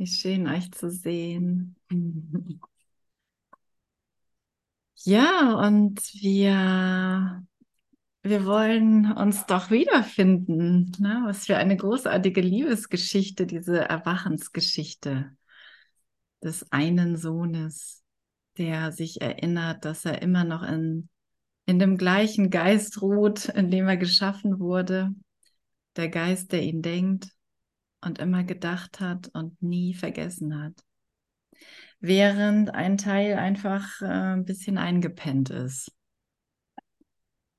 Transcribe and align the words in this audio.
Wie 0.00 0.06
schön 0.06 0.48
euch 0.48 0.72
zu 0.72 0.90
sehen. 0.90 1.76
Ja, 5.02 5.54
und 5.66 5.98
wir, 6.20 7.42
wir 8.22 8.44
wollen 8.44 9.10
uns 9.12 9.46
doch 9.46 9.70
wiederfinden. 9.70 10.92
Ne? 10.98 11.22
Was 11.24 11.46
für 11.46 11.56
eine 11.56 11.74
großartige 11.74 12.42
Liebesgeschichte, 12.42 13.46
diese 13.46 13.78
Erwachensgeschichte 13.78 15.34
des 16.44 16.70
einen 16.70 17.16
Sohnes, 17.16 18.02
der 18.58 18.92
sich 18.92 19.22
erinnert, 19.22 19.86
dass 19.86 20.04
er 20.04 20.20
immer 20.20 20.44
noch 20.44 20.62
in, 20.62 21.08
in 21.64 21.78
dem 21.78 21.96
gleichen 21.96 22.50
Geist 22.50 23.00
ruht, 23.00 23.46
in 23.46 23.70
dem 23.70 23.88
er 23.88 23.96
geschaffen 23.96 24.60
wurde. 24.60 25.14
Der 25.96 26.10
Geist, 26.10 26.52
der 26.52 26.62
ihn 26.62 26.82
denkt 26.82 27.30
und 28.00 28.18
immer 28.18 28.44
gedacht 28.44 29.00
hat 29.00 29.28
und 29.34 29.62
nie 29.62 29.94
vergessen 29.94 30.62
hat. 30.62 30.74
Während 32.00 32.74
ein 32.74 32.96
Teil 32.96 33.34
einfach 33.34 34.00
äh, 34.00 34.06
ein 34.06 34.44
bisschen 34.44 34.78
eingepennt 34.78 35.50
ist. 35.50 35.92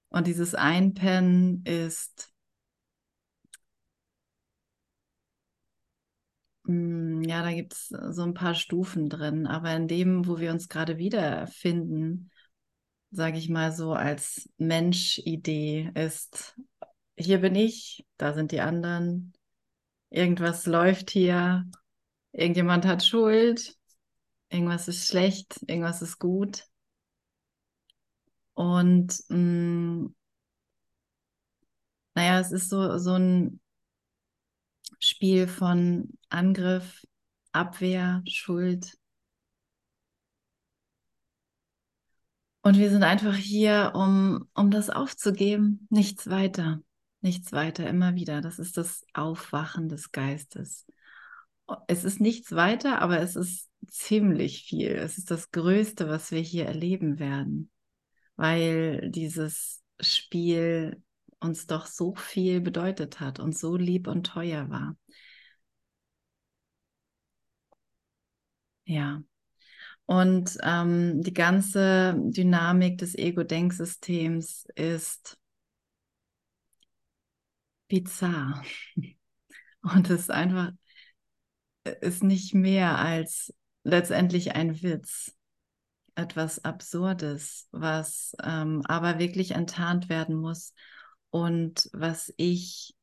Und 0.09 0.27
dieses 0.27 0.55
Einpennen 0.55 1.63
ist, 1.63 2.34
mh, 6.63 6.73
hm, 6.73 7.23
ja, 7.23 7.44
da 7.44 7.54
gibt 7.54 7.73
es 7.73 7.88
so 7.88 8.23
ein 8.23 8.34
paar 8.34 8.55
Stufen 8.55 9.10
drin, 9.10 9.48
aber 9.48 9.76
in 9.76 9.88
dem, 9.88 10.27
wo 10.27 10.40
wir 10.40 10.52
uns 10.52 10.70
gerade 10.70 10.98
wiederfinden, 10.98 12.32
sage 13.12 13.38
ich 13.38 13.49
mal 13.49 13.71
so 13.71 13.94
als 13.94 14.49
Mensch-Idee 14.58 15.91
ist, 15.96 16.60
hier 17.18 17.40
bin 17.40 17.55
ich, 17.55 18.05
da 18.18 18.34
sind 18.34 18.52
die 18.52 18.62
anderen, 18.62 19.34
irgendwas 20.12 20.66
läuft 20.68 21.10
hier, 21.10 21.68
irgendjemand 22.34 22.86
hat 22.86 23.04
Schuld, 23.04 23.76
irgendwas 24.49 24.88
ist 24.88 25.08
schlecht, 25.08 25.60
irgendwas 25.68 26.02
ist 26.02 26.20
gut. 26.20 26.68
Und 28.54 29.18
mh, 29.30 29.38
mm, 29.38 30.16
naja, 32.13 32.40
es 32.40 32.52
ist 32.52 32.70
so, 32.70 32.98
so 33.00 33.13
ein 33.13 33.62
Spiel 35.00 35.48
von 35.48 36.10
Angriff, 36.30 37.05
Abwehr, 37.54 38.22
Schuld. 38.28 38.98
Und 42.63 42.78
wir 42.78 42.90
sind 42.91 43.04
einfach 43.04 43.35
hier, 43.35 43.94
um, 43.96 44.48
um 44.54 44.70
das 44.72 44.90
aufzugeben, 44.90 45.88
nichts 45.90 46.30
weiter 46.30 46.82
nichts 47.22 47.52
weiter, 47.52 47.88
immer 47.88 48.16
wieder. 48.16 48.41
Das 48.41 48.60
ist 48.60 48.77
das 48.77 49.05
Aufwachen 49.14 49.90
des 49.90 50.12
Geistes. 50.12 50.86
Es 51.88 52.04
ist 52.04 52.20
nichts 52.20 52.52
weiter, 52.54 53.02
aber 53.02 53.20
es 53.22 53.36
ist 53.36 53.70
ziemlich 53.88 54.63
viel. 54.63 54.91
Es 54.91 55.18
ist 55.18 55.32
das 55.32 55.52
Größte, 55.52 56.10
was 56.10 56.32
wir 56.32 56.41
hier 56.41 56.66
erleben 56.66 57.20
werden, 57.20 57.72
weil 58.36 59.10
dieses 59.12 59.82
Spiel 60.00 61.02
uns 61.40 61.68
doch 61.68 61.86
so 61.88 62.16
viel 62.16 62.62
bedeutet 62.62 63.20
hat 63.20 63.40
und 63.40 63.58
so 63.58 63.76
lieb 63.76 64.08
und 64.08 64.25
teuer 64.28 64.69
war. 64.69 64.96
Ja. 68.85 69.24
Und 70.06 70.58
ähm, 70.63 71.22
die 71.24 71.34
ganze 71.34 72.16
Dynamik 72.18 72.97
des 72.97 73.16
Ego-Denksystems 73.16 74.66
ist 74.75 75.38
bizarr. 77.92 78.64
Und 79.84 80.09
es 80.09 80.22
ist 80.22 80.31
einfach, 80.31 80.72
ist 82.00 82.24
nicht 82.24 82.53
mehr 82.53 82.97
als 82.97 83.53
letztendlich 83.84 84.56
ein 84.56 84.81
Witz, 84.81 85.36
etwas 86.16 86.64
Absurdes, 86.64 87.68
was 87.72 88.35
ähm, 88.44 88.81
aber 88.85 89.19
wirklich 89.19 89.51
enttarnt 89.51 90.07
werden 90.07 90.35
muss 90.35 90.74
und 91.31 91.90
was 91.91 92.34
ich, 92.38 92.96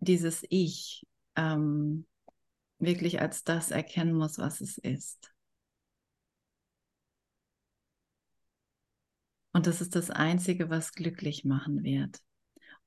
dieses 0.00 0.44
Ich, 0.48 1.06
ähm, 1.36 2.06
wirklich 2.78 3.20
als 3.20 3.44
das 3.44 3.70
erkennen 3.70 4.14
muss, 4.14 4.38
was 4.38 4.60
es 4.60 4.78
ist. 4.78 5.32
Und 9.52 9.68
das 9.68 9.80
ist 9.80 9.94
das 9.94 10.10
Einzige, 10.10 10.68
was 10.68 10.92
glücklich 10.92 11.44
machen 11.44 11.84
wird. 11.84 12.20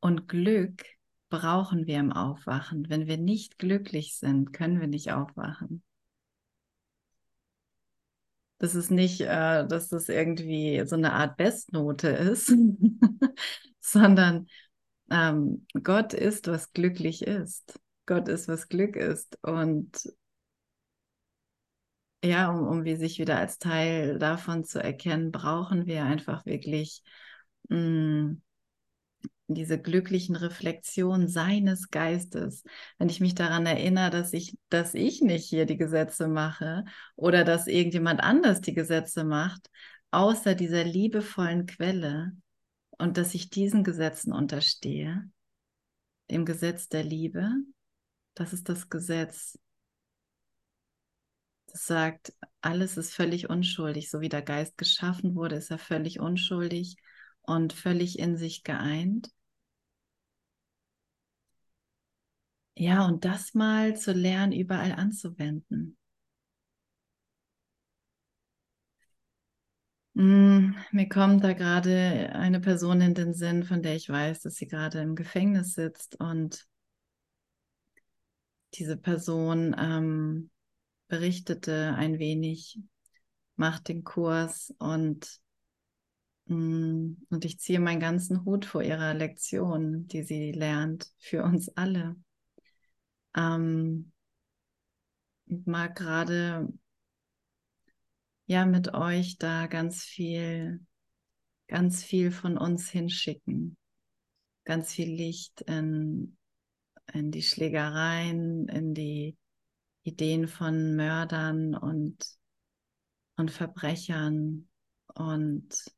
Und 0.07 0.29
Glück 0.29 0.85
brauchen 1.27 1.85
wir 1.85 1.99
im 1.99 2.13
Aufwachen. 2.13 2.89
Wenn 2.89 3.07
wir 3.07 3.17
nicht 3.17 3.59
glücklich 3.59 4.15
sind, 4.15 4.53
können 4.53 4.79
wir 4.79 4.87
nicht 4.87 5.11
aufwachen. 5.11 5.83
Das 8.57 8.73
ist 8.73 8.89
nicht, 8.89 9.19
äh, 9.19 9.67
dass 9.67 9.89
das 9.89 10.07
irgendwie 10.07 10.81
so 10.85 10.95
eine 10.95 11.11
Art 11.11 11.35
Bestnote 11.35 12.07
ist, 12.07 12.53
sondern 13.81 14.47
ähm, 15.11 15.67
Gott 15.83 16.13
ist, 16.13 16.47
was 16.47 16.71
glücklich 16.71 17.23
ist. 17.23 17.77
Gott 18.05 18.29
ist, 18.29 18.47
was 18.47 18.69
Glück 18.69 18.95
ist. 18.95 19.37
Und 19.41 19.91
ja, 22.23 22.49
um, 22.49 22.65
um 22.65 22.85
wie 22.85 22.95
sich 22.95 23.19
wieder 23.19 23.39
als 23.39 23.59
Teil 23.59 24.19
davon 24.19 24.63
zu 24.63 24.81
erkennen, 24.81 25.33
brauchen 25.33 25.85
wir 25.85 26.05
einfach 26.05 26.45
wirklich 26.45 27.03
mh, 27.67 27.77
mm, 27.77 28.41
diese 29.47 29.79
glücklichen 29.79 30.35
Reflexionen 30.35 31.27
seines 31.27 31.89
Geistes. 31.89 32.63
Wenn 32.97 33.09
ich 33.09 33.21
mich 33.21 33.33
daran 33.33 33.65
erinnere, 33.65 34.09
dass 34.09 34.33
ich, 34.33 34.57
dass 34.69 34.93
ich 34.93 35.21
nicht 35.21 35.45
hier 35.45 35.65
die 35.65 35.77
Gesetze 35.77 36.27
mache 36.27 36.83
oder 37.15 37.43
dass 37.43 37.67
irgendjemand 37.67 38.19
anders 38.19 38.61
die 38.61 38.73
Gesetze 38.73 39.23
macht, 39.23 39.69
außer 40.11 40.53
dieser 40.53 40.83
liebevollen 40.83 41.65
Quelle 41.65 42.33
und 42.97 43.17
dass 43.17 43.33
ich 43.33 43.49
diesen 43.49 43.83
Gesetzen 43.83 44.33
unterstehe, 44.33 45.29
dem 46.29 46.45
Gesetz 46.45 46.89
der 46.89 47.03
Liebe, 47.03 47.49
das 48.33 48.51
ist 48.51 48.67
das 48.67 48.89
Gesetz. 48.89 49.57
Das 51.67 51.85
sagt, 51.85 52.33
alles 52.61 52.97
ist 52.97 53.13
völlig 53.13 53.49
unschuldig. 53.49 54.09
So 54.09 54.19
wie 54.19 54.29
der 54.29 54.41
Geist 54.41 54.77
geschaffen 54.77 55.35
wurde, 55.35 55.55
ist 55.55 55.71
er 55.71 55.77
völlig 55.77 56.19
unschuldig 56.19 56.97
und 57.47 57.73
völlig 57.73 58.19
in 58.19 58.37
sich 58.37 58.63
geeint. 58.63 59.31
Ja, 62.75 63.05
und 63.05 63.25
das 63.25 63.53
mal 63.55 63.95
zu 63.97 64.13
lernen, 64.13 64.53
überall 64.53 64.91
anzuwenden. 64.93 65.97
Mm, 70.13 70.75
mir 70.91 71.07
kommt 71.09 71.43
da 71.43 71.53
gerade 71.53 72.29
eine 72.33 72.59
Person 72.59 73.01
in 73.01 73.13
den 73.13 73.33
Sinn, 73.33 73.63
von 73.63 73.81
der 73.83 73.95
ich 73.95 74.09
weiß, 74.09 74.41
dass 74.41 74.55
sie 74.55 74.67
gerade 74.67 74.99
im 74.99 75.15
Gefängnis 75.15 75.73
sitzt 75.75 76.19
und 76.19 76.67
diese 78.73 78.97
Person 78.97 79.75
ähm, 79.77 80.49
berichtete 81.07 81.93
ein 81.95 82.19
wenig, 82.19 82.79
macht 83.55 83.87
den 83.87 84.03
Kurs 84.03 84.73
und, 84.79 85.39
und 86.49 87.43
ich 87.43 87.59
ziehe 87.59 87.79
meinen 87.79 87.99
ganzen 87.99 88.45
Hut 88.45 88.65
vor 88.65 88.81
ihrer 88.81 89.13
Lektion, 89.13 90.07
die 90.07 90.23
sie 90.23 90.51
lernt, 90.51 91.11
für 91.19 91.43
uns 91.43 91.69
alle. 91.69 92.15
Ähm, 93.35 94.11
ich 95.45 95.65
mag 95.65 95.95
gerade 95.95 96.71
ja 98.45 98.65
mit 98.65 98.93
euch 98.93 99.37
da 99.37 99.67
ganz 99.67 100.03
viel, 100.03 100.85
ganz 101.67 102.03
viel 102.03 102.31
von 102.31 102.57
uns 102.57 102.89
hinschicken. 102.89 103.77
Ganz 104.63 104.93
viel 104.93 105.09
Licht 105.09 105.61
in, 105.61 106.37
in 107.13 107.31
die 107.31 107.43
Schlägereien, 107.43 108.67
in 108.67 108.93
die 108.93 109.37
Ideen 110.03 110.47
von 110.47 110.95
Mördern 110.95 111.75
und, 111.75 112.25
und 113.35 113.51
Verbrechern 113.51 114.69
und 115.13 115.96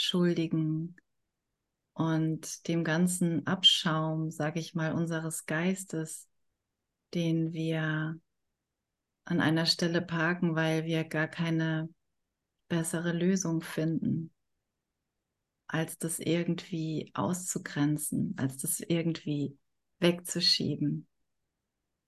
Schuldigen 0.00 0.94
und 1.92 2.68
dem 2.68 2.84
ganzen 2.84 3.48
Abschaum, 3.48 4.30
sage 4.30 4.60
ich 4.60 4.76
mal, 4.76 4.92
unseres 4.92 5.44
Geistes, 5.44 6.28
den 7.14 7.52
wir 7.52 8.20
an 9.24 9.40
einer 9.40 9.66
Stelle 9.66 10.00
parken, 10.00 10.54
weil 10.54 10.84
wir 10.84 11.02
gar 11.02 11.26
keine 11.26 11.88
bessere 12.68 13.12
Lösung 13.12 13.60
finden, 13.60 14.32
als 15.66 15.98
das 15.98 16.20
irgendwie 16.20 17.10
auszugrenzen, 17.14 18.34
als 18.38 18.58
das 18.58 18.78
irgendwie 18.78 19.58
wegzuschieben, 19.98 21.08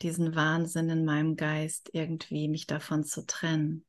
diesen 0.00 0.36
Wahnsinn 0.36 0.90
in 0.90 1.04
meinem 1.04 1.34
Geist 1.34 1.90
irgendwie 1.92 2.46
mich 2.46 2.68
davon 2.68 3.02
zu 3.02 3.26
trennen. 3.26 3.84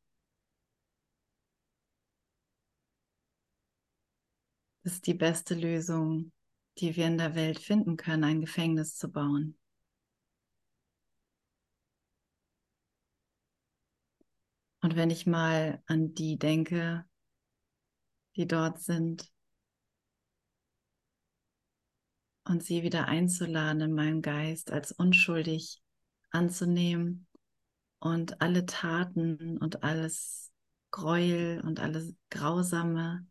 Ist 4.84 5.06
die 5.08 5.14
beste 5.14 5.56
Lösung, 5.56 6.32
die 6.78 6.96
wir 6.96 7.08
in 7.08 7.18
der 7.18 7.36
Welt 7.36 7.60
finden 7.60 7.98
können, 7.98 8.24
ein 8.24 8.42
Gefängnis 8.42 8.96
zu 8.96 9.12
bauen. 9.12 9.58
Und 14.82 14.96
wenn 14.96 15.12
ich 15.12 15.28
mal 15.28 15.84
an 15.86 16.16
die 16.16 16.38
denke, 16.40 17.06
die 18.36 18.48
dort 18.48 18.82
sind, 18.82 19.32
und 22.44 22.64
sie 22.64 22.84
wieder 22.84 23.08
einzuladen 23.08 23.82
in 23.82 23.94
meinem 23.94 24.22
Geist 24.22 24.72
als 24.72 24.92
unschuldig 24.92 25.82
anzunehmen 26.32 27.28
und 28.00 28.42
alle 28.42 28.66
Taten 28.66 29.58
und 29.58 29.84
alles 29.84 30.52
Gräuel 30.90 31.62
und 31.62 31.80
alles 31.80 32.14
Grausame 32.30 33.26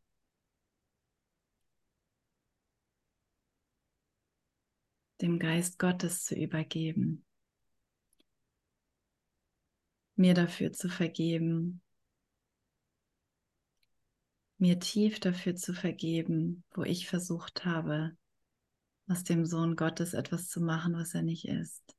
dem 5.23 5.39
Geist 5.39 5.79
Gottes 5.79 6.25
zu 6.25 6.35
übergeben, 6.35 7.25
mir 10.17 10.35
dafür 10.35 10.73
zu 10.73 10.89
vergeben, 10.89 11.81
mir 14.59 14.79
tief 14.79 15.21
dafür 15.21 15.57
zu 15.57 15.73
vergeben, 15.73 16.65
wo 16.75 16.83
ich 16.83 17.09
versucht 17.09 17.65
habe, 17.65 18.17
aus 19.09 19.25
dem 19.25 19.47
Sohn 19.47 19.75
Gottes 19.75 20.15
etwas 20.15 20.49
zu 20.49 20.61
machen, 20.61 20.95
was 20.95 21.15
er 21.15 21.23
nicht 21.23 21.49
ist. 21.49 21.97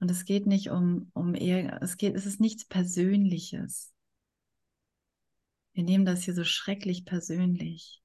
Und 0.00 0.10
es 0.10 0.24
geht 0.24 0.46
nicht 0.46 0.70
um, 0.70 1.10
um 1.12 1.34
eher, 1.34 1.82
es 1.82 1.98
geht, 1.98 2.14
es 2.16 2.24
ist 2.24 2.40
nichts 2.40 2.64
Persönliches. 2.64 3.92
Wir 5.72 5.84
nehmen 5.84 6.06
das 6.06 6.22
hier 6.24 6.34
so 6.34 6.44
schrecklich 6.44 7.04
persönlich. 7.04 8.02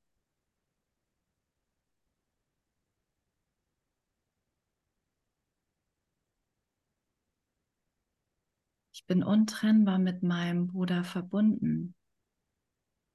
Ich 9.05 9.07
bin 9.07 9.23
untrennbar 9.23 9.99
mit 9.99 10.23
meinem 10.23 10.65
Bruder 10.65 11.03
verbunden. 11.03 11.93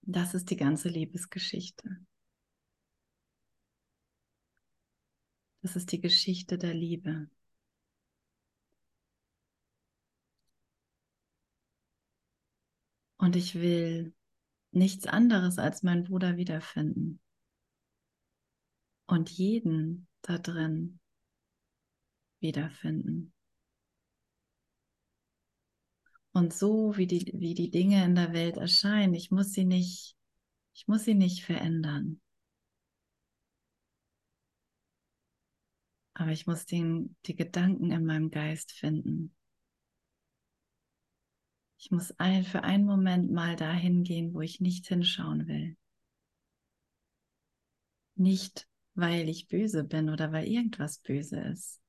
Das 0.02 0.34
ist 0.34 0.48
die 0.50 0.56
ganze 0.56 0.88
Liebesgeschichte. 0.88 2.06
Das 5.62 5.74
ist 5.74 5.90
die 5.90 6.00
Geschichte 6.00 6.58
der 6.58 6.74
Liebe. 6.74 7.28
Und 13.16 13.34
ich 13.34 13.56
will 13.56 14.14
nichts 14.70 15.08
anderes 15.08 15.58
als 15.58 15.82
meinen 15.82 16.04
Bruder 16.04 16.36
wiederfinden. 16.36 17.20
Und 19.08 19.28
jeden 19.28 20.06
da 20.22 20.38
drin 20.38 21.00
wiederfinden. 22.38 23.32
Und 26.40 26.54
so 26.54 26.96
wie 26.96 27.06
die, 27.06 27.30
wie 27.38 27.52
die 27.52 27.68
Dinge 27.68 28.02
in 28.02 28.14
der 28.14 28.32
Welt 28.32 28.56
erscheinen, 28.56 29.12
ich 29.12 29.30
muss 29.30 29.52
sie 29.52 29.66
nicht, 29.66 30.16
ich 30.72 30.88
muss 30.88 31.04
sie 31.04 31.12
nicht 31.12 31.44
verändern. 31.44 32.18
Aber 36.14 36.30
ich 36.30 36.46
muss 36.46 36.64
den, 36.64 37.14
die 37.26 37.36
Gedanken 37.36 37.90
in 37.90 38.06
meinem 38.06 38.30
Geist 38.30 38.72
finden. 38.72 39.36
Ich 41.78 41.90
muss 41.90 42.18
ein, 42.18 42.42
für 42.42 42.64
einen 42.64 42.86
Moment 42.86 43.30
mal 43.30 43.54
dahin 43.54 44.02
gehen, 44.02 44.32
wo 44.32 44.40
ich 44.40 44.62
nicht 44.62 44.86
hinschauen 44.86 45.46
will. 45.46 45.76
Nicht, 48.14 48.66
weil 48.94 49.28
ich 49.28 49.46
böse 49.48 49.84
bin 49.84 50.08
oder 50.08 50.32
weil 50.32 50.48
irgendwas 50.48 51.00
böse 51.00 51.38
ist. 51.38 51.82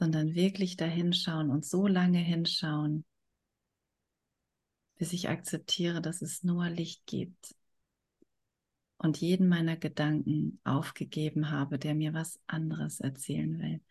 Sondern 0.00 0.34
wirklich 0.34 0.76
dahinschauen 0.76 1.50
und 1.50 1.64
so 1.64 1.86
lange 1.86 2.18
hinschauen, 2.18 3.04
bis 4.96 5.12
ich 5.12 5.28
akzeptiere, 5.28 6.00
dass 6.00 6.22
es 6.22 6.42
nur 6.42 6.70
Licht 6.70 7.04
gibt 7.04 7.54
und 8.96 9.18
jeden 9.18 9.46
meiner 9.46 9.76
Gedanken 9.76 10.58
aufgegeben 10.64 11.50
habe, 11.50 11.78
der 11.78 11.94
mir 11.94 12.14
was 12.14 12.40
anderes 12.46 13.00
erzählen 13.00 13.58
will, 13.58 13.82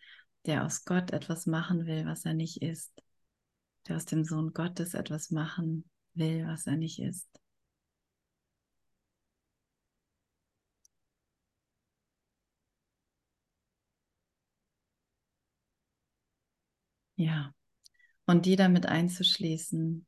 der 0.48 0.66
aus 0.66 0.84
Gott 0.84 1.12
etwas 1.12 1.46
machen 1.46 1.86
will, 1.86 2.08
was 2.08 2.26
er 2.26 2.34
nicht 2.34 2.64
ist, 2.64 2.92
der 3.88 3.96
aus 3.96 4.06
dem 4.06 4.24
Sohn 4.24 4.52
Gottes 4.54 4.96
etwas 4.96 5.30
machen 5.30 5.88
will, 6.16 6.46
was 6.48 6.66
er 6.66 6.76
nicht 6.76 7.00
ist. 7.00 7.39
Ja, 17.20 17.54
und 18.28 18.46
die 18.48 18.56
damit 18.58 18.86
einzuschließen, 18.88 20.08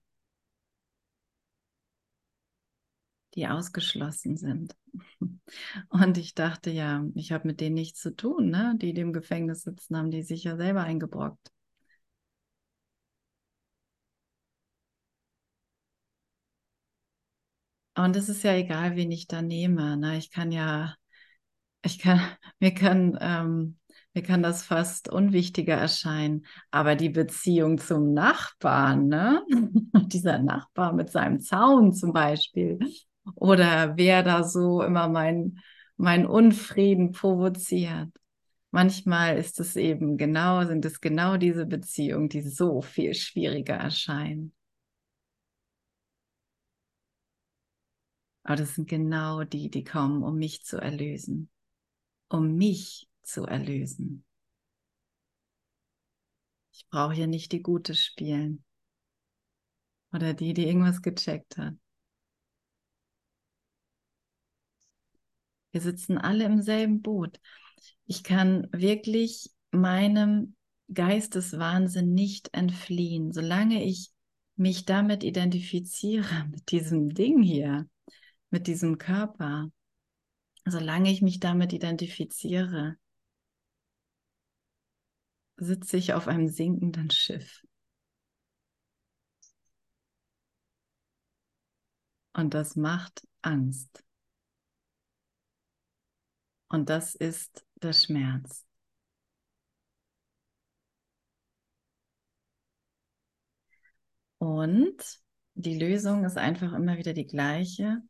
die 3.35 3.47
ausgeschlossen 3.47 4.37
sind. 4.37 4.75
Und 5.89 6.17
ich 6.17 6.33
dachte, 6.35 6.69
ja, 6.69 7.05
ich 7.15 7.31
habe 7.31 7.47
mit 7.47 7.59
denen 7.61 7.75
nichts 7.75 8.01
zu 8.01 8.15
tun, 8.15 8.49
ne? 8.49 8.75
Die, 8.77 8.93
die 8.93 9.01
im 9.01 9.13
Gefängnis 9.13 9.63
sitzen, 9.63 9.97
haben 9.97 10.11
die 10.11 10.23
sich 10.23 10.43
ja 10.43 10.57
selber 10.57 10.83
eingebrockt. 10.83 11.51
Und 17.95 18.15
es 18.15 18.29
ist 18.29 18.43
ja 18.43 18.53
egal, 18.55 18.95
wen 18.95 19.11
ich 19.11 19.27
da 19.27 19.41
nehme. 19.41 19.97
Ne? 19.97 20.17
Ich 20.17 20.31
kann 20.31 20.51
ja, 20.51 20.95
ich 21.83 21.99
kann, 21.99 22.21
mir 22.61 22.73
kann, 22.75 23.17
ähm, 23.21 23.79
mir 24.13 24.23
kann 24.23 24.43
das 24.43 24.63
fast 24.63 25.09
unwichtiger 25.09 25.75
erscheinen. 25.75 26.45
Aber 26.69 26.95
die 26.95 27.09
Beziehung 27.09 27.77
zum 27.77 28.13
Nachbarn, 28.13 29.07
ne? 29.07 29.43
Dieser 30.07 30.39
Nachbar 30.39 30.93
mit 30.93 31.09
seinem 31.09 31.39
Zaun 31.39 31.93
zum 31.93 32.11
Beispiel, 32.13 32.79
oder 33.35 33.97
wer 33.97 34.23
da 34.23 34.43
so 34.43 34.81
immer 34.81 35.07
mein, 35.07 35.59
mein 35.97 36.25
Unfrieden 36.25 37.11
provoziert. 37.11 38.09
Manchmal 38.71 39.37
ist 39.37 39.59
es 39.59 39.75
eben 39.75 40.17
genau, 40.17 40.65
sind 40.65 40.85
es 40.85 41.01
genau 41.01 41.37
diese 41.37 41.65
Beziehungen, 41.65 42.29
die 42.29 42.41
so 42.41 42.81
viel 42.81 43.13
schwieriger 43.13 43.75
erscheinen. 43.75 44.53
Aber 48.43 48.55
das 48.55 48.75
sind 48.75 48.87
genau 48.89 49.43
die, 49.43 49.69
die 49.69 49.83
kommen, 49.83 50.23
um 50.23 50.37
mich 50.37 50.63
zu 50.63 50.77
erlösen. 50.77 51.49
Um 52.29 52.55
mich 52.55 53.07
zu 53.23 53.45
erlösen. 53.45 54.25
Ich 56.73 56.87
brauche 56.89 57.13
hier 57.13 57.27
nicht 57.27 57.51
die 57.51 57.61
Gute 57.61 57.95
spielen. 57.95 58.63
Oder 60.13 60.33
die, 60.33 60.53
die 60.53 60.65
irgendwas 60.65 61.01
gecheckt 61.01 61.57
hat. 61.57 61.75
Wir 65.71 65.81
sitzen 65.81 66.17
alle 66.17 66.45
im 66.45 66.61
selben 66.61 67.01
Boot. 67.01 67.39
Ich 68.05 68.23
kann 68.23 68.67
wirklich 68.71 69.51
meinem 69.71 70.55
Geisteswahnsinn 70.93 72.13
nicht 72.13 72.49
entfliehen, 72.53 73.31
solange 73.31 73.83
ich 73.83 74.11
mich 74.55 74.85
damit 74.85 75.23
identifiziere, 75.23 76.45
mit 76.51 76.71
diesem 76.71 77.13
Ding 77.13 77.41
hier, 77.41 77.87
mit 78.49 78.67
diesem 78.67 78.97
Körper, 78.97 79.71
solange 80.65 81.09
ich 81.09 81.21
mich 81.21 81.39
damit 81.39 81.73
identifiziere, 81.73 82.97
sitze 85.61 85.97
ich 85.97 86.13
auf 86.13 86.27
einem 86.27 86.47
sinkenden 86.47 87.11
Schiff. 87.11 87.63
Und 92.33 92.53
das 92.53 92.75
macht 92.75 93.27
Angst. 93.43 94.03
Und 96.67 96.89
das 96.89 97.13
ist 97.15 97.65
der 97.75 97.93
Schmerz. 97.93 98.65
Und 104.39 104.97
die 105.53 105.77
Lösung 105.77 106.23
ist 106.25 106.37
einfach 106.37 106.73
immer 106.73 106.97
wieder 106.97 107.13
die 107.13 107.27
gleiche. 107.27 108.01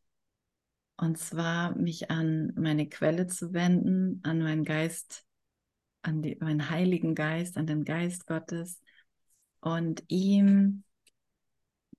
Und 0.95 1.17
zwar 1.17 1.75
mich 1.75 2.09
an 2.11 2.53
meine 2.55 2.87
Quelle 2.87 3.27
zu 3.27 3.51
wenden, 3.51 4.21
an 4.23 4.39
meinen 4.39 4.63
Geist, 4.63 5.25
an 6.01 6.21
die, 6.21 6.37
meinen 6.39 6.69
Heiligen 6.69 7.15
Geist, 7.15 7.57
an 7.57 7.67
den 7.67 7.83
Geist 7.85 8.25
Gottes 8.27 8.81
und 9.59 10.03
ihm 10.07 10.83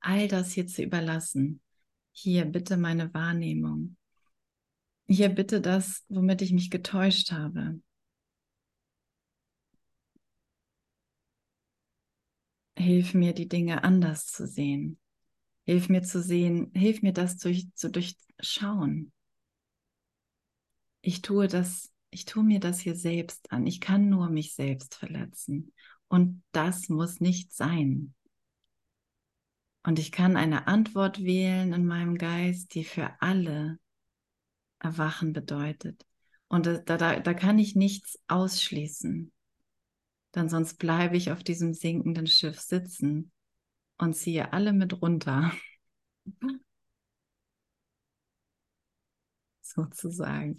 all 0.00 0.28
das 0.28 0.52
hier 0.52 0.66
zu 0.66 0.82
überlassen. 0.82 1.60
Hier 2.12 2.44
bitte 2.44 2.76
meine 2.76 3.12
Wahrnehmung. 3.14 3.96
Hier 5.06 5.28
bitte 5.28 5.60
das, 5.60 6.04
womit 6.08 6.42
ich 6.42 6.52
mich 6.52 6.70
getäuscht 6.70 7.32
habe. 7.32 7.80
Hilf 12.76 13.14
mir, 13.14 13.32
die 13.32 13.48
Dinge 13.48 13.84
anders 13.84 14.26
zu 14.26 14.46
sehen. 14.46 14.98
Hilf 15.64 15.88
mir 15.88 16.02
zu 16.02 16.20
sehen, 16.20 16.72
hilf 16.74 17.02
mir 17.02 17.12
das 17.12 17.36
durch, 17.36 17.72
zu 17.74 17.90
durchschauen. 17.90 19.12
Ich 21.02 21.22
tue 21.22 21.46
das 21.46 21.91
ich 22.12 22.26
tue 22.26 22.44
mir 22.44 22.60
das 22.60 22.78
hier 22.78 22.94
selbst 22.94 23.50
an. 23.50 23.66
Ich 23.66 23.80
kann 23.80 24.10
nur 24.10 24.28
mich 24.28 24.54
selbst 24.54 24.94
verletzen. 24.94 25.72
Und 26.08 26.44
das 26.52 26.90
muss 26.90 27.20
nicht 27.20 27.52
sein. 27.54 28.14
Und 29.82 29.98
ich 29.98 30.12
kann 30.12 30.36
eine 30.36 30.66
Antwort 30.66 31.24
wählen 31.24 31.72
in 31.72 31.86
meinem 31.86 32.18
Geist, 32.18 32.74
die 32.74 32.84
für 32.84 33.10
alle 33.20 33.80
Erwachen 34.78 35.32
bedeutet. 35.32 36.06
Und 36.48 36.66
da, 36.66 36.78
da, 36.78 37.18
da 37.18 37.34
kann 37.34 37.58
ich 37.58 37.74
nichts 37.74 38.20
ausschließen. 38.28 39.32
Denn 40.34 40.48
sonst 40.50 40.74
bleibe 40.74 41.16
ich 41.16 41.30
auf 41.32 41.42
diesem 41.42 41.72
sinkenden 41.72 42.26
Schiff 42.26 42.60
sitzen 42.60 43.32
und 43.96 44.14
ziehe 44.14 44.52
alle 44.52 44.74
mit 44.74 45.00
runter. 45.00 45.50
Sozusagen. 49.62 50.58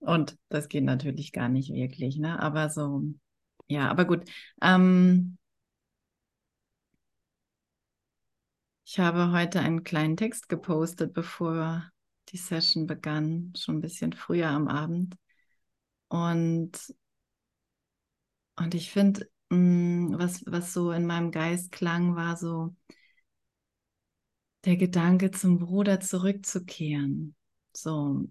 Und 0.00 0.38
das 0.48 0.68
geht 0.68 0.84
natürlich 0.84 1.32
gar 1.32 1.48
nicht 1.48 1.72
wirklich, 1.72 2.16
ne? 2.18 2.40
Aber 2.40 2.70
so, 2.70 3.02
ja, 3.68 3.90
aber 3.90 4.04
gut. 4.04 4.28
Ähm, 4.62 5.38
ich 8.84 8.98
habe 8.98 9.32
heute 9.32 9.60
einen 9.60 9.84
kleinen 9.84 10.16
Text 10.16 10.48
gepostet, 10.48 11.12
bevor 11.14 11.90
die 12.30 12.36
Session 12.38 12.86
begann, 12.86 13.52
schon 13.56 13.76
ein 13.76 13.80
bisschen 13.80 14.12
früher 14.12 14.48
am 14.48 14.68
Abend. 14.68 15.16
Und, 16.08 16.72
und 18.56 18.74
ich 18.74 18.90
finde, 18.90 19.28
mm, 19.50 20.14
was, 20.18 20.44
was 20.46 20.72
so 20.72 20.92
in 20.92 21.06
meinem 21.06 21.30
Geist 21.30 21.72
klang, 21.72 22.16
war 22.16 22.36
so 22.36 22.74
der 24.64 24.76
Gedanke, 24.76 25.30
zum 25.30 25.58
Bruder 25.58 26.00
zurückzukehren. 26.00 27.34
So, 27.72 28.28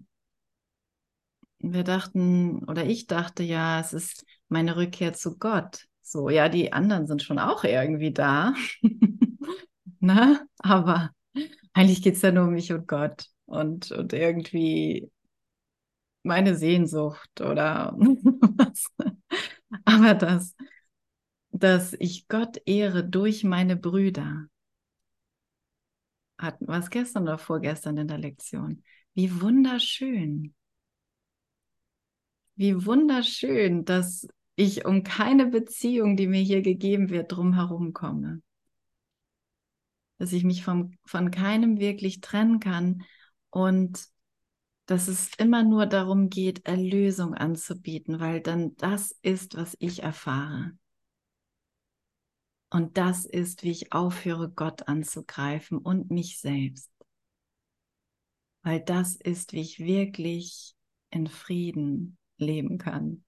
wir 1.60 1.84
dachten, 1.84 2.64
oder 2.64 2.84
ich 2.84 3.06
dachte 3.06 3.42
ja, 3.42 3.80
es 3.80 3.92
ist 3.92 4.24
meine 4.48 4.76
Rückkehr 4.76 5.12
zu 5.12 5.38
Gott. 5.38 5.84
So, 6.02 6.30
ja, 6.30 6.48
die 6.48 6.72
anderen 6.72 7.06
sind 7.06 7.22
schon 7.22 7.38
auch 7.38 7.64
irgendwie 7.64 8.12
da. 8.12 8.54
ne? 10.00 10.46
Aber 10.58 11.10
eigentlich 11.72 12.02
geht 12.02 12.16
es 12.16 12.22
ja 12.22 12.32
nur 12.32 12.44
um 12.44 12.52
mich 12.54 12.72
und 12.72 12.88
Gott 12.88 13.26
und, 13.46 13.92
und 13.92 14.12
irgendwie 14.12 15.10
meine 16.22 16.56
Sehnsucht 16.56 17.40
oder 17.40 17.94
was. 17.96 18.86
Aber 19.84 20.14
das, 20.14 20.54
dass 21.50 21.94
ich 21.94 22.28
Gott 22.28 22.60
ehre 22.66 23.04
durch 23.04 23.44
meine 23.44 23.76
Brüder, 23.76 24.46
hatten 26.38 26.68
wir 26.68 26.78
es 26.78 26.90
gestern 26.90 27.24
oder 27.24 27.38
vorgestern 27.38 27.96
in 27.96 28.08
der 28.08 28.18
Lektion. 28.18 28.84
Wie 29.14 29.40
wunderschön. 29.40 30.54
Wie 32.58 32.84
wunderschön, 32.84 33.84
dass 33.84 34.26
ich 34.56 34.84
um 34.84 35.04
keine 35.04 35.46
Beziehung, 35.46 36.16
die 36.16 36.26
mir 36.26 36.42
hier 36.42 36.60
gegeben 36.60 37.08
wird, 37.08 37.30
drumherum 37.30 37.92
komme. 37.92 38.42
Dass 40.18 40.32
ich 40.32 40.42
mich 40.42 40.64
vom, 40.64 40.98
von 41.06 41.30
keinem 41.30 41.78
wirklich 41.78 42.20
trennen 42.20 42.58
kann 42.58 43.04
und 43.50 44.08
dass 44.86 45.06
es 45.06 45.30
immer 45.38 45.62
nur 45.62 45.86
darum 45.86 46.30
geht, 46.30 46.66
Erlösung 46.66 47.34
anzubieten, 47.34 48.18
weil 48.18 48.40
dann 48.40 48.74
das 48.74 49.16
ist, 49.22 49.56
was 49.56 49.76
ich 49.78 50.02
erfahre. 50.02 50.72
Und 52.70 52.98
das 52.98 53.24
ist, 53.24 53.62
wie 53.62 53.70
ich 53.70 53.92
aufhöre, 53.92 54.50
Gott 54.50 54.88
anzugreifen 54.88 55.78
und 55.78 56.10
mich 56.10 56.40
selbst. 56.40 56.90
Weil 58.62 58.80
das 58.80 59.14
ist, 59.14 59.52
wie 59.52 59.60
ich 59.60 59.78
wirklich 59.78 60.74
in 61.10 61.28
Frieden 61.28 62.18
leben 62.38 62.78
kann. 62.78 63.24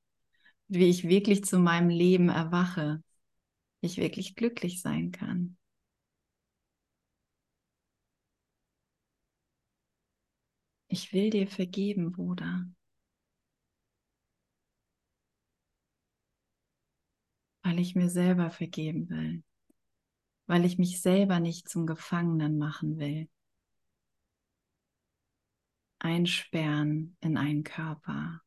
Wie 0.68 0.88
ich 0.88 1.08
wirklich 1.08 1.44
zu 1.44 1.58
meinem 1.58 1.88
Leben 1.88 2.28
erwache. 2.28 3.02
Ich 3.80 3.96
wirklich 3.96 4.34
glücklich 4.36 4.82
sein 4.82 5.10
kann. 5.10 5.56
Ich 10.88 11.12
will 11.12 11.30
dir 11.30 11.46
vergeben, 11.46 12.12
Bruder. 12.12 12.66
weil 17.62 17.78
ich 17.78 17.94
mir 17.94 18.10
selber 18.10 18.50
vergeben 18.50 19.08
will, 19.10 19.42
weil 20.46 20.64
ich 20.64 20.78
mich 20.78 21.00
selber 21.00 21.40
nicht 21.40 21.68
zum 21.68 21.86
Gefangenen 21.86 22.58
machen 22.58 22.98
will. 22.98 23.28
Einsperren 25.98 27.16
in 27.20 27.36
einen 27.36 27.62
Körper. 27.62 28.40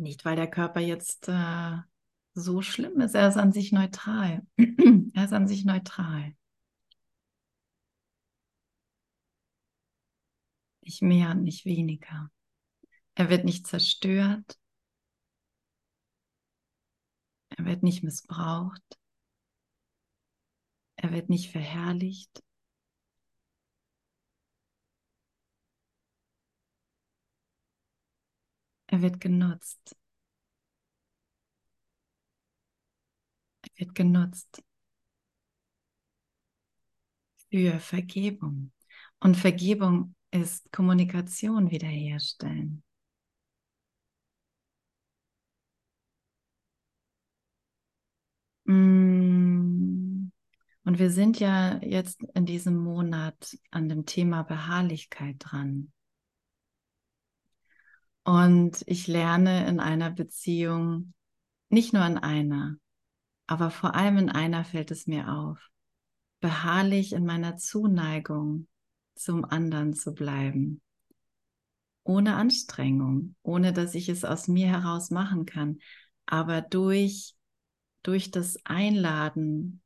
Nicht, 0.00 0.24
weil 0.24 0.36
der 0.36 0.48
Körper 0.48 0.80
jetzt 0.80 1.28
äh, 1.28 1.76
so 2.32 2.62
schlimm 2.62 3.00
ist, 3.00 3.14
er 3.14 3.28
ist 3.28 3.36
an 3.36 3.52
sich 3.52 3.70
neutral. 3.70 4.46
er 5.14 5.24
ist 5.24 5.32
an 5.34 5.46
sich 5.46 5.64
neutral. 5.66 6.34
Nicht 10.80 11.02
mehr 11.02 11.30
und 11.30 11.42
nicht 11.42 11.66
weniger. 11.66 12.30
Er 13.14 13.28
wird 13.28 13.44
nicht 13.44 13.66
zerstört. 13.66 14.58
Er 17.50 17.66
wird 17.66 17.82
nicht 17.82 18.02
missbraucht. 18.02 18.98
Er 20.96 21.12
wird 21.12 21.28
nicht 21.28 21.50
verherrlicht. 21.50 22.42
Er 28.90 29.02
wird 29.02 29.20
genutzt. 29.20 29.96
Er 33.62 33.86
wird 33.86 33.94
genutzt 33.94 34.62
für 37.50 37.78
Vergebung. 37.80 38.72
Und 39.20 39.36
Vergebung 39.36 40.14
ist 40.32 40.72
Kommunikation 40.72 41.70
wiederherstellen. 41.70 42.82
Mm. 48.66 50.30
Und 50.84 50.98
wir 50.98 51.10
sind 51.10 51.38
ja 51.40 51.78
jetzt 51.82 52.22
in 52.34 52.46
diesem 52.46 52.76
Monat 52.76 53.56
an 53.70 53.88
dem 53.88 54.06
Thema 54.06 54.42
Beharrlichkeit 54.42 55.36
dran. 55.38 55.92
Und 58.30 58.84
ich 58.86 59.08
lerne 59.08 59.66
in 59.66 59.80
einer 59.80 60.08
Beziehung, 60.08 61.14
nicht 61.68 61.92
nur 61.92 62.06
in 62.06 62.16
einer, 62.16 62.76
aber 63.48 63.72
vor 63.72 63.96
allem 63.96 64.18
in 64.18 64.28
einer 64.30 64.64
fällt 64.64 64.92
es 64.92 65.08
mir 65.08 65.32
auf, 65.32 65.58
beharrlich 66.38 67.12
in 67.12 67.26
meiner 67.26 67.56
Zuneigung 67.56 68.68
zum 69.16 69.44
anderen 69.44 69.94
zu 69.94 70.14
bleiben. 70.14 70.80
Ohne 72.04 72.36
Anstrengung, 72.36 73.34
ohne 73.42 73.72
dass 73.72 73.96
ich 73.96 74.08
es 74.08 74.24
aus 74.24 74.46
mir 74.46 74.68
heraus 74.68 75.10
machen 75.10 75.44
kann, 75.44 75.80
aber 76.24 76.60
durch 76.60 77.34
durch 78.04 78.30
das 78.30 78.64
Einladen 78.64 79.82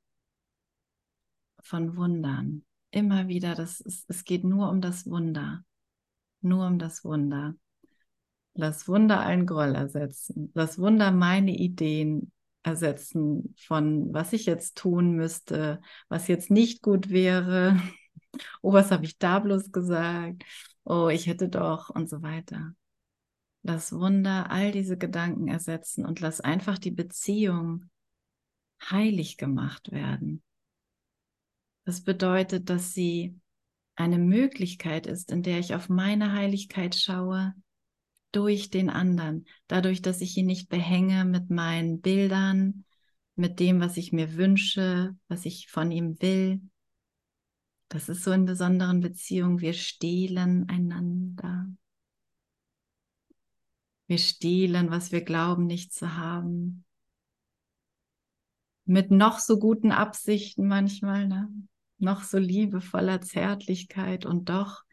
von 1.60 1.96
Wundern. 1.96 2.62
Immer 2.90 3.26
wieder, 3.26 3.54
das 3.54 3.80
ist, 3.80 4.04
es 4.10 4.24
geht 4.24 4.44
nur 4.44 4.68
um 4.68 4.82
das 4.82 5.06
Wunder. 5.06 5.64
Nur 6.42 6.66
um 6.66 6.78
das 6.78 7.04
Wunder. 7.04 7.56
Lass 8.54 8.87
Wunder 8.87 9.20
ein 9.20 9.46
Groll 9.46 9.75
ersetzen. 9.75 10.50
Lass 10.54 10.78
Wunder 10.78 11.11
meine 11.11 11.56
Ideen 11.56 12.32
ersetzen 12.62 13.54
von, 13.58 14.12
was 14.14 14.32
ich 14.32 14.46
jetzt 14.46 14.76
tun 14.76 15.12
müsste, 15.12 15.80
was 16.08 16.28
jetzt 16.28 16.50
nicht 16.50 16.82
gut 16.82 17.11
wäre. 17.11 17.80
Oh, 18.62 18.73
was 18.73 18.90
habe 18.90 19.04
ich 19.04 19.16
da 19.16 19.38
bloß 19.38 19.70
gesagt? 19.70 20.42
Oh, 20.82 21.08
ich 21.08 21.28
hätte 21.28 21.49
doch 21.49 21.88
und 21.90 22.11
so 22.11 22.20
weiter. 22.23 22.75
Lass 23.62 23.92
Wunder 23.92 24.50
all 24.50 24.73
diese 24.73 24.99
Gedanken 24.99 25.46
ersetzen 25.46 26.04
und 26.04 26.18
lass 26.18 26.40
einfach 26.40 26.76
die 26.80 26.90
Beziehung 26.90 27.84
heilig 28.90 29.37
gemacht 29.37 29.92
werden. 29.92 30.42
Das 31.84 32.00
bedeutet, 32.02 32.70
dass 32.70 32.92
sie 32.92 33.38
eine 33.94 34.18
Möglichkeit 34.18 35.06
ist, 35.06 35.30
in 35.30 35.44
der 35.44 35.61
ich 35.61 35.76
auf 35.76 35.88
meine 35.88 36.32
Heiligkeit 36.32 36.96
schaue 36.96 37.54
durch 38.34 38.70
den 38.70 38.90
anderen, 38.90 39.46
dadurch, 39.66 40.02
dass 40.02 40.20
ich 40.20 40.36
ihn 40.36 40.46
nicht 40.46 40.68
behänge 40.68 41.24
mit 41.24 41.50
meinen 41.50 42.00
Bildern, 42.00 42.84
mit 43.36 43.60
dem, 43.60 43.80
was 43.80 43.96
ich 43.96 44.12
mir 44.12 44.34
wünsche, 44.36 45.16
was 45.28 45.44
ich 45.44 45.68
von 45.68 45.90
ihm 45.90 46.20
will. 46.20 46.60
Das 47.88 48.08
ist 48.08 48.22
so 48.22 48.32
in 48.32 48.44
besonderen 48.44 49.00
Beziehungen, 49.00 49.60
wir 49.60 49.72
stehlen 49.72 50.68
einander. 50.68 51.66
Wir 54.06 54.18
stehlen, 54.18 54.90
was 54.90 55.12
wir 55.12 55.22
glauben 55.22 55.66
nicht 55.66 55.92
zu 55.92 56.16
haben 56.16 56.84
mit 58.86 59.10
noch 59.10 59.38
so 59.38 59.58
guten 59.58 59.92
Absichten 59.92 60.68
manchmal. 60.68 61.26
Ne? 61.26 61.48
noch 61.98 62.22
so 62.22 62.38
liebevoller 62.38 63.20
Zärtlichkeit 63.20 64.26
und 64.26 64.48
doch 64.48 64.83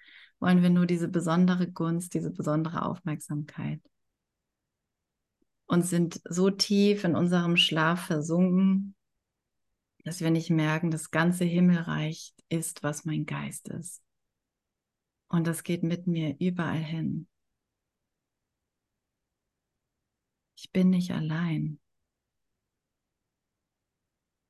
wollen 0.41 0.61
wir 0.61 0.69
nur 0.69 0.85
diese 0.85 1.07
besondere 1.07 1.71
Gunst, 1.71 2.13
diese 2.13 2.31
besondere 2.31 2.85
Aufmerksamkeit 2.85 3.79
und 5.67 5.83
sind 5.83 6.19
so 6.27 6.49
tief 6.49 7.05
in 7.05 7.15
unserem 7.15 7.55
Schlaf 7.55 8.07
versunken, 8.07 8.95
dass 10.03 10.19
wir 10.19 10.31
nicht 10.31 10.49
merken, 10.49 10.91
das 10.91 11.11
ganze 11.11 11.45
Himmelreich 11.45 12.33
ist, 12.49 12.83
was 12.83 13.05
mein 13.05 13.25
Geist 13.25 13.69
ist. 13.69 14.03
Und 15.29 15.47
das 15.47 15.63
geht 15.63 15.83
mit 15.83 16.07
mir 16.07 16.35
überall 16.39 16.83
hin. 16.83 17.27
Ich 20.57 20.71
bin 20.71 20.89
nicht 20.89 21.11
allein. 21.11 21.79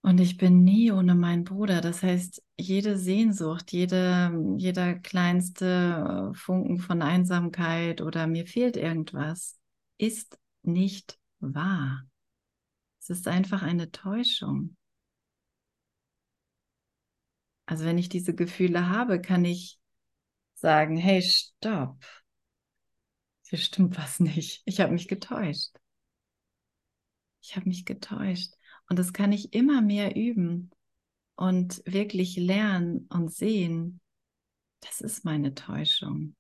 Und 0.04 0.20
ich 0.20 0.38
bin 0.38 0.64
nie 0.64 0.92
ohne 0.92 1.14
meinen 1.14 1.44
Bruder. 1.44 1.80
Das 1.80 2.02
heißt, 2.02 2.44
jede 2.58 2.98
Sehnsucht, 2.98 3.72
jede, 3.72 4.32
jeder 4.58 4.96
kleinste 4.96 6.32
Funken 6.34 6.80
von 6.80 7.04
Einsamkeit 7.04 8.02
oder 8.02 8.26
mir 8.26 8.48
fehlt 8.48 8.78
irgendwas, 8.78 9.60
ist 9.98 10.40
nicht 10.64 11.20
wahr. 11.40 12.04
Es 13.00 13.12
ist 13.12 13.28
einfach 13.28 13.62
eine 13.62 13.92
Täuschung. 13.92 14.76
Also 17.68 17.86
wenn 17.86 17.98
ich 17.98 18.10
diese 18.10 18.34
Gefühle 18.34 18.90
habe, 18.90 19.22
kann 19.22 19.46
ich 19.46 19.80
sagen, 20.56 20.98
hey, 20.98 21.22
stopp. 21.22 22.04
Hier 23.44 23.60
stimmt 23.60 23.98
was 23.98 24.20
nicht. 24.20 24.62
Ich 24.66 24.80
habe 24.80 24.94
mich 24.94 25.08
getäuscht. 25.08 25.78
Ich 27.42 27.56
habe 27.56 27.68
mich 27.68 27.86
getäuscht. 27.86 28.54
Und 28.92 29.00
das 29.00 29.14
kann 29.14 29.32
ich 29.32 29.54
immer 29.54 29.82
mehr 29.82 30.18
üben 30.18 30.70
und 31.36 31.82
wirklich 31.86 32.36
lernen 32.36 33.08
und 33.10 33.34
sehen, 33.34 34.02
das 34.82 35.00
ist 35.00 35.24
meine 35.24 35.56
Täuschung. 35.56 36.36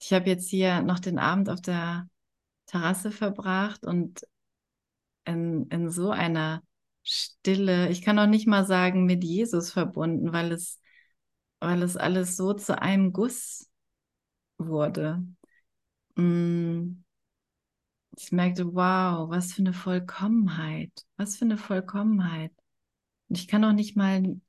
Ich 0.00 0.14
habe 0.14 0.30
jetzt 0.30 0.48
hier 0.48 0.80
noch 0.80 1.00
den 1.00 1.18
Abend 1.18 1.50
auf 1.50 1.60
der 1.60 2.08
Terrasse 2.64 3.10
verbracht 3.10 3.84
und 3.84 4.26
in, 5.26 5.66
in 5.68 5.90
so 5.90 6.08
einer 6.08 6.62
Stille, 7.02 7.90
ich 7.90 8.00
kann 8.00 8.18
auch 8.18 8.26
nicht 8.26 8.48
mal 8.48 8.64
sagen 8.64 9.04
mit 9.04 9.22
Jesus 9.22 9.70
verbunden, 9.70 10.32
weil 10.32 10.52
es, 10.52 10.80
weil 11.58 11.82
es 11.82 11.98
alles 11.98 12.38
so 12.38 12.54
zu 12.54 12.80
einem 12.80 13.12
Guss 13.12 13.68
wurde. 14.56 15.22
Mm 16.16 17.02
ich 18.22 18.32
merkte, 18.32 18.74
wow, 18.74 19.30
was 19.30 19.54
für 19.54 19.62
eine 19.62 19.72
Vollkommenheit, 19.72 20.92
was 21.16 21.36
für 21.36 21.46
eine 21.46 21.56
Vollkommenheit. 21.56 22.52
Und 23.28 23.38
ich 23.38 23.48
kann 23.48 23.64
auch 23.64 23.72
nicht 23.72 23.96
mal 23.96 24.40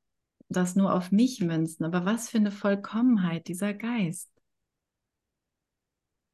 das 0.50 0.76
nur 0.76 0.94
auf 0.94 1.12
mich 1.12 1.40
münzen, 1.40 1.86
aber 1.86 2.06
was 2.06 2.30
für 2.30 2.38
eine 2.38 2.52
Vollkommenheit 2.52 3.48
dieser 3.48 3.74
Geist. 3.74 4.30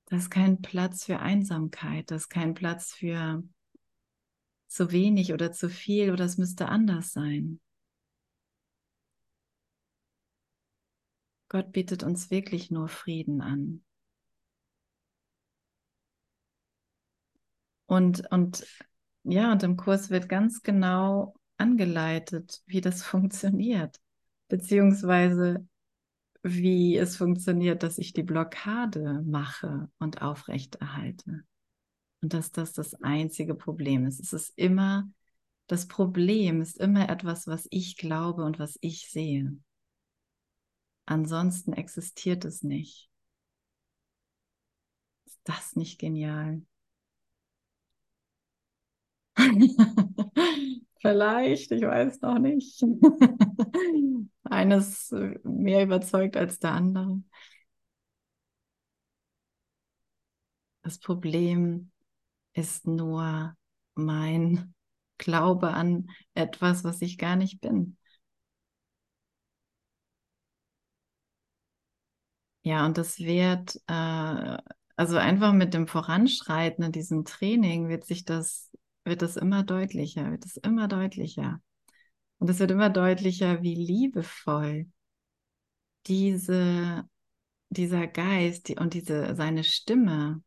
Das 0.06 0.24
ist 0.24 0.30
kein 0.32 0.62
Platz 0.62 1.04
für 1.04 1.20
Einsamkeit, 1.20 2.10
das 2.10 2.24
ist 2.24 2.30
kein 2.30 2.54
Platz 2.54 2.94
für 2.94 3.44
zu 4.68 4.92
wenig 4.92 5.34
oder 5.34 5.52
zu 5.52 5.70
viel 5.70 6.12
oder 6.12 6.26
es 6.26 6.38
müsste 6.38 6.70
anders 6.70 7.12
sein. 7.12 7.60
Gott 11.50 11.72
bietet 11.72 12.04
uns 12.04 12.32
wirklich 12.32 12.72
nur 12.72 12.88
Frieden 12.88 13.42
an. 13.42 13.84
Und, 17.88 18.30
und 18.32 18.66
ja, 19.24 19.52
und 19.52 19.64
im 19.64 19.78
Kurs 19.78 20.10
wird 20.10 20.30
ganz 20.30 20.62
genau 20.62 21.36
angeleitet, 21.58 22.62
wie 22.68 22.82
das 22.82 23.04
funktioniert, 23.04 24.00
beziehungsweise 24.48 25.68
wie 26.44 26.98
es 26.98 27.18
funktioniert, 27.18 27.84
dass 27.84 27.98
ich 27.98 28.14
die 28.14 28.24
Blockade 28.24 29.24
mache 29.26 29.90
und 30.00 30.22
aufrechterhalte. 30.22 31.44
Und 32.22 32.34
dass 32.34 32.52
das 32.52 32.74
das 32.74 32.94
einzige 33.02 33.56
Problem 33.56 34.06
ist. 34.06 34.20
Es 34.20 34.34
ist 34.34 34.54
immer, 34.56 35.10
das 35.68 35.88
Problem 35.88 36.62
ist 36.62 36.78
immer 36.80 37.10
etwas, 37.10 37.48
was 37.48 37.68
ich 37.70 37.98
glaube 37.98 38.44
und 38.44 38.60
was 38.60 38.78
ich 38.82 39.10
sehe. 39.10 39.58
Ansonsten 41.06 41.74
existiert 41.74 42.44
es 42.46 42.64
nicht. 42.64 43.10
Ist 45.26 45.40
das 45.44 45.76
nicht 45.76 46.00
genial? 46.00 46.62
Vielleicht, 51.02 51.72
ich 51.72 51.82
weiß 51.84 52.22
noch 52.22 52.40
nicht. 52.40 52.82
Eines 54.44 55.14
mehr 55.44 55.84
überzeugt 55.84 56.38
als 56.38 56.60
der 56.60 56.72
andere. 56.72 57.22
Das 60.82 60.98
Problem 61.00 61.92
ist 62.54 62.88
nur 62.88 63.56
mein 63.96 64.76
Glaube 65.20 65.70
an 65.74 66.10
etwas, 66.36 66.84
was 66.86 67.02
ich 67.02 67.18
gar 67.20 67.36
nicht 67.38 67.62
bin. 67.62 67.98
Ja, 72.64 72.86
und 72.86 72.98
das 72.98 73.20
wird, 73.20 73.78
äh, 73.88 74.58
also 74.96 75.18
einfach 75.18 75.54
mit 75.54 75.74
dem 75.74 75.88
Voranschreiten 75.88 76.84
in 76.84 76.92
diesem 76.92 77.24
Training 77.26 77.88
wird 77.88 78.06
sich 78.06 78.26
das 78.26 78.72
wird 79.08 79.22
es 79.22 79.38
immer 79.38 79.64
deutlicher, 79.64 80.30
wird 80.30 80.46
es 80.46 80.58
immer 80.58 80.88
deutlicher. 80.88 81.62
Und 82.40 82.50
es 82.50 82.60
wird 82.60 82.72
immer 82.72 82.90
deutlicher, 82.90 83.64
wie 83.64 83.74
liebevoll 83.74 84.92
diese, 86.06 87.10
dieser 87.70 88.08
Geist 88.08 88.70
und 88.80 88.94
diese, 88.94 89.36
seine 89.36 89.64
Stimme, 89.64 90.44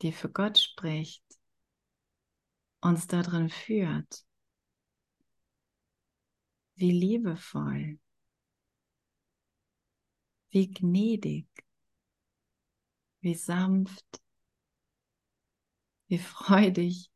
die 0.00 0.12
für 0.12 0.30
Gott 0.30 0.58
spricht, 0.58 1.24
uns 2.80 3.06
darin 3.06 3.50
führt. 3.50 4.24
Wie 6.76 6.90
liebevoll, 6.90 7.98
wie 10.50 10.70
gnädig, 10.70 11.46
wie 13.20 13.34
sanft, 13.34 14.20
wie 16.08 16.18
freudig 16.18 17.10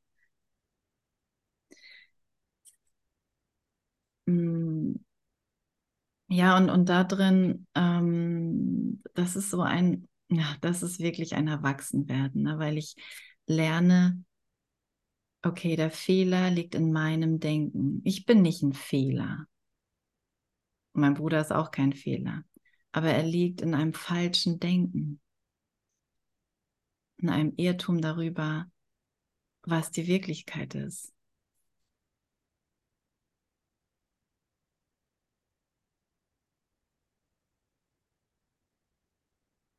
Ja, 6.31 6.57
und, 6.59 6.69
und 6.69 6.88
da 6.88 7.05
drin, 7.05 7.67
ähm, 7.75 9.03
das 9.14 9.35
ist 9.35 9.51
so 9.51 9.62
ein, 9.62 10.09
ja, 10.29 10.57
das 10.61 10.83
ist 10.83 10.99
wirklich 11.01 11.35
ein 11.35 11.49
Erwachsenwerden, 11.49 12.43
ne? 12.43 12.59
weil 12.59 12.77
ich 12.77 12.97
lerne, 13.47 14.23
okay, 15.43 15.75
der 15.75 15.91
Fehler 15.91 16.51
liegt 16.51 16.75
in 16.75 16.93
meinem 16.93 17.41
Denken. 17.41 18.03
Ich 18.05 18.27
bin 18.27 18.43
nicht 18.43 18.62
ein 18.62 18.75
Fehler. 18.75 19.47
Mein 20.93 21.14
Bruder 21.14 21.41
ist 21.41 21.53
auch 21.53 21.71
kein 21.71 21.95
Fehler, 21.95 22.45
aber 22.93 23.09
er 23.11 23.23
liegt 23.23 23.62
in 23.62 23.75
einem 23.75 23.95
falschen 23.95 24.61
Denken, 24.61 25.21
in 27.17 27.31
einem 27.31 27.55
Irrtum 27.57 28.03
darüber, 28.03 28.71
was 29.62 29.91
die 29.93 30.07
Wirklichkeit 30.07 30.75
ist. 30.75 31.14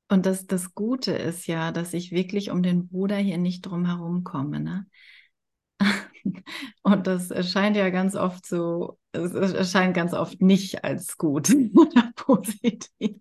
Und 0.09 0.25
das, 0.25 0.47
das 0.47 0.73
Gute 0.73 1.11
ist 1.13 1.45
ja, 1.47 1.71
dass 1.71 1.93
ich 1.93 2.11
wirklich 2.11 2.49
um 2.51 2.63
den 2.63 2.87
Bruder 2.87 3.17
hier 3.17 3.37
nicht 3.37 3.61
drum 3.61 3.85
herum 3.85 4.23
komme. 4.23 4.59
Ne? 4.59 4.85
Und 6.83 7.07
das 7.07 7.31
erscheint 7.31 7.75
ja 7.77 7.89
ganz 7.89 8.15
oft 8.15 8.45
so, 8.45 8.97
es 9.11 9.33
erscheint 9.33 9.95
ganz 9.95 10.13
oft 10.13 10.41
nicht 10.41 10.83
als 10.83 11.17
gut 11.17 11.49
oder 11.75 12.11
positiv. 12.15 13.17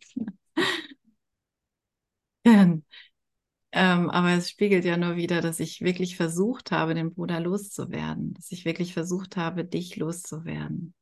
ähm, 3.72 4.10
aber 4.10 4.32
es 4.32 4.50
spiegelt 4.50 4.84
ja 4.84 4.96
nur 4.98 5.16
wieder, 5.16 5.40
dass 5.40 5.60
ich 5.60 5.80
wirklich 5.82 6.16
versucht 6.16 6.70
habe, 6.72 6.94
den 6.94 7.14
Bruder 7.14 7.40
loszuwerden, 7.40 8.34
dass 8.34 8.50
ich 8.52 8.64
wirklich 8.64 8.92
versucht 8.94 9.36
habe, 9.36 9.64
dich 9.64 9.96
loszuwerden. 9.96 10.94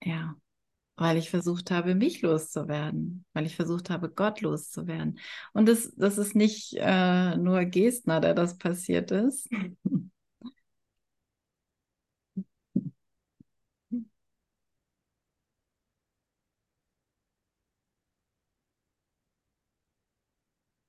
Ja 0.00 0.36
weil 0.96 1.16
ich 1.16 1.30
versucht 1.30 1.70
habe, 1.70 1.94
mich 1.94 2.22
loszuwerden, 2.22 3.24
weil 3.32 3.46
ich 3.46 3.56
versucht 3.56 3.90
habe, 3.90 4.08
Gott 4.10 4.40
loszuwerden. 4.40 5.18
Und 5.52 5.68
das, 5.68 5.92
das 5.96 6.18
ist 6.18 6.34
nicht 6.36 6.74
äh, 6.78 7.36
nur 7.36 7.64
Gestner, 7.64 8.20
der 8.20 8.34
das 8.34 8.58
passiert 8.58 9.10
ist. 9.10 9.48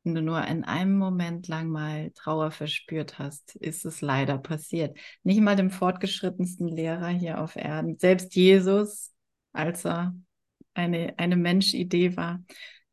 wenn 0.06 0.16
du 0.16 0.22
nur 0.22 0.46
in 0.48 0.64
einem 0.64 0.98
Moment 0.98 1.48
lang 1.48 1.68
mal 1.70 2.12
Trauer 2.12 2.52
verspürt 2.52 3.18
hast, 3.20 3.56
ist 3.56 3.86
es 3.86 4.02
leider 4.02 4.38
passiert. 4.38 4.98
Nicht 5.24 5.42
mal 5.42 5.56
dem 5.56 5.72
fortgeschrittensten 5.72 6.68
Lehrer 6.68 7.08
hier 7.10 7.42
auf 7.42 7.56
Erden, 7.56 7.98
selbst 7.98 8.36
Jesus, 8.36 9.15
als 9.56 9.86
er 9.86 10.16
eine, 10.74 11.18
eine 11.18 11.36
Menschidee 11.36 12.16
war, 12.18 12.44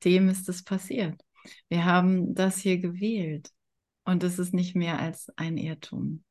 dem 0.05 0.29
ist 0.29 0.49
es 0.49 0.63
passiert. 0.63 1.21
Wir 1.69 1.85
haben 1.85 2.35
das 2.35 2.59
hier 2.59 2.79
gewählt 2.79 3.51
und 4.05 4.23
es 4.23 4.39
ist 4.39 4.55
nicht 4.55 4.75
mehr 4.75 4.99
als 4.99 5.31
ein 5.37 5.57
Irrtum. 5.57 6.25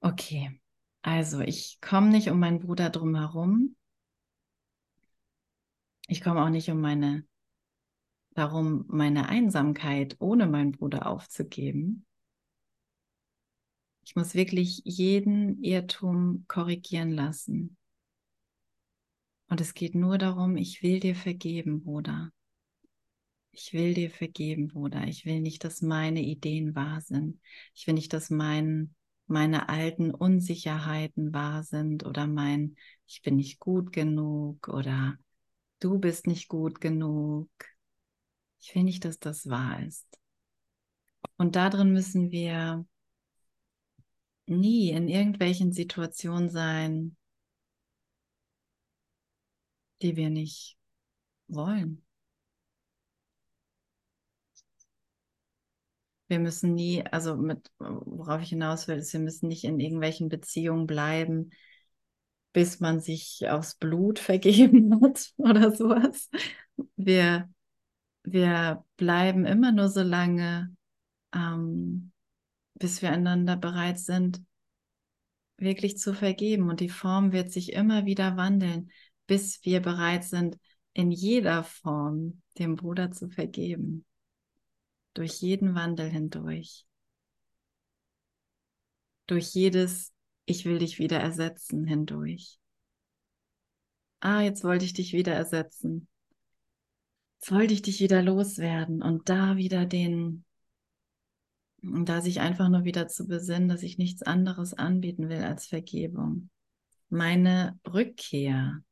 Okay, 0.00 0.60
also 1.02 1.40
ich 1.40 1.78
komme 1.80 2.08
nicht 2.08 2.30
um 2.30 2.38
meinen 2.38 2.60
Bruder 2.60 2.90
drum 2.90 3.14
herum. 3.14 3.76
Ich 6.08 6.20
komme 6.22 6.42
auch 6.42 6.50
nicht 6.50 6.70
um 6.70 6.80
meine 6.80 7.24
darum, 8.34 8.84
meine 8.88 9.28
Einsamkeit 9.28 10.16
ohne 10.18 10.46
meinen 10.46 10.72
Bruder 10.72 11.06
aufzugeben. 11.06 12.04
Ich 14.04 14.16
muss 14.16 14.34
wirklich 14.34 14.82
jeden 14.84 15.62
Irrtum 15.62 16.44
korrigieren 16.46 17.12
lassen. 17.12 17.76
Und 19.48 19.60
es 19.60 19.74
geht 19.74 19.94
nur 19.94 20.18
darum, 20.18 20.56
ich 20.56 20.82
will 20.82 21.00
dir 21.00 21.14
vergeben, 21.14 21.82
Bruder. 21.82 22.30
Ich 23.52 23.72
will 23.72 23.94
dir 23.94 24.10
vergeben, 24.10 24.68
Bruder. 24.68 25.04
Ich 25.04 25.24
will 25.26 25.40
nicht, 25.40 25.64
dass 25.64 25.80
meine 25.80 26.22
Ideen 26.22 26.74
wahr 26.74 27.00
sind. 27.00 27.40
Ich 27.74 27.86
will 27.86 27.94
nicht, 27.94 28.12
dass 28.12 28.30
mein, 28.30 28.94
meine 29.26 29.68
alten 29.68 30.10
Unsicherheiten 30.10 31.32
wahr 31.32 31.62
sind 31.62 32.04
oder 32.04 32.26
mein, 32.26 32.76
ich 33.06 33.22
bin 33.22 33.36
nicht 33.36 33.60
gut 33.60 33.92
genug 33.92 34.68
oder 34.68 35.16
du 35.78 35.98
bist 35.98 36.26
nicht 36.26 36.48
gut 36.48 36.80
genug 36.80 37.48
ich 38.64 38.74
will 38.74 38.84
nicht, 38.84 39.04
dass 39.04 39.18
das 39.18 39.48
wahr 39.50 39.82
ist. 39.84 40.06
Und 41.36 41.54
darin 41.54 41.92
müssen 41.92 42.30
wir 42.30 42.86
nie 44.46 44.90
in 44.90 45.08
irgendwelchen 45.08 45.72
Situationen 45.72 46.48
sein, 46.48 47.16
die 50.02 50.16
wir 50.16 50.30
nicht 50.30 50.76
wollen. 51.48 52.04
Wir 56.28 56.38
müssen 56.38 56.74
nie, 56.74 57.04
also 57.06 57.36
mit, 57.36 57.70
worauf 57.78 58.40
ich 58.42 58.48
hinaus 58.48 58.88
will, 58.88 58.96
ist, 58.96 59.12
wir 59.12 59.20
müssen 59.20 59.48
nicht 59.48 59.64
in 59.64 59.78
irgendwelchen 59.78 60.28
Beziehungen 60.28 60.86
bleiben, 60.86 61.50
bis 62.52 62.80
man 62.80 63.00
sich 63.00 63.48
aufs 63.48 63.74
Blut 63.76 64.18
vergeben 64.20 65.00
hat 65.02 65.32
oder 65.36 65.74
sowas. 65.74 66.30
Wir 66.96 67.48
wir 68.24 68.84
bleiben 68.96 69.44
immer 69.44 69.70
nur 69.70 69.88
so 69.88 70.02
lange, 70.02 70.74
ähm, 71.34 72.12
bis 72.74 73.02
wir 73.02 73.10
einander 73.12 73.56
bereit 73.56 73.98
sind, 73.98 74.42
wirklich 75.58 75.98
zu 75.98 76.14
vergeben. 76.14 76.70
Und 76.70 76.80
die 76.80 76.88
Form 76.88 77.32
wird 77.32 77.52
sich 77.52 77.72
immer 77.72 78.06
wieder 78.06 78.36
wandeln, 78.36 78.90
bis 79.26 79.64
wir 79.64 79.80
bereit 79.80 80.24
sind, 80.24 80.58
in 80.92 81.10
jeder 81.10 81.64
Form 81.64 82.42
dem 82.58 82.76
Bruder 82.76 83.10
zu 83.10 83.28
vergeben. 83.28 84.04
Durch 85.14 85.40
jeden 85.40 85.74
Wandel 85.74 86.08
hindurch. 86.10 86.86
Durch 89.26 89.54
jedes 89.54 90.12
Ich 90.44 90.64
will 90.64 90.78
dich 90.78 90.98
wieder 90.98 91.18
ersetzen 91.18 91.84
hindurch. 91.86 92.58
Ah, 94.20 94.40
jetzt 94.40 94.64
wollte 94.64 94.84
ich 94.84 94.92
dich 94.92 95.12
wieder 95.12 95.32
ersetzen 95.32 96.08
wollte 97.50 97.74
ich 97.74 97.82
dich 97.82 98.00
wieder 98.00 98.22
loswerden 98.22 99.02
und 99.02 99.28
da 99.28 99.56
wieder 99.56 99.86
den, 99.86 100.44
da 101.82 102.20
sich 102.20 102.40
einfach 102.40 102.68
nur 102.68 102.84
wieder 102.84 103.08
zu 103.08 103.26
besinnen, 103.26 103.68
dass 103.68 103.82
ich 103.82 103.98
nichts 103.98 104.22
anderes 104.22 104.74
anbieten 104.74 105.28
will 105.28 105.42
als 105.42 105.66
Vergebung. 105.66 106.50
Meine 107.08 107.78
Rückkehr 107.86 108.82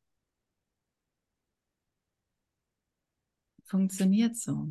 funktioniert 3.72 4.36
so. 4.36 4.68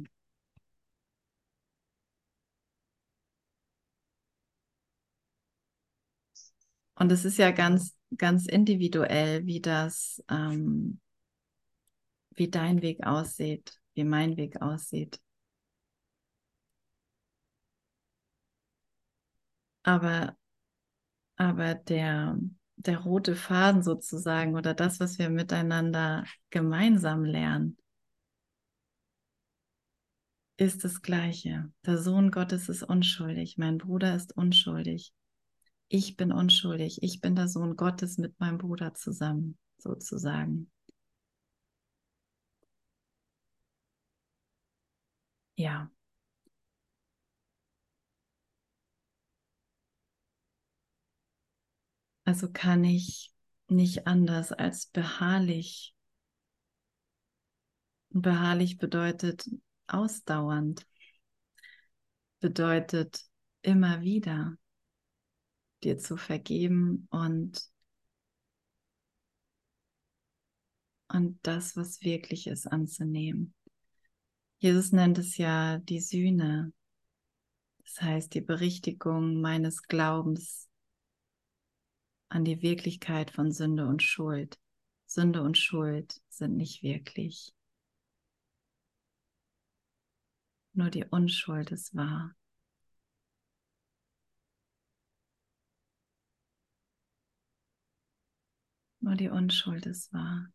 Und 6.94 7.12
es 7.12 7.26
ist 7.26 7.38
ja 7.40 7.50
ganz, 7.50 7.96
ganz 8.16 8.46
individuell, 8.46 9.48
wie 9.48 9.60
das, 9.60 10.24
ähm, 10.30 11.00
wie 12.36 12.48
dein 12.52 12.84
Weg 12.84 13.04
aussieht, 13.08 13.74
wie 13.96 14.04
mein 14.04 14.38
Weg 14.38 14.62
aussieht. 14.62 15.20
Aber, 19.82 20.38
aber 21.38 21.74
der, 21.74 22.38
der 22.76 23.00
rote 23.00 23.36
Faden 23.36 23.82
sozusagen 23.82 24.56
oder 24.56 24.76
das, 24.76 25.00
was 25.00 25.18
wir 25.18 25.32
miteinander 25.32 26.24
gemeinsam 26.52 27.26
lernen, 27.26 27.78
ist 30.62 30.84
das 30.84 31.02
Gleiche. 31.02 31.72
Der 31.88 31.98
Sohn 31.98 32.30
Gottes 32.30 32.70
ist 32.70 32.84
unschuldig, 32.84 33.58
mein 33.58 33.80
Bruder 33.80 34.16
ist 34.16 34.38
unschuldig. 34.38 35.12
Ich 35.88 36.18
bin 36.18 36.32
unschuldig, 36.32 37.02
ich 37.02 37.20
bin 37.20 37.36
der 37.36 37.48
Sohn 37.48 37.76
Gottes 37.76 38.20
mit 38.20 38.40
meinem 38.40 38.60
Bruder 38.60 38.94
zusammen, 38.94 39.58
sozusagen. 39.80 40.70
Ja. 45.58 45.92
Also 52.24 52.52
kann 52.52 52.84
ich 52.84 53.34
nicht 53.68 54.06
anders 54.08 54.52
als 54.52 54.86
beharrlich. 54.88 55.96
Beharrlich 58.12 58.78
bedeutet 58.78 59.46
ausdauernd, 59.94 60.86
bedeutet 62.40 63.24
immer 63.62 64.02
wieder 64.02 64.58
dir 65.84 65.98
zu 65.98 66.18
vergeben 66.18 67.08
und, 67.10 67.62
und 71.08 71.40
das, 71.44 71.76
was 71.76 72.02
wirklich 72.02 72.48
ist, 72.48 72.68
anzunehmen. 72.68 73.54
Jesus 74.60 74.92
nennt 74.92 75.18
es 75.18 75.38
ja 75.38 75.80
die 75.80 76.00
Sühne. 76.00 76.72
Das 77.84 78.02
heißt, 78.02 78.34
die 78.34 78.42
Berichtigung 78.42 79.42
meines 79.42 79.84
Glaubens 79.84 80.70
an 82.30 82.46
die 82.46 82.62
Wirklichkeit 82.62 83.32
von 83.32 83.52
Sünde 83.52 83.88
und 83.88 84.04
Schuld. 84.04 84.60
Sünde 85.06 85.42
und 85.42 85.58
Schuld 85.58 86.22
sind 86.30 86.56
nicht 86.56 86.84
wirklich. 86.84 87.54
Nur 90.74 90.90
die 90.90 91.06
Unschuld 91.06 91.72
ist 91.72 91.96
wahr. 91.96 92.36
Nur 99.00 99.16
die 99.16 99.30
Unschuld 99.30 99.86
ist 99.86 100.14
wahr. 100.14 100.52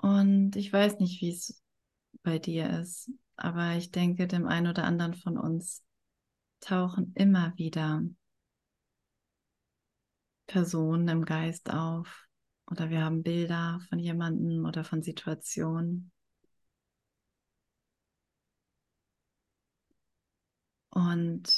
Und 0.00 0.56
ich 0.56 0.72
weiß 0.72 1.00
nicht, 1.00 1.20
wie 1.20 1.30
es 1.30 1.60
bei 2.28 2.38
dir 2.38 2.68
ist, 2.80 3.10
aber 3.36 3.76
ich 3.76 3.90
denke, 3.90 4.26
dem 4.26 4.46
einen 4.46 4.66
oder 4.66 4.84
anderen 4.84 5.14
von 5.14 5.38
uns 5.38 5.82
tauchen 6.60 7.14
immer 7.14 7.54
wieder 7.56 8.02
Personen 10.46 11.08
im 11.08 11.24
Geist 11.24 11.70
auf. 11.72 12.26
Oder 12.70 12.90
wir 12.90 13.02
haben 13.02 13.22
Bilder 13.22 13.80
von 13.88 13.98
jemandem 13.98 14.66
oder 14.66 14.84
von 14.84 15.02
Situationen. 15.02 16.12
Und 20.90 21.48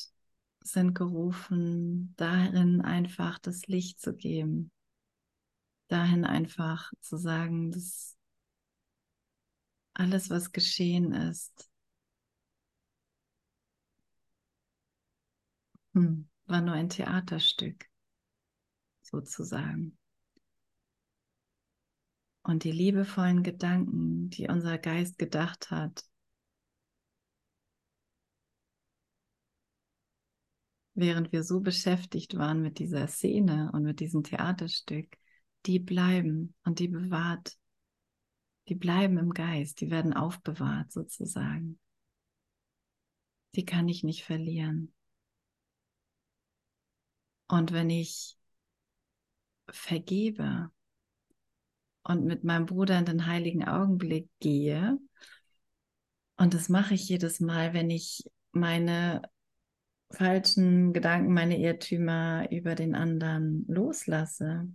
sind 0.62 0.94
gerufen, 0.94 2.14
darin 2.16 2.80
einfach 2.80 3.40
das 3.40 3.66
Licht 3.66 4.00
zu 4.00 4.14
geben, 4.14 4.70
dahin 5.88 6.24
einfach 6.24 6.92
zu 7.00 7.16
sagen, 7.16 7.72
das 7.72 8.19
alles, 9.94 10.30
was 10.30 10.52
geschehen 10.52 11.12
ist, 11.12 11.70
hm, 15.94 16.28
war 16.46 16.60
nur 16.60 16.74
ein 16.74 16.88
Theaterstück, 16.88 17.86
sozusagen. 19.02 19.96
Und 22.42 22.64
die 22.64 22.72
liebevollen 22.72 23.42
Gedanken, 23.42 24.30
die 24.30 24.48
unser 24.48 24.78
Geist 24.78 25.18
gedacht 25.18 25.70
hat, 25.70 26.04
während 30.94 31.32
wir 31.32 31.42
so 31.42 31.60
beschäftigt 31.60 32.36
waren 32.36 32.62
mit 32.62 32.78
dieser 32.78 33.08
Szene 33.08 33.70
und 33.72 33.82
mit 33.82 34.00
diesem 34.00 34.22
Theaterstück, 34.22 35.16
die 35.66 35.78
bleiben 35.78 36.54
und 36.64 36.78
die 36.78 36.88
bewahrt, 36.88 37.56
die 38.68 38.74
bleiben 38.74 39.18
im 39.18 39.32
Geist, 39.32 39.80
die 39.80 39.90
werden 39.90 40.12
aufbewahrt 40.12 40.92
sozusagen. 40.92 41.78
Die 43.54 43.64
kann 43.64 43.88
ich 43.88 44.04
nicht 44.04 44.24
verlieren. 44.24 44.94
Und 47.48 47.72
wenn 47.72 47.90
ich 47.90 48.36
vergebe 49.68 50.70
und 52.04 52.24
mit 52.24 52.44
meinem 52.44 52.66
Bruder 52.66 52.98
in 52.98 53.04
den 53.06 53.26
heiligen 53.26 53.64
Augenblick 53.66 54.28
gehe, 54.38 54.98
und 56.36 56.54
das 56.54 56.68
mache 56.68 56.94
ich 56.94 57.08
jedes 57.08 57.40
Mal, 57.40 57.74
wenn 57.74 57.90
ich 57.90 58.24
meine 58.52 59.22
falschen 60.10 60.92
Gedanken, 60.92 61.32
meine 61.32 61.58
Irrtümer 61.58 62.50
über 62.50 62.74
den 62.74 62.94
anderen 62.94 63.64
loslasse, 63.68 64.68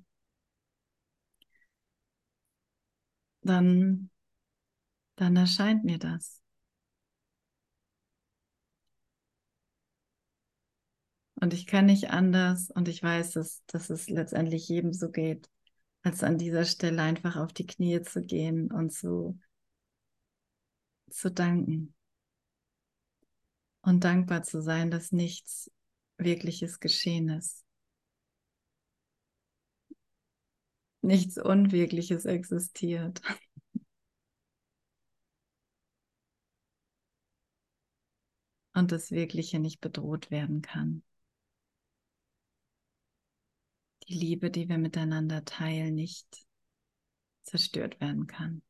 dann, 3.46 4.10
dann 5.16 5.36
erscheint 5.36 5.84
mir 5.86 6.00
das. 6.00 6.42
Und 11.36 11.54
ich 11.54 11.68
kann 11.68 11.86
nicht 11.86 12.10
anders 12.10 12.72
und 12.72 12.88
ich 12.88 13.04
weiß, 13.04 13.34
dass, 13.34 13.64
dass 13.68 13.90
es 13.90 14.10
letztendlich 14.10 14.68
jedem 14.70 14.94
so 14.94 15.12
geht, 15.12 15.50
als 16.02 16.24
an 16.24 16.38
dieser 16.38 16.66
Stelle 16.66 17.02
einfach 17.02 17.36
auf 17.36 17.52
die 17.52 17.66
Knie 17.68 18.02
zu 18.02 18.22
gehen 18.22 18.72
und 18.72 18.92
zu, 18.92 19.38
zu 21.10 21.32
danken. 21.32 21.94
Und 23.82 24.04
dankbar 24.04 24.44
zu 24.44 24.62
sein, 24.62 24.90
dass 24.90 25.12
nichts 25.12 25.70
Wirkliches 26.18 26.80
geschehen 26.80 27.30
ist. 27.30 27.65
Nichts 31.06 31.38
Unwirkliches 31.38 32.26
existiert. 32.26 33.22
Und 38.74 38.92
das 38.92 39.12
Wirkliche 39.12 39.60
nicht 39.60 39.80
bedroht 39.80 40.32
werden 40.32 40.62
kann. 40.62 41.04
die 44.08 44.14
Liebe, 44.14 44.52
die 44.52 44.70
wir 44.70 44.78
miteinander 44.78 45.46
teilen, 45.46 45.96
nicht 45.96 46.46
zerstört 47.44 48.00
werden 48.00 48.28
kann. 48.28 48.62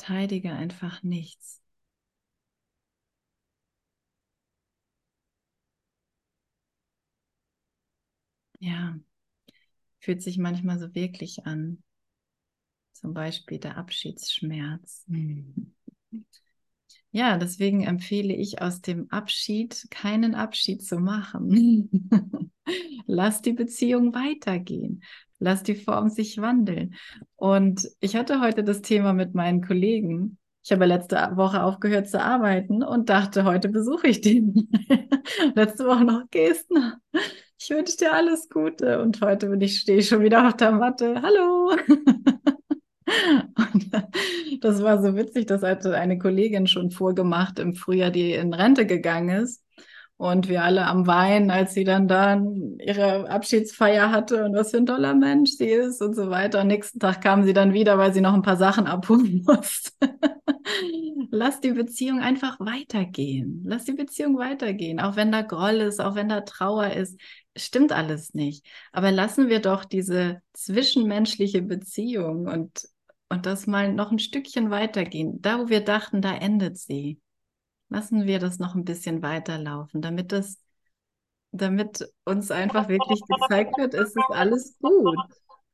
Verteidige 0.00 0.52
einfach 0.52 1.02
nichts. 1.02 1.60
Ja, 8.60 8.98
fühlt 10.00 10.22
sich 10.22 10.36
manchmal 10.36 10.78
so 10.78 10.94
wirklich 10.94 11.46
an, 11.46 11.82
zum 12.92 13.14
Beispiel 13.14 13.58
der 13.58 13.76
Abschiedsschmerz. 13.76 15.04
Mhm. 15.08 15.74
Ja, 17.12 17.36
deswegen 17.38 17.82
empfehle 17.84 18.34
ich 18.34 18.60
aus 18.62 18.80
dem 18.82 19.10
Abschied 19.10 19.86
keinen 19.90 20.34
Abschied 20.34 20.84
zu 20.84 20.98
machen. 20.98 21.90
Lass 23.06 23.42
die 23.42 23.52
Beziehung 23.52 24.14
weitergehen. 24.14 25.02
Lass 25.40 25.62
die 25.62 25.74
Form 25.74 26.10
sich 26.10 26.40
wandeln. 26.40 26.94
Und 27.36 27.88
ich 28.00 28.14
hatte 28.14 28.40
heute 28.40 28.62
das 28.62 28.82
Thema 28.82 29.12
mit 29.12 29.34
meinen 29.34 29.62
Kollegen. 29.62 30.38
Ich 30.62 30.70
habe 30.70 30.84
letzte 30.84 31.16
Woche 31.34 31.62
aufgehört 31.62 32.08
zu 32.08 32.20
arbeiten 32.20 32.82
und 32.82 33.08
dachte, 33.08 33.44
heute 33.44 33.70
besuche 33.70 34.08
ich 34.08 34.20
den. 34.20 34.68
letzte 35.54 35.86
Woche 35.86 36.04
noch 36.04 36.28
Gesten. 36.30 36.94
Ich 37.58 37.70
wünsche 37.70 37.96
dir 37.96 38.12
alles 38.12 38.50
Gute. 38.50 39.00
Und 39.00 39.22
heute 39.22 39.48
bin 39.48 39.60
ich, 39.62 39.78
stehe 39.80 39.98
ich 39.98 40.08
schon 40.08 40.20
wieder 40.20 40.46
auf 40.46 40.56
der 40.56 40.72
Matte. 40.72 41.22
Hallo. 41.22 41.74
Und 43.56 43.90
das 44.60 44.82
war 44.82 45.02
so 45.02 45.16
witzig, 45.16 45.46
das 45.46 45.62
hatte 45.62 45.96
eine 45.96 46.18
Kollegin 46.18 46.66
schon 46.66 46.90
vorgemacht 46.90 47.58
im 47.58 47.74
Frühjahr, 47.74 48.10
die 48.10 48.34
in 48.34 48.54
Rente 48.54 48.86
gegangen 48.86 49.42
ist. 49.42 49.64
Und 50.20 50.50
wir 50.50 50.64
alle 50.64 50.86
am 50.86 51.06
Weinen, 51.06 51.50
als 51.50 51.72
sie 51.72 51.84
dann 51.84 52.06
da 52.06 52.38
ihre 52.78 53.30
Abschiedsfeier 53.30 54.10
hatte 54.10 54.44
und 54.44 54.54
was 54.54 54.70
für 54.70 54.76
ein 54.76 54.84
toller 54.84 55.14
Mensch 55.14 55.52
sie 55.52 55.70
ist 55.70 56.02
und 56.02 56.14
so 56.14 56.28
weiter. 56.28 56.60
Am 56.60 56.66
nächsten 56.66 56.98
Tag 57.00 57.22
kam 57.22 57.42
sie 57.42 57.54
dann 57.54 57.72
wieder, 57.72 57.96
weil 57.96 58.12
sie 58.12 58.20
noch 58.20 58.34
ein 58.34 58.42
paar 58.42 58.58
Sachen 58.58 58.86
abholen 58.86 59.42
musste. 59.46 59.92
Lass 61.30 61.62
die 61.62 61.72
Beziehung 61.72 62.20
einfach 62.20 62.60
weitergehen. 62.60 63.62
Lass 63.64 63.86
die 63.86 63.94
Beziehung 63.94 64.36
weitergehen. 64.36 65.00
Auch 65.00 65.16
wenn 65.16 65.32
da 65.32 65.40
Groll 65.40 65.76
ist, 65.76 66.02
auch 66.02 66.16
wenn 66.16 66.28
da 66.28 66.42
Trauer 66.42 66.90
ist. 66.90 67.18
Stimmt 67.56 67.90
alles 67.90 68.34
nicht. 68.34 68.66
Aber 68.92 69.12
lassen 69.12 69.48
wir 69.48 69.60
doch 69.60 69.86
diese 69.86 70.42
zwischenmenschliche 70.52 71.62
Beziehung 71.62 72.46
und 72.46 72.86
und 73.30 73.46
das 73.46 73.66
mal 73.66 73.90
noch 73.90 74.10
ein 74.10 74.18
Stückchen 74.18 74.70
weitergehen. 74.70 75.40
Da, 75.40 75.60
wo 75.60 75.68
wir 75.70 75.80
dachten, 75.80 76.20
da 76.20 76.34
endet 76.34 76.76
sie. 76.76 77.20
Lassen 77.90 78.26
wir 78.26 78.38
das 78.38 78.58
noch 78.58 78.74
ein 78.74 78.84
bisschen 78.84 79.22
weiterlaufen, 79.22 80.00
damit 80.00 80.32
das, 80.32 80.58
damit 81.52 82.08
uns 82.24 82.50
einfach 82.50 82.88
wirklich 82.88 83.20
gezeigt 83.28 83.76
wird, 83.76 83.94
es 83.94 84.10
ist 84.10 84.30
alles 84.30 84.78
gut. 84.80 85.18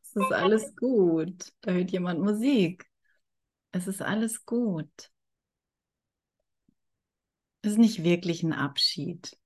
Es 0.02 0.16
ist 0.16 0.32
alles 0.32 0.76
gut. 0.76 1.52
Da 1.60 1.72
hört 1.72 1.90
jemand 1.92 2.20
Musik. 2.20 2.86
Es 3.70 3.86
ist 3.86 4.02
alles 4.02 4.44
gut. 4.46 5.10
Es 7.62 7.72
ist 7.72 7.78
nicht 7.78 8.02
wirklich 8.02 8.42
ein 8.42 8.54
Abschied. 8.54 9.36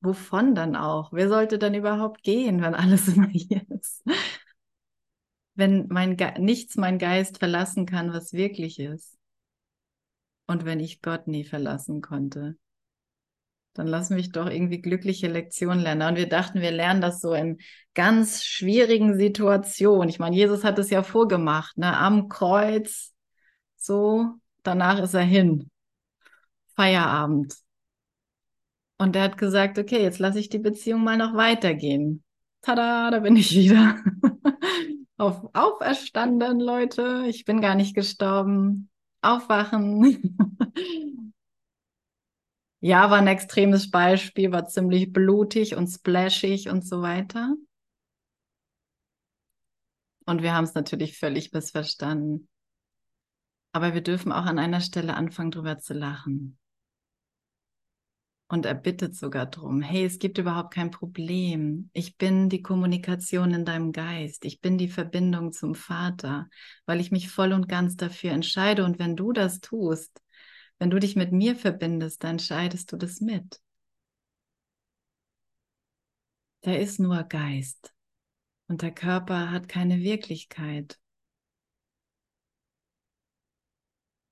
Wovon 0.00 0.54
dann 0.54 0.74
auch? 0.76 1.12
Wer 1.12 1.28
sollte 1.28 1.58
dann 1.58 1.74
überhaupt 1.74 2.22
gehen, 2.22 2.60
wenn 2.62 2.74
alles 2.74 3.08
immer 3.14 3.28
hier 3.28 3.62
ist? 3.70 4.02
wenn 5.54 5.88
mein 5.88 6.16
Ge 6.16 6.38
nichts 6.38 6.76
mein 6.76 6.98
Geist 6.98 7.38
verlassen 7.38 7.84
kann, 7.84 8.12
was 8.12 8.32
wirklich 8.32 8.78
ist. 8.78 9.17
Und 10.48 10.64
wenn 10.64 10.80
ich 10.80 11.02
Gott 11.02 11.28
nie 11.28 11.44
verlassen 11.44 12.00
konnte, 12.00 12.56
dann 13.74 13.86
lass 13.86 14.10
mich 14.10 14.32
doch 14.32 14.50
irgendwie 14.50 14.80
glückliche 14.80 15.28
Lektionen 15.28 15.80
lernen. 15.80 16.08
Und 16.08 16.16
wir 16.16 16.28
dachten, 16.28 16.60
wir 16.60 16.72
lernen 16.72 17.00
das 17.00 17.20
so 17.20 17.34
in 17.34 17.58
ganz 17.94 18.44
schwierigen 18.44 19.16
Situationen. 19.16 20.08
Ich 20.08 20.18
meine, 20.18 20.34
Jesus 20.34 20.64
hat 20.64 20.78
es 20.78 20.90
ja 20.90 21.02
vorgemacht, 21.02 21.76
ne? 21.76 21.96
am 21.96 22.28
Kreuz, 22.28 23.14
so, 23.76 24.30
danach 24.62 24.98
ist 25.00 25.14
er 25.14 25.20
hin. 25.20 25.70
Feierabend. 26.74 27.54
Und 28.96 29.14
er 29.14 29.22
hat 29.22 29.38
gesagt, 29.38 29.78
okay, 29.78 30.02
jetzt 30.02 30.18
lasse 30.18 30.40
ich 30.40 30.48
die 30.48 30.58
Beziehung 30.58 31.04
mal 31.04 31.18
noch 31.18 31.34
weitergehen. 31.34 32.24
Tada, 32.62 33.10
da 33.10 33.20
bin 33.20 33.36
ich 33.36 33.54
wieder. 33.54 33.96
auf 35.18 35.48
auferstanden, 35.52 36.58
Leute. 36.58 37.24
Ich 37.28 37.44
bin 37.44 37.60
gar 37.60 37.74
nicht 37.74 37.94
gestorben. 37.94 38.90
Aufwachen. 39.20 40.36
ja, 42.80 43.10
war 43.10 43.18
ein 43.18 43.26
extremes 43.26 43.90
Beispiel, 43.90 44.52
war 44.52 44.66
ziemlich 44.66 45.12
blutig 45.12 45.74
und 45.74 45.88
splashig 45.88 46.68
und 46.68 46.86
so 46.86 47.02
weiter. 47.02 47.54
Und 50.26 50.42
wir 50.42 50.54
haben 50.54 50.64
es 50.64 50.74
natürlich 50.74 51.18
völlig 51.18 51.52
missverstanden. 51.52 52.48
Aber 53.72 53.94
wir 53.94 54.02
dürfen 54.02 54.32
auch 54.32 54.44
an 54.44 54.58
einer 54.58 54.80
Stelle 54.80 55.14
anfangen, 55.14 55.50
drüber 55.50 55.78
zu 55.78 55.94
lachen. 55.94 56.58
Und 58.50 58.64
er 58.64 58.74
bittet 58.74 59.14
sogar 59.14 59.44
drum, 59.44 59.82
hey, 59.82 60.06
es 60.06 60.18
gibt 60.18 60.38
überhaupt 60.38 60.72
kein 60.72 60.90
Problem. 60.90 61.90
Ich 61.92 62.16
bin 62.16 62.48
die 62.48 62.62
Kommunikation 62.62 63.52
in 63.52 63.66
deinem 63.66 63.92
Geist. 63.92 64.46
Ich 64.46 64.62
bin 64.62 64.78
die 64.78 64.88
Verbindung 64.88 65.52
zum 65.52 65.74
Vater, 65.74 66.48
weil 66.86 66.98
ich 66.98 67.10
mich 67.10 67.28
voll 67.28 67.52
und 67.52 67.68
ganz 67.68 67.96
dafür 67.96 68.32
entscheide. 68.32 68.84
Und 68.86 68.98
wenn 68.98 69.16
du 69.16 69.32
das 69.32 69.60
tust, 69.60 70.22
wenn 70.78 70.88
du 70.88 70.98
dich 70.98 71.14
mit 71.14 71.30
mir 71.30 71.56
verbindest, 71.56 72.24
dann 72.24 72.32
entscheidest 72.32 72.90
du 72.90 72.96
das 72.96 73.20
mit. 73.20 73.60
Da 76.62 76.72
ist 76.72 76.98
nur 76.98 77.22
Geist. 77.24 77.92
Und 78.66 78.82
der 78.82 78.92
Körper 78.92 79.50
hat 79.50 79.68
keine 79.68 80.00
Wirklichkeit. 80.00 80.98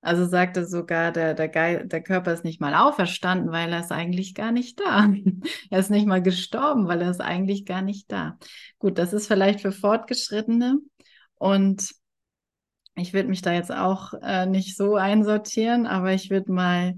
Also 0.01 0.25
sagte 0.25 0.65
sogar, 0.65 1.11
der, 1.11 1.33
der, 1.33 1.49
Geist, 1.49 1.91
der 1.91 2.01
Körper 2.01 2.31
ist 2.31 2.43
nicht 2.43 2.61
mal 2.61 2.75
auferstanden, 2.75 3.51
weil 3.51 3.71
er 3.73 3.79
ist 3.79 3.91
eigentlich 3.91 4.35
gar 4.35 4.51
nicht 4.51 4.79
da. 4.79 5.11
er 5.69 5.79
ist 5.79 5.89
nicht 5.89 6.05
mal 6.05 6.21
gestorben, 6.21 6.87
weil 6.87 7.01
er 7.01 7.11
ist 7.11 7.21
eigentlich 7.21 7.65
gar 7.65 7.81
nicht 7.81 8.11
da. 8.11 8.37
Gut, 8.79 8.97
das 8.97 9.13
ist 9.13 9.27
vielleicht 9.27 9.61
für 9.61 9.71
Fortgeschrittene. 9.71 10.79
Und 11.35 11.93
ich 12.95 13.13
würde 13.13 13.29
mich 13.29 13.41
da 13.41 13.53
jetzt 13.53 13.71
auch 13.71 14.13
äh, 14.21 14.45
nicht 14.45 14.75
so 14.75 14.95
einsortieren, 14.95 15.87
aber 15.87 16.13
ich 16.13 16.29
würde 16.29 16.51
mal 16.51 16.95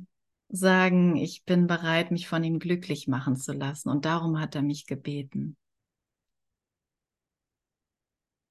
sagen, 0.49 1.15
ich 1.15 1.43
bin 1.45 1.67
bereit, 1.67 2.11
mich 2.11 2.27
von 2.27 2.43
ihm 2.43 2.59
glücklich 2.59 3.07
machen 3.07 3.35
zu 3.35 3.53
lassen. 3.53 3.89
Und 3.89 4.05
darum 4.05 4.39
hat 4.39 4.55
er 4.55 4.61
mich 4.61 4.87
gebeten. 4.87 5.57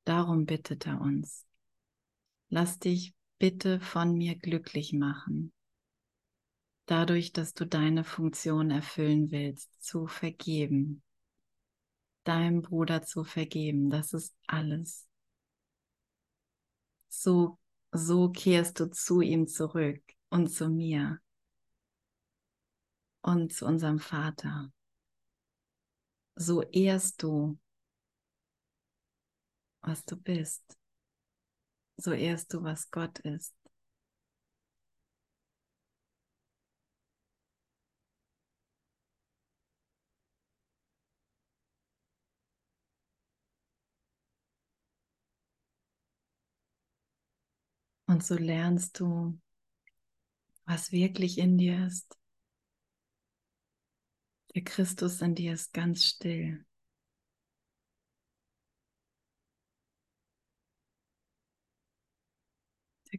Darum 0.05 0.47
bittet 0.47 0.87
er 0.87 1.01
uns. 1.01 1.45
Lass 2.49 2.79
dich 2.79 3.15
bitte 3.39 3.81
von 3.81 4.15
mir 4.15 4.37
glücklich 4.37 4.93
machen. 4.93 5.53
Dadurch, 6.87 7.33
dass 7.33 7.55
du 7.55 7.67
deine 7.67 8.03
Funktion 8.03 8.71
erfüllen 8.71 9.31
willst, 9.31 9.71
zu 9.83 10.07
vergeben. 10.07 11.03
Deinem 12.25 12.63
Bruder 12.63 13.03
zu 13.03 13.25
vergeben, 13.25 13.91
das 13.91 14.13
ist 14.13 14.35
alles. 14.47 15.07
So, 17.09 17.59
so 17.93 18.31
kehrst 18.31 18.81
du 18.81 18.91
zu 18.91 19.21
ihm 19.21 19.49
zurück 19.49 20.03
und 20.31 20.49
zu 20.49 20.69
mir 20.69 21.21
und 23.23 23.53
zu 23.53 23.67
unserem 23.67 23.99
Vater. 23.99 24.73
So 26.37 26.63
ehrst 26.63 27.23
du, 27.23 27.59
was 29.81 30.05
du 30.05 30.17
bist. 30.17 30.78
So 31.99 32.13
ehrst 32.13 32.55
du, 32.55 32.63
was 32.63 32.91
Gott 32.91 33.19
ist. 33.19 33.55
Und 48.07 48.25
so 48.25 48.35
lernst 48.35 48.99
du, 48.99 49.39
was 50.67 50.93
wirklich 50.93 51.39
in 51.39 51.59
dir 51.59 51.85
ist. 51.87 52.17
Der 54.55 54.63
Christus 54.63 55.23
in 55.23 55.35
dir 55.35 55.55
ist 55.55 55.73
ganz 55.73 56.05
still. 56.05 56.63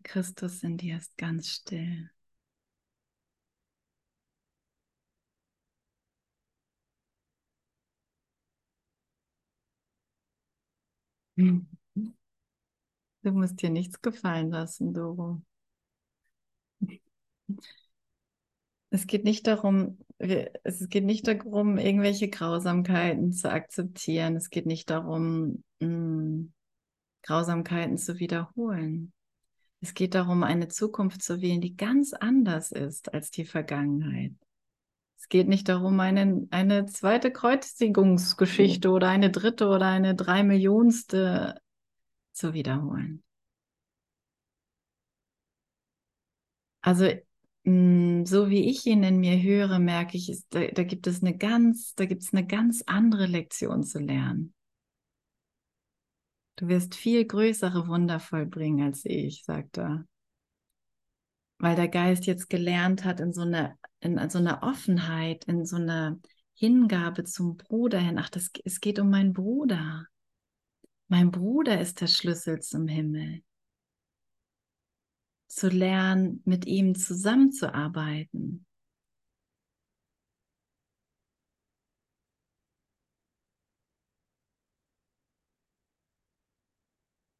Christus 0.03 0.63
in 0.63 0.77
dir 0.77 0.97
ist 0.97 1.17
ganz 1.17 1.49
still. 1.49 2.09
Du 13.23 13.31
musst 13.31 13.61
dir 13.61 13.69
nichts 13.69 14.01
gefallen 14.01 14.49
lassen, 14.51 14.93
Doro. 14.93 15.41
Es 18.91 19.05
geht 19.07 19.23
nicht 19.23 19.45
darum, 19.47 19.99
es 20.17 20.89
geht 20.89 21.05
nicht 21.05 21.27
darum, 21.27 21.77
irgendwelche 21.77 22.29
Grausamkeiten 22.29 23.33
zu 23.33 23.51
akzeptieren. 23.51 24.35
Es 24.35 24.49
geht 24.49 24.65
nicht 24.65 24.89
darum, 24.89 25.63
mh, 25.79 26.47
Grausamkeiten 27.23 27.97
zu 27.97 28.19
wiederholen. 28.19 29.13
Es 29.81 29.93
geht 29.93 30.15
darum, 30.15 30.43
eine 30.43 30.67
Zukunft 30.67 31.21
zu 31.21 31.41
wählen, 31.41 31.61
die 31.61 31.75
ganz 31.75 32.13
anders 32.13 32.71
ist 32.71 33.13
als 33.13 33.31
die 33.31 33.45
Vergangenheit. 33.45 34.33
Es 35.17 35.29
geht 35.29 35.47
nicht 35.47 35.69
darum, 35.69 35.99
eine, 35.99 36.47
eine 36.51 36.85
zweite 36.85 37.31
Kreuzigungsgeschichte 37.31 38.89
oder 38.89 39.09
eine 39.09 39.31
dritte 39.31 39.67
oder 39.67 39.87
eine 39.87 40.15
drei 40.15 40.43
Millionste 40.43 41.61
zu 42.31 42.53
wiederholen. 42.53 43.23
Also 46.81 47.09
Mm, 47.69 48.25
so 48.25 48.49
wie 48.49 48.69
ich 48.69 48.85
ihn 48.85 49.03
in 49.03 49.19
mir 49.19 49.41
höre, 49.41 49.79
merke 49.79 50.17
ich, 50.17 50.43
da, 50.49 50.65
da 50.67 50.83
gibt 50.83 51.07
es 51.07 51.21
eine 51.21 51.37
ganz, 51.37 51.93
da 51.95 52.05
gibt 52.05 52.23
es 52.23 52.33
eine 52.33 52.45
ganz 52.45 52.83
andere 52.87 53.25
Lektion 53.27 53.83
zu 53.83 53.99
lernen. 53.99 54.53
Du 56.59 56.67
wirst 56.67 56.93
viel 56.93 57.23
größere 57.23 57.87
Wunder 57.87 58.19
vollbringen 58.19 58.85
als 58.85 59.05
ich, 59.05 59.45
sagt 59.45 59.77
er. 59.77 60.05
Weil 61.57 61.77
der 61.77 61.87
Geist 61.87 62.25
jetzt 62.25 62.49
gelernt 62.49 63.05
hat, 63.05 63.21
in 63.21 63.31
so 63.31 63.43
einer, 63.43 63.77
in 64.01 64.29
so 64.29 64.39
einer 64.39 64.61
Offenheit, 64.61 65.45
in 65.45 65.65
so 65.65 65.77
einer 65.77 66.19
Hingabe 66.55 67.23
zum 67.23 67.55
Bruder 67.55 67.99
hin. 67.99 68.19
Ach, 68.19 68.27
das, 68.27 68.51
es 68.65 68.81
geht 68.81 68.99
um 68.99 69.09
meinen 69.09 69.31
Bruder. 69.31 70.05
Mein 71.07 71.31
Bruder 71.31 71.79
ist 71.79 72.01
der 72.01 72.07
Schlüssel 72.07 72.59
zum 72.59 72.89
Himmel 72.89 73.41
zu 75.47 75.69
lernen, 75.69 76.41
mit 76.43 76.65
ihm 76.65 76.93
zusammenzuarbeiten. 76.93 78.65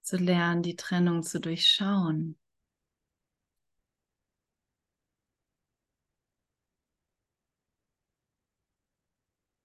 Zu 0.10 0.17
lernen, 0.17 0.63
die 0.63 0.76
Trennung 0.76 1.22
zu 1.22 1.39
durchschauen. 1.39 2.36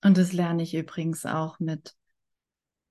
Und 0.02 0.18
das 0.18 0.34
lerne 0.34 0.62
ich 0.62 0.74
übrigens 0.74 1.24
auch 1.24 1.60
mit 1.60 1.96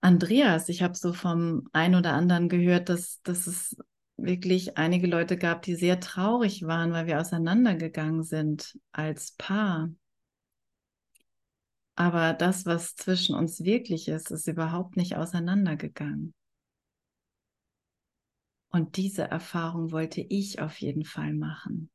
Andreas. 0.01 0.67
Ich 0.67 0.81
habe 0.81 0.95
so 0.95 1.13
vom 1.13 1.69
einen 1.73 1.93
oder 1.93 2.13
anderen 2.13 2.49
gehört, 2.49 2.89
dass, 2.89 3.21
dass 3.21 3.45
es 3.45 3.77
wirklich 4.17 4.79
einige 4.79 5.05
Leute 5.05 5.37
gab, 5.37 5.61
die 5.61 5.75
sehr 5.75 5.99
traurig 5.99 6.65
waren, 6.65 6.91
weil 6.91 7.05
wir 7.05 7.21
auseinandergegangen 7.21 8.23
sind 8.23 8.79
als 8.91 9.33
Paar. 9.33 9.91
Aber 11.93 12.33
das, 12.33 12.65
was 12.65 12.95
zwischen 12.95 13.35
uns 13.35 13.63
wirklich 13.63 14.07
ist, 14.07 14.31
ist 14.31 14.47
überhaupt 14.47 14.97
nicht 14.97 15.17
auseinandergegangen. 15.17 16.33
Und 18.73 18.97
diese 18.97 19.23
Erfahrung 19.23 19.91
wollte 19.91 20.19
ich 20.19 20.59
auf 20.59 20.81
jeden 20.81 21.05
Fall 21.05 21.33
machen. 21.33 21.89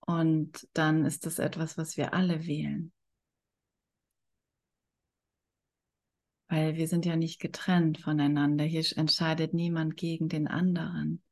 Und 0.00 0.68
dann 0.74 1.04
ist 1.04 1.26
das 1.26 1.40
etwas, 1.40 1.76
was 1.76 1.96
wir 1.96 2.14
alle 2.14 2.46
wählen. 2.46 2.92
weil 6.48 6.76
wir 6.76 6.88
sind 6.88 7.04
ja 7.04 7.16
nicht 7.16 7.40
getrennt 7.40 7.98
voneinander. 7.98 8.64
Hier 8.64 8.84
entscheidet 8.96 9.52
niemand 9.54 9.96
gegen 9.96 10.28
den 10.28 10.46
anderen. 10.46 11.22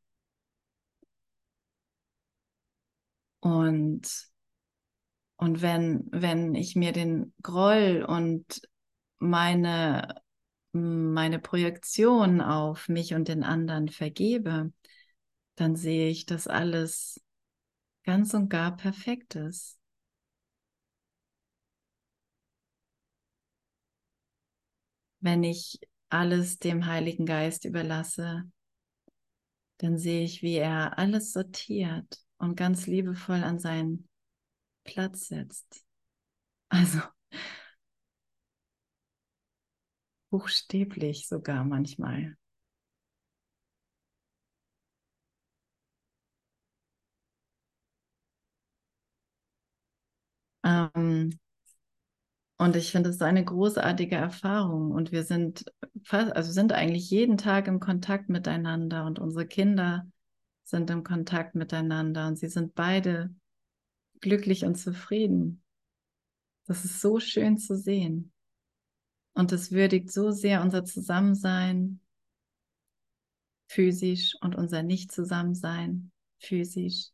Und, 3.41 4.29
und 5.37 5.63
wenn, 5.63 6.09
wenn 6.11 6.55
ich 6.55 6.77
mir 6.77 6.93
den 6.93 7.33
Groll 7.43 8.05
und 8.07 8.63
meine, 9.19 10.23
meine 10.73 11.39
Projektion 11.39 12.41
auf 12.41 12.89
mich 12.89 13.15
und 13.15 13.29
den 13.29 13.45
anderen 13.45 13.89
vergebe, 13.89 14.73
dann 15.57 15.77
sehe 15.77 16.09
ich, 16.11 16.27
dass 16.27 16.49
alles 16.49 17.21
ganz 18.05 18.35
und 18.35 18.49
gar 18.51 18.77
perfekt 18.77 19.37
ist. 19.37 19.79
wenn 25.25 25.43
ich 25.43 25.81
alles 26.11 26.59
dem 26.59 26.85
Heiligen 26.87 27.25
Geist 27.25 27.65
überlasse, 27.65 28.45
dann 29.79 29.99
sehe 29.99 30.23
ich, 30.23 30.43
wie 30.43 30.57
er 30.57 30.99
alles 30.99 31.33
sortiert 31.33 32.19
und 32.37 32.57
ganz 32.57 32.87
liebevoll 32.87 33.43
an 33.43 33.59
seinen 33.59 34.09
Platz 34.85 35.29
setzt. 35.29 35.85
Also 36.69 37.01
buchstäblich 40.35 41.29
sogar 41.29 41.63
manchmal. 41.65 42.37
Ähm, 50.65 51.31
und 52.57 52.77
ich 52.77 52.93
finde 52.93 53.11
es 53.11 53.21
eine 53.23 53.45
großartige 53.45 54.17
Erfahrung. 54.17 54.91
Und 54.93 55.13
wir 55.13 55.25
sind 55.25 55.65
fast, 56.05 56.35
also 56.35 56.53
sind 56.53 56.73
eigentlich 56.73 57.11
jeden 57.11 57.37
Tag 57.37 57.67
im 57.69 57.81
Kontakt 57.81 58.29
miteinander 58.29 59.05
und 59.07 59.19
unsere 59.19 59.47
Kinder 59.47 60.07
sind 60.65 60.91
im 60.91 61.05
Kontakt 61.05 61.55
miteinander 61.55 62.27
und 62.29 62.37
sie 62.39 62.49
sind 62.49 62.75
beide 62.75 63.35
glücklich 64.21 64.67
und 64.67 64.77
zufrieden. 64.77 65.63
Das 66.67 66.85
ist 66.85 67.01
so 67.01 67.21
schön 67.21 67.57
zu 67.57 67.75
sehen. 67.75 68.34
Und 69.35 69.53
es 69.53 69.73
würdigt 69.73 70.11
so 70.11 70.31
sehr 70.31 70.63
unser 70.63 70.85
Zusammensein 70.85 72.01
physisch 73.69 74.37
und 74.41 74.55
unser 74.55 74.83
Nicht-Zusammensein 74.83 76.13
physisch. 76.39 77.11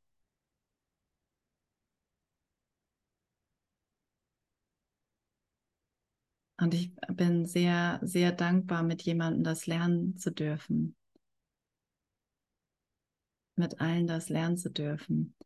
Und 6.58 6.74
ich 6.74 6.94
bin 7.08 7.46
sehr, 7.46 8.00
sehr 8.02 8.32
dankbar, 8.32 8.82
mit 8.82 9.00
jemandem 9.02 9.44
das 9.44 9.66
lernen 9.66 10.18
zu 10.18 10.30
dürfen. 10.30 10.94
mit 13.60 13.80
allen 13.80 14.08
das 14.08 14.28
lernen 14.28 14.56
zu 14.56 14.70
dürfen, 14.70 15.36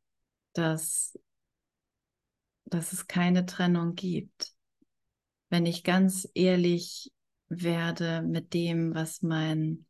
dass, 0.55 1.18
dass 2.64 2.95
es 2.95 3.07
keine 3.07 3.45
Trennung 3.45 3.95
gibt. 3.95 4.55
Wenn 5.55 5.67
ich 5.67 5.85
ganz 5.85 6.29
ehrlich 6.35 7.13
werde 7.49 8.23
mit 8.23 8.55
dem, 8.55 8.93
was 8.93 9.23
mein, 9.23 9.87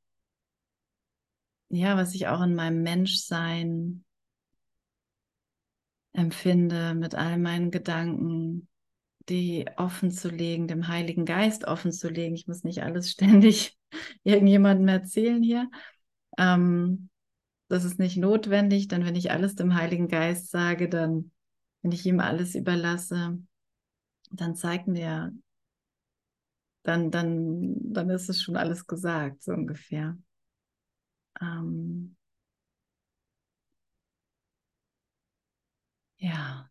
ja, 1.70 1.96
was 1.96 2.14
ich 2.14 2.26
auch 2.26 2.42
in 2.42 2.54
meinem 2.54 2.82
Menschsein 2.82 4.04
empfinde, 6.12 6.94
mit 6.94 7.14
all 7.14 7.38
meinen 7.38 7.70
Gedanken, 7.70 8.68
die 9.30 9.64
offen 9.78 10.10
zu 10.10 10.28
legen, 10.28 10.68
dem 10.68 10.86
Heiligen 10.86 11.24
Geist 11.24 11.64
offen 11.64 11.92
zu 11.92 12.10
legen. 12.10 12.34
Ich 12.34 12.46
muss 12.46 12.62
nicht 12.62 12.82
alles 12.82 13.10
ständig 13.12 13.74
irgendjemandem 14.22 14.88
erzählen 14.88 15.42
hier. 15.42 15.70
Ähm, 16.36 17.08
das 17.68 17.84
ist 17.84 17.98
nicht 17.98 18.18
notwendig, 18.18 18.88
denn 18.88 19.06
wenn 19.06 19.16
ich 19.16 19.30
alles 19.30 19.54
dem 19.54 19.74
Heiligen 19.74 20.08
Geist 20.08 20.50
sage, 20.50 20.90
dann, 20.90 21.30
wenn 21.80 21.92
ich 21.92 22.04
ihm 22.04 22.20
alles 22.20 22.54
überlasse, 22.54 23.38
dann 24.30 24.56
zeigt 24.56 24.88
mir, 24.88 25.32
dann, 26.84 27.10
dann, 27.10 27.74
dann 27.92 28.10
ist 28.10 28.28
es 28.30 28.42
schon 28.42 28.56
alles 28.56 28.86
gesagt, 28.86 29.42
so 29.42 29.52
ungefähr. 29.52 30.16
Ähm, 31.40 32.16
ja. 36.18 36.70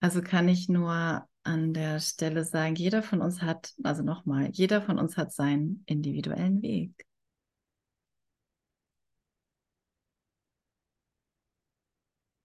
Also 0.00 0.22
kann 0.22 0.48
ich 0.48 0.68
nur 0.68 1.26
an 1.42 1.74
der 1.74 1.98
Stelle 2.00 2.44
sagen, 2.44 2.74
jeder 2.76 3.02
von 3.02 3.20
uns 3.20 3.42
hat, 3.42 3.74
also 3.82 4.02
nochmal, 4.02 4.50
jeder 4.52 4.80
von 4.82 4.98
uns 5.00 5.16
hat 5.16 5.32
seinen 5.32 5.82
individuellen 5.86 6.62
Weg. 6.62 7.06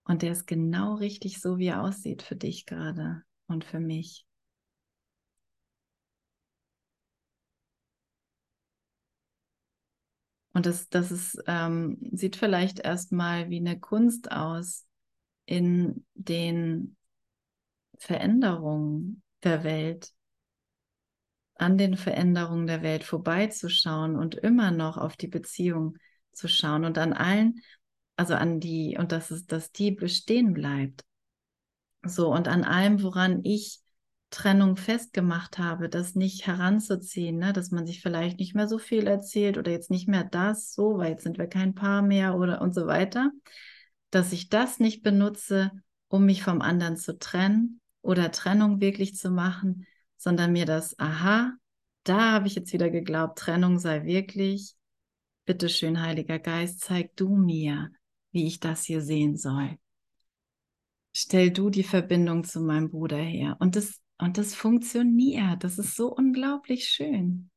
Und 0.04 0.24
der 0.24 0.34
ist 0.34 0.46
genau 0.46 0.96
richtig 0.96 1.40
so, 1.40 1.58
wie 1.58 1.68
er 1.68 1.82
aussieht 1.84 2.22
für 2.22 2.36
dich 2.36 2.66
gerade 2.66 3.24
und 3.48 3.64
für 3.64 3.80
mich. 3.80 4.26
Und 10.54 10.66
das, 10.66 10.90
das 10.90 11.12
ist, 11.12 11.42
ähm, 11.48 11.98
sieht 12.12 12.36
vielleicht 12.36 12.80
erstmal 12.80 13.50
wie 13.50 13.60
eine 13.60 13.80
Kunst 13.80 14.32
aus 14.32 14.86
in 15.46 16.06
den 16.16 16.96
Veränderungen 17.98 19.22
der 19.44 19.64
Welt, 19.64 20.12
an 21.56 21.78
den 21.78 21.98
Veränderungen 21.98 22.68
der 22.68 22.82
Welt 22.82 23.04
vorbeizuschauen 23.04 24.16
und 24.16 24.36
immer 24.36 24.72
noch 24.72 24.98
auf 24.98 25.18
die 25.18 25.28
Beziehung 25.28 25.98
zu 26.32 26.48
schauen 26.48 26.86
und 26.86 26.98
an 26.98 27.14
allen, 27.14 27.62
also 28.16 28.34
an 28.34 28.60
die, 28.60 28.98
und 28.98 29.12
dass 29.12 29.30
es, 29.32 29.46
dass 29.46 29.72
die 29.72 29.92
bestehen 29.92 30.54
bleibt. 30.54 31.04
So, 32.04 32.34
und 32.34 32.48
an 32.48 32.64
allem, 32.64 33.04
woran 33.04 33.44
ich 33.44 33.82
Trennung 34.30 34.76
festgemacht 34.76 35.58
habe, 35.58 35.90
das 35.90 36.16
nicht 36.16 36.46
heranzuziehen, 36.46 37.38
ne? 37.38 37.52
dass 37.52 37.72
man 37.72 37.88
sich 37.88 38.02
vielleicht 38.02 38.40
nicht 38.40 38.56
mehr 38.56 38.68
so 38.68 38.78
viel 38.78 39.08
erzählt 39.08 39.58
oder 39.58 39.72
jetzt 39.72 39.90
nicht 39.90 40.08
mehr 40.08 40.24
das, 40.24 40.74
so, 40.74 40.98
weil 40.98 41.12
jetzt 41.12 41.24
sind 41.24 41.38
wir 41.38 41.48
kein 41.48 41.74
Paar 41.74 42.02
mehr 42.02 42.36
oder 42.36 42.62
und 42.62 42.76
so 42.76 42.86
weiter, 42.86 43.32
dass 44.12 44.32
ich 44.32 44.50
das 44.50 44.80
nicht 44.80 45.02
benutze, 45.02 45.72
um 46.08 46.26
mich 46.26 46.44
vom 46.44 46.62
anderen 46.62 46.98
zu 46.98 47.18
trennen, 47.18 47.80
oder 48.02 48.32
Trennung 48.32 48.82
wirklich 48.82 49.16
zu 49.16 49.30
machen, 49.30 49.86
sondern 50.18 50.52
mir 50.52 50.66
das, 50.66 50.98
aha, 51.00 51.54
da 52.04 52.34
habe 52.34 52.48
ich 52.48 52.56
jetzt 52.56 52.74
wieder 52.74 52.90
geglaubt, 52.90 53.38
Trennung 53.38 53.80
sei 53.80 54.04
wirklich, 54.04 54.76
bitteschön, 55.46 56.02
Heiliger 56.02 56.40
Geist, 56.40 56.82
zeig 56.82 57.16
du 57.16 57.36
mir, 57.36 57.92
wie 58.32 58.48
ich 58.48 58.60
das 58.60 58.84
hier 58.84 59.02
sehen 59.02 59.38
soll. 59.38 59.78
Stell 61.12 61.52
du 61.52 61.70
die 61.70 61.84
Verbindung 61.84 62.44
zu 62.44 62.62
meinem 62.62 62.90
Bruder 62.90 63.18
her. 63.18 63.58
Und 63.60 63.76
das, 63.76 64.00
und 64.20 64.38
das 64.38 64.54
funktioniert. 64.56 65.64
Das 65.64 65.78
ist 65.80 65.96
so 65.96 66.14
unglaublich 66.16 66.90
schön. 66.90 67.50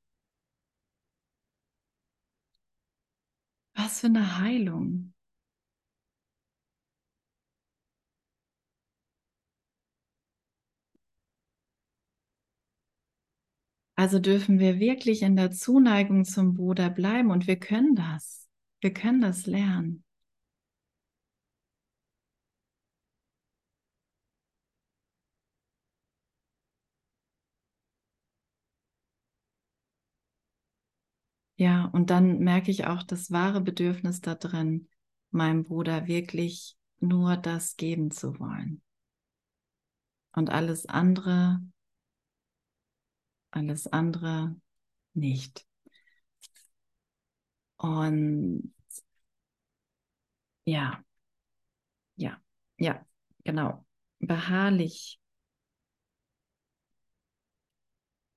Was 3.75 4.01
für 4.01 4.07
eine 4.07 4.39
Heilung. 4.39 5.13
Also 13.95 14.19
dürfen 14.19 14.59
wir 14.59 14.81
wirklich 14.81 15.23
in 15.23 15.37
der 15.37 15.51
Zuneigung 15.51 16.25
zum 16.25 16.55
Bruder 16.55 16.91
bleiben 16.91 17.31
und 17.31 17.47
wir 17.47 17.57
können 17.57 17.95
das. 17.95 18.49
Wir 18.81 18.93
können 18.93 19.21
das 19.21 19.47
lernen. 19.47 20.05
Ja, 31.63 31.85
und 31.93 32.11
dann 32.11 32.41
merke 32.41 32.71
ich 32.73 32.87
auch 32.89 33.03
das 33.05 33.31
wahre 33.31 33.61
Bedürfnis 33.61 34.21
da 34.21 34.35
drin, 34.35 34.89
meinem 35.31 35.63
Bruder 35.63 36.07
wirklich 36.09 36.77
nur 36.99 37.37
das 37.37 37.77
geben 37.77 38.11
zu 38.11 38.39
wollen. 38.41 38.83
Und 40.33 40.51
alles 40.51 40.85
andere 40.87 41.61
alles 43.51 43.87
andere 43.87 44.57
nicht. 45.15 45.67
Und 47.79 48.73
ja, 50.65 51.03
ja, 52.17 52.41
ja, 52.79 53.05
genau. 53.45 53.85
Beharrlich. 54.21 55.21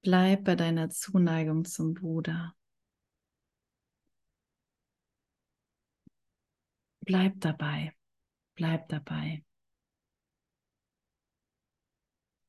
Bleib 0.04 0.46
bei 0.46 0.56
deiner 0.56 0.90
Zuneigung 0.90 1.66
zum 1.66 1.94
Bruder. 1.96 2.56
Bleib 7.06 7.40
dabei. 7.40 7.94
Bleib 8.56 8.90
dabei. 8.90 9.44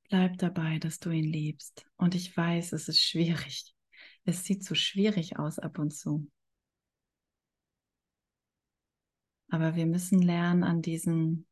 Bleib 0.09 0.39
dabei, 0.39 0.79
dass 0.79 0.99
du 0.99 1.11
ihn 1.11 1.31
liebst. 1.31 1.87
Und 1.97 2.15
ich 2.15 2.35
weiß, 2.35 2.73
es 2.73 2.89
ist 2.89 3.03
schwierig. 3.03 3.75
Es 4.25 4.45
sieht 4.45 4.65
so 4.65 4.75
schwierig 4.75 5.39
aus 5.39 5.59
ab 5.59 5.79
und 5.79 5.93
zu. 5.93 6.31
Aber 9.49 9.77
wir 9.77 9.87
müssen 9.87 10.23
lernen, 10.23 10.65
an 10.65 10.81
diesen, 10.81 11.47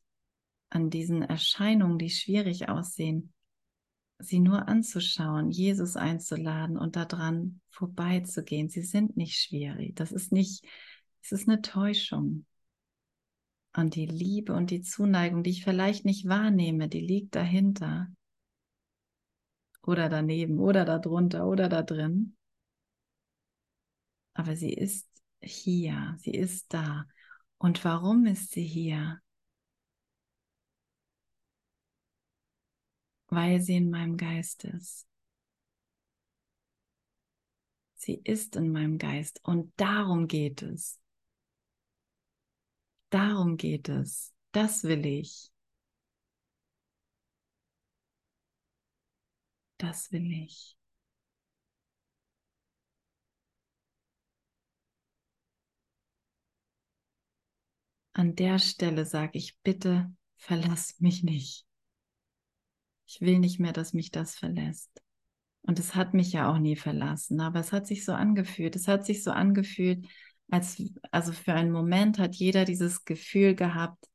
an 0.70 0.88
diesen 0.88 1.22
Erscheinungen, 1.22 1.98
die 1.98 2.11
schwierig 2.11 2.68
aussehen, 2.68 3.32
sie 4.18 4.40
nur 4.40 4.66
anzuschauen, 4.66 5.50
Jesus 5.50 5.96
einzuladen 5.96 6.78
und 6.78 6.96
daran 6.96 7.61
vorbeizugehen. 7.68 8.68
Sie 8.68 8.82
sind 8.82 9.16
nicht 9.16 9.36
schwierig. 9.36 9.94
Das 9.94 10.11
ist 10.11 10.32
nicht, 10.32 10.64
es 11.22 11.32
ist 11.32 11.48
eine 11.48 11.61
Täuschung. 11.61 12.46
Und 13.76 13.96
die 13.96 14.06
Liebe 14.06 14.52
und 14.52 14.70
die 14.70 14.82
Zuneigung, 14.82 15.42
die 15.42 15.50
ich 15.50 15.64
vielleicht 15.64 16.04
nicht 16.04 16.28
wahrnehme, 16.28 16.88
die 16.88 17.00
liegt 17.00 17.34
dahinter 17.34 18.08
oder 19.82 20.08
daneben 20.08 20.60
oder 20.60 20.84
darunter 20.84 21.46
oder 21.46 21.68
da 21.68 21.82
drin. 21.82 22.36
Aber 24.34 24.56
sie 24.56 24.72
ist 24.72 25.08
hier, 25.40 26.16
sie 26.18 26.34
ist 26.34 26.72
da. 26.72 27.06
Und 27.58 27.84
warum 27.84 28.26
ist 28.26 28.52
sie 28.52 28.64
hier? 28.64 29.20
Weil 33.28 33.60
sie 33.60 33.76
in 33.76 33.90
meinem 33.90 34.16
Geist 34.16 34.64
ist. 34.64 35.06
Sie 37.96 38.20
ist 38.22 38.54
in 38.54 38.70
meinem 38.70 38.98
Geist 38.98 39.40
und 39.44 39.72
darum 39.76 40.28
geht 40.28 40.62
es. 40.62 41.00
Darum 43.14 43.56
geht 43.56 43.88
es. 43.88 44.34
Das 44.50 44.82
will 44.82 45.06
ich. 45.06 45.52
das 49.84 50.10
will 50.12 50.32
ich. 50.32 50.76
An 58.12 58.36
der 58.36 58.58
Stelle 58.58 59.04
sage 59.04 59.38
ich, 59.38 59.58
bitte 59.62 60.12
verlass 60.36 61.00
mich 61.00 61.22
nicht. 61.22 61.66
Ich 63.06 63.20
will 63.20 63.38
nicht 63.38 63.60
mehr, 63.60 63.72
dass 63.72 63.92
mich 63.92 64.10
das 64.10 64.36
verlässt. 64.36 65.02
Und 65.62 65.78
es 65.78 65.94
hat 65.94 66.14
mich 66.14 66.32
ja 66.32 66.50
auch 66.50 66.58
nie 66.58 66.76
verlassen, 66.76 67.40
aber 67.40 67.60
es 67.60 67.72
hat 67.72 67.86
sich 67.86 68.04
so 68.04 68.12
angefühlt. 68.12 68.76
Es 68.76 68.88
hat 68.88 69.04
sich 69.04 69.22
so 69.22 69.30
angefühlt, 69.30 70.06
als, 70.51 70.82
also 71.11 71.32
für 71.32 71.55
einen 71.55 71.72
Moment 71.72 72.18
hat 72.18 72.34
jeder 72.36 72.64
dieses 72.64 73.05
Gefühl 73.05 73.55
gehabt, 73.55 74.07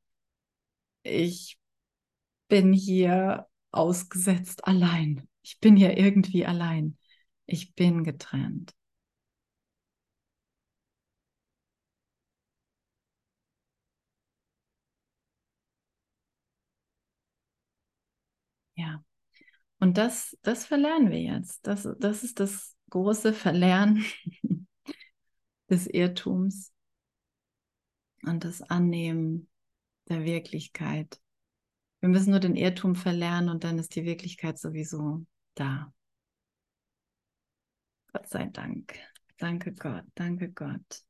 ich 1.02 1.58
bin 2.48 2.72
hier 2.72 3.48
ausgesetzt 3.72 4.66
allein. 4.66 5.28
Ich 5.42 5.60
bin 5.60 5.76
hier 5.76 5.96
irgendwie 5.98 6.46
allein. 6.46 6.98
Ich 7.46 7.74
bin 7.74 8.04
getrennt. 8.04 8.72
Ja. 18.74 19.04
Und 19.80 19.98
das, 19.98 20.38
das 20.42 20.66
verlernen 20.66 21.10
wir 21.12 21.20
jetzt. 21.22 21.66
Das, 21.66 21.88
das 22.00 22.24
ist 22.24 22.40
das 22.40 22.76
große 22.90 23.34
Verlernen 23.34 24.04
des 25.70 25.86
Irrtums 25.86 26.72
und 28.24 28.44
das 28.44 28.62
Annehmen 28.62 29.48
der 30.08 30.24
Wirklichkeit. 30.24 31.20
Wir 32.00 32.08
müssen 32.08 32.30
nur 32.30 32.40
den 32.40 32.56
Irrtum 32.56 32.94
verlernen 32.96 33.48
und 33.48 33.64
dann 33.64 33.78
ist 33.78 33.94
die 33.94 34.04
Wirklichkeit 34.04 34.58
sowieso 34.58 35.24
da. 35.54 35.92
Gott 38.12 38.28
sei 38.28 38.46
Dank. 38.46 38.94
Danke 39.38 39.72
Gott, 39.72 40.04
danke 40.14 40.50
Gott. 40.50 41.04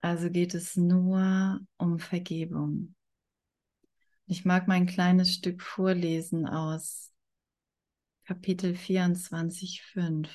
Also 0.00 0.30
geht 0.30 0.54
es 0.54 0.76
nur 0.76 1.60
um 1.78 1.98
Vergebung. 1.98 2.94
Ich 4.26 4.44
mag 4.44 4.68
mein 4.68 4.86
kleines 4.86 5.34
Stück 5.34 5.62
vorlesen 5.62 6.46
aus 6.46 7.12
Kapitel 8.26 8.74
24, 8.74 9.82
5. 9.82 10.28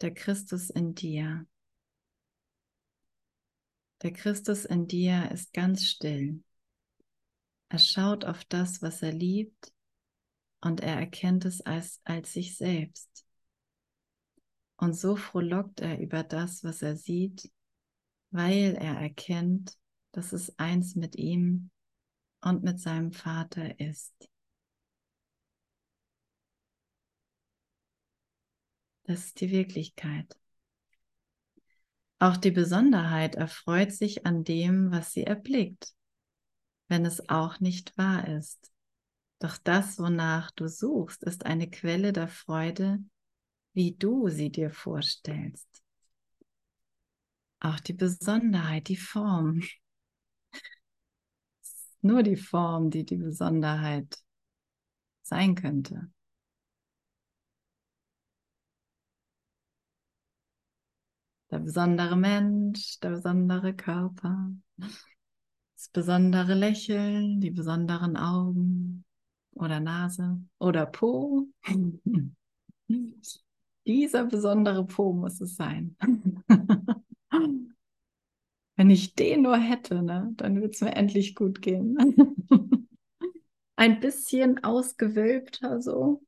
Der 0.00 0.12
Christus 0.12 0.70
in 0.70 0.92
dir. 0.92 1.46
Der 4.02 4.12
Christus 4.12 4.64
in 4.64 4.88
dir 4.88 5.30
ist 5.30 5.52
ganz 5.52 5.84
still. 5.84 6.42
Er 7.68 7.78
schaut 7.78 8.24
auf 8.24 8.44
das, 8.44 8.82
was 8.82 9.02
er 9.02 9.12
liebt, 9.12 9.72
und 10.60 10.80
er 10.80 10.96
erkennt 10.96 11.44
es 11.44 11.60
als, 11.60 12.00
als 12.02 12.32
sich 12.32 12.56
selbst. 12.56 13.24
Und 14.78 14.94
so 14.94 15.14
frohlockt 15.14 15.78
er 15.78 16.00
über 16.00 16.24
das, 16.24 16.64
was 16.64 16.82
er 16.82 16.96
sieht, 16.96 17.52
weil 18.32 18.74
er 18.74 18.94
erkennt, 18.94 19.78
dass 20.10 20.32
es 20.32 20.58
eins 20.58 20.96
mit 20.96 21.14
ihm 21.14 21.70
und 22.40 22.64
mit 22.64 22.80
seinem 22.80 23.12
Vater 23.12 23.78
ist. 23.78 24.28
Das 29.08 29.24
ist 29.24 29.40
die 29.40 29.50
Wirklichkeit. 29.50 30.38
Auch 32.18 32.36
die 32.36 32.50
Besonderheit 32.50 33.36
erfreut 33.36 33.90
sich 33.90 34.26
an 34.26 34.44
dem, 34.44 34.90
was 34.90 35.12
sie 35.12 35.24
erblickt, 35.24 35.94
wenn 36.88 37.06
es 37.06 37.26
auch 37.30 37.58
nicht 37.58 37.96
wahr 37.96 38.28
ist. 38.28 38.70
Doch 39.38 39.56
das, 39.56 39.98
wonach 39.98 40.50
du 40.50 40.68
suchst, 40.68 41.22
ist 41.22 41.46
eine 41.46 41.70
Quelle 41.70 42.12
der 42.12 42.28
Freude, 42.28 43.02
wie 43.72 43.96
du 43.96 44.28
sie 44.28 44.50
dir 44.50 44.70
vorstellst. 44.70 45.82
Auch 47.60 47.80
die 47.80 47.94
Besonderheit, 47.94 48.88
die 48.88 48.96
Form. 48.96 49.62
Nur 52.02 52.22
die 52.22 52.36
Form, 52.36 52.90
die 52.90 53.06
die 53.06 53.16
Besonderheit 53.16 54.18
sein 55.22 55.54
könnte. 55.54 56.10
Der 61.50 61.58
besondere 61.60 62.16
Mensch, 62.16 63.00
der 63.00 63.10
besondere 63.10 63.74
Körper, 63.74 64.52
das 64.76 65.88
besondere 65.92 66.54
Lächeln, 66.54 67.40
die 67.40 67.50
besonderen 67.50 68.16
Augen 68.16 69.04
oder 69.52 69.80
Nase 69.80 70.40
oder 70.58 70.86
Po. 70.86 71.48
Dieser 73.86 74.24
besondere 74.26 74.86
Po 74.86 75.12
muss 75.12 75.40
es 75.40 75.56
sein. 75.56 75.96
Wenn 78.76 78.90
ich 78.90 79.14
den 79.14 79.42
nur 79.42 79.56
hätte, 79.56 80.02
ne, 80.02 80.32
dann 80.36 80.56
würde 80.56 80.68
es 80.70 80.80
mir 80.80 80.94
endlich 80.94 81.34
gut 81.34 81.62
gehen. 81.62 81.96
Ein 83.76 84.00
bisschen 84.00 84.62
ausgewölbter 84.62 85.80
so, 85.80 86.22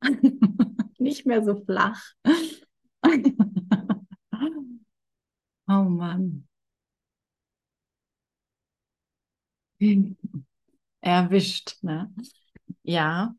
nicht 0.98 1.26
mehr 1.26 1.44
so 1.44 1.56
flach. 1.64 2.00
Oh 5.70 5.84
Mann. 5.88 6.44
Erwischt, 11.02 11.78
ne? 11.82 12.12
Ja, 12.84 13.34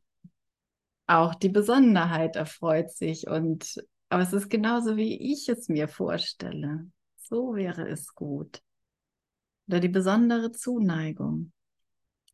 auch 1.07 1.35
die 1.35 1.49
Besonderheit 1.49 2.35
erfreut 2.35 2.91
sich 2.91 3.27
und 3.27 3.75
aber 4.09 4.23
es 4.23 4.33
ist 4.33 4.49
genauso, 4.49 4.97
wie 4.97 5.31
ich 5.31 5.47
es 5.47 5.69
mir 5.69 5.87
vorstelle. 5.87 6.89
So 7.17 7.55
wäre 7.55 7.87
es 7.87 8.13
gut. 8.13 8.61
Oder 9.67 9.79
die 9.79 9.87
besondere 9.89 10.51
Zuneigung. 10.51 11.51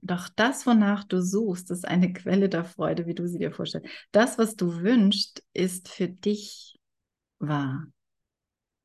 Doch 0.02 0.30
das, 0.30 0.68
wonach 0.68 1.04
du 1.06 1.22
suchst, 1.22 1.72
ist 1.72 1.88
eine 1.88 2.14
Quelle 2.14 2.50
der 2.50 2.66
Freude, 2.66 3.08
wie 3.08 3.16
du 3.16 3.28
sie 3.28 3.40
dir 3.40 3.52
vorstellst. 3.54 3.90
Das, 4.12 4.38
was 4.38 4.56
du 4.56 4.82
wünschst, 4.82 5.44
ist 5.54 5.90
für 5.90 6.10
dich 6.10 6.80
wahr. 7.40 7.88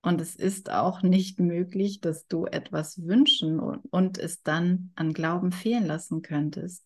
Und 0.02 0.20
es 0.20 0.34
ist 0.34 0.68
auch 0.70 1.02
nicht 1.02 1.38
möglich, 1.38 2.00
dass 2.00 2.26
du 2.26 2.46
etwas 2.46 3.06
wünschen 3.06 3.60
und, 3.60 3.84
und 3.92 4.18
es 4.18 4.42
dann 4.42 4.90
an 4.96 5.12
Glauben 5.12 5.52
fehlen 5.52 5.86
lassen 5.86 6.22
könntest, 6.22 6.84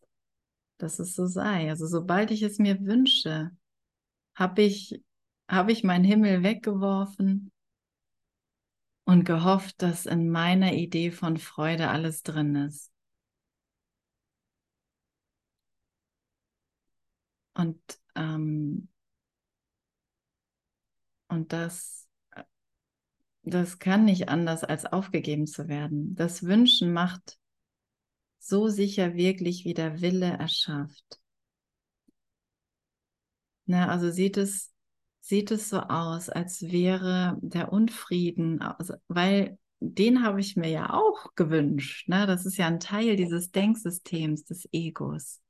dass 0.77 0.99
es 0.99 1.15
so 1.15 1.27
sei. 1.27 1.71
Also 1.71 1.87
sobald 1.87 2.31
ich 2.31 2.43
es 2.43 2.59
mir 2.59 2.85
wünsche, 2.85 3.53
habe 4.35 4.63
ich, 4.63 5.03
hab 5.49 5.71
ich 5.71 5.83
meinen 5.83 6.05
Himmel 6.05 6.43
weggeworfen 6.43 7.51
und 9.07 9.25
gehofft, 9.25 9.81
dass 9.81 10.05
in 10.05 10.29
meiner 10.29 10.75
Idee 10.75 11.11
von 11.11 11.39
Freude 11.39 11.89
alles 11.89 12.23
drin 12.23 12.55
ist. 12.55 12.93
Und, 17.55 17.81
ähm, 18.15 18.89
und 21.29 21.53
das 21.53 22.06
das 23.47 23.79
kann 23.79 24.05
nicht 24.05 24.29
anders 24.29 24.65
als 24.65 24.87
aufgegeben 24.87 25.47
zu 25.47 25.69
werden. 25.69 26.17
Das 26.17 26.43
Wünschen 26.43 26.93
macht 26.93 27.39
so 28.39 28.69
sicher 28.69 29.15
wirklich, 29.15 29.65
wie 29.65 29.75
der 29.75 30.01
Wille 30.01 30.27
erschafft. 30.27 31.21
Na, 33.67 33.89
also 33.89 34.11
sieht 34.11 34.37
es, 34.37 34.73
sieht 35.21 35.51
es 35.53 35.69
so 35.69 35.81
aus, 35.81 36.29
als 36.29 36.63
wäre 36.63 37.39
der 37.41 37.73
Unfrieden, 37.73 38.61
also, 38.63 38.95
weil 39.09 39.59
den 39.79 40.25
habe 40.25 40.41
ich 40.41 40.57
mir 40.57 40.71
ja 40.71 40.91
auch 40.93 41.35
gewünscht. 41.37 42.09
Ne? 42.09 42.27
Das 42.27 42.47
ist 42.47 42.57
ja 42.57 42.67
ein 42.67 42.81
Teil 42.81 43.17
dieses 43.17 43.53
Denksystems 43.53 44.45
des 44.45 44.69
Egos. 44.73 45.41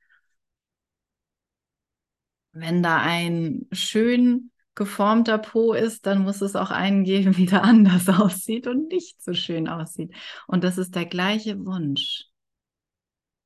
Wenn 2.52 2.82
da 2.82 2.98
ein 3.00 3.66
schön 3.72 4.50
geformter 4.76 5.38
Po 5.38 5.72
ist, 5.72 6.06
dann 6.06 6.22
muss 6.22 6.42
es 6.42 6.54
auch 6.54 6.70
einen 6.70 7.02
geben, 7.02 7.46
der 7.46 7.64
anders 7.64 8.08
aussieht 8.08 8.68
und 8.68 8.88
nicht 8.88 9.20
so 9.20 9.34
schön 9.34 9.66
aussieht. 9.66 10.14
Und 10.46 10.62
das 10.62 10.78
ist 10.78 10.94
der 10.94 11.06
gleiche 11.06 11.58
Wunsch. 11.66 12.26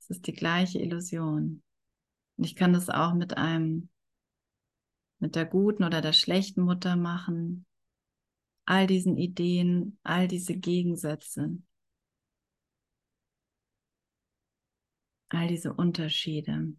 Es 0.01 0.11
ist 0.11 0.27
die 0.27 0.33
gleiche 0.33 0.81
Illusion. 0.81 1.63
Und 2.37 2.45
ich 2.45 2.57
kann 2.57 2.73
das 2.73 2.91
auch 2.91 3.15
mit 3.15 3.39
einem, 3.39 3.89
mit 5.19 5.37
der 5.37 5.47
guten 5.47 5.85
oder 5.85 6.01
der 6.03 6.13
schlechten 6.13 6.63
Mutter 6.63 6.97
machen. 6.97 7.65
All 8.67 8.87
diesen 8.87 9.17
Ideen, 9.17 9.99
all 10.03 10.29
diese 10.29 10.57
Gegensätze. 10.57 11.59
All 15.29 15.47
diese 15.47 15.73
Unterschiede. 15.73 16.73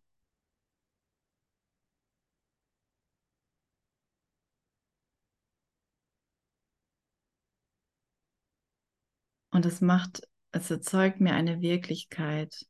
Und 9.52 9.66
es 9.66 9.82
macht, 9.82 10.28
es 10.52 10.72
erzeugt 10.72 11.20
mir 11.20 11.34
eine 11.34 11.62
Wirklichkeit, 11.62 12.66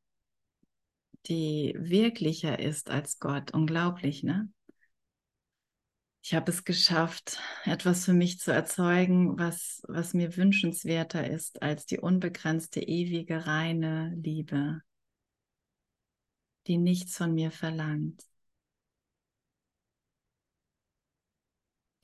die 1.28 1.76
wirklicher 1.78 2.60
ist 2.60 2.90
als 2.90 3.20
Gott. 3.20 3.54
Unglaublich, 3.54 4.24
ne? 4.24 4.52
Ich 6.24 6.36
habe 6.36 6.52
es 6.52 6.64
geschafft, 6.64 7.40
etwas 7.66 8.06
für 8.06 8.14
mich 8.14 8.40
zu 8.40 8.52
erzeugen, 8.52 9.40
was, 9.40 9.82
was 9.88 10.14
mir 10.14 10.38
wünschenswerter 10.38 11.28
ist 11.28 11.62
als 11.64 11.88
die 11.88 12.00
unbegrenzte, 12.00 12.80
ewige, 12.80 13.48
reine 13.48 14.14
Liebe, 14.16 14.82
die 16.68 16.78
nichts 16.78 17.18
von 17.18 17.34
mir 17.34 17.50
verlangt, 17.50 18.24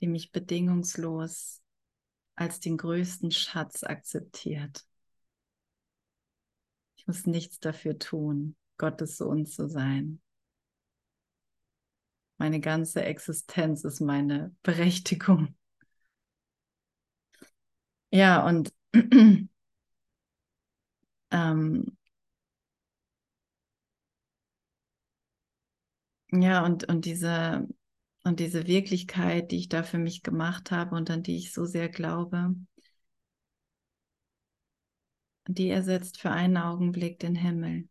die 0.02 0.08
mich 0.08 0.32
bedingungslos 0.32 1.62
als 2.38 2.62
den 2.62 2.78
größten 2.78 3.32
Schatz 3.32 3.84
akzeptiert. 3.84 4.86
Ich 6.96 7.08
muss 7.08 7.26
nichts 7.26 7.60
dafür 7.60 7.98
tun, 8.00 8.56
Gottes 8.78 9.18
Sohn 9.18 9.46
zu 9.46 9.68
sein. 9.68 10.22
Meine 12.38 12.60
ganze 12.60 13.04
Existenz 13.04 13.84
ist 13.84 14.00
meine 14.00 14.56
Berechtigung. 14.62 15.56
Ja, 18.12 18.46
und 18.46 18.74
ähm, 21.32 21.98
ja, 26.32 26.64
und, 26.66 26.88
und 26.90 27.06
diese, 27.06 27.68
und 28.28 28.40
diese 28.42 28.68
Wirklichkeit, 28.68 29.52
die 29.52 29.58
ich 29.58 29.70
da 29.70 29.84
für 29.84 29.98
mich 29.98 30.22
gemacht 30.22 30.72
habe 30.72 30.96
und 30.96 31.10
an 31.10 31.24
die 31.24 31.38
ich 31.38 31.54
so 31.54 31.66
sehr 31.66 31.90
glaube, 31.90 32.56
die 35.48 35.70
ersetzt 35.70 36.20
für 36.20 36.32
einen 36.32 36.58
Augenblick 36.58 37.20
den 37.20 37.36
Himmel. 37.36 37.88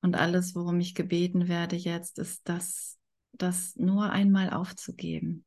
Und 0.00 0.14
alles, 0.16 0.54
worum 0.54 0.80
ich 0.80 0.94
gebeten 0.94 1.48
werde 1.48 1.76
jetzt, 1.76 2.18
ist 2.18 2.48
das, 2.48 2.98
das 3.32 3.76
nur 3.76 4.10
einmal 4.10 4.50
aufzugeben. 4.50 5.44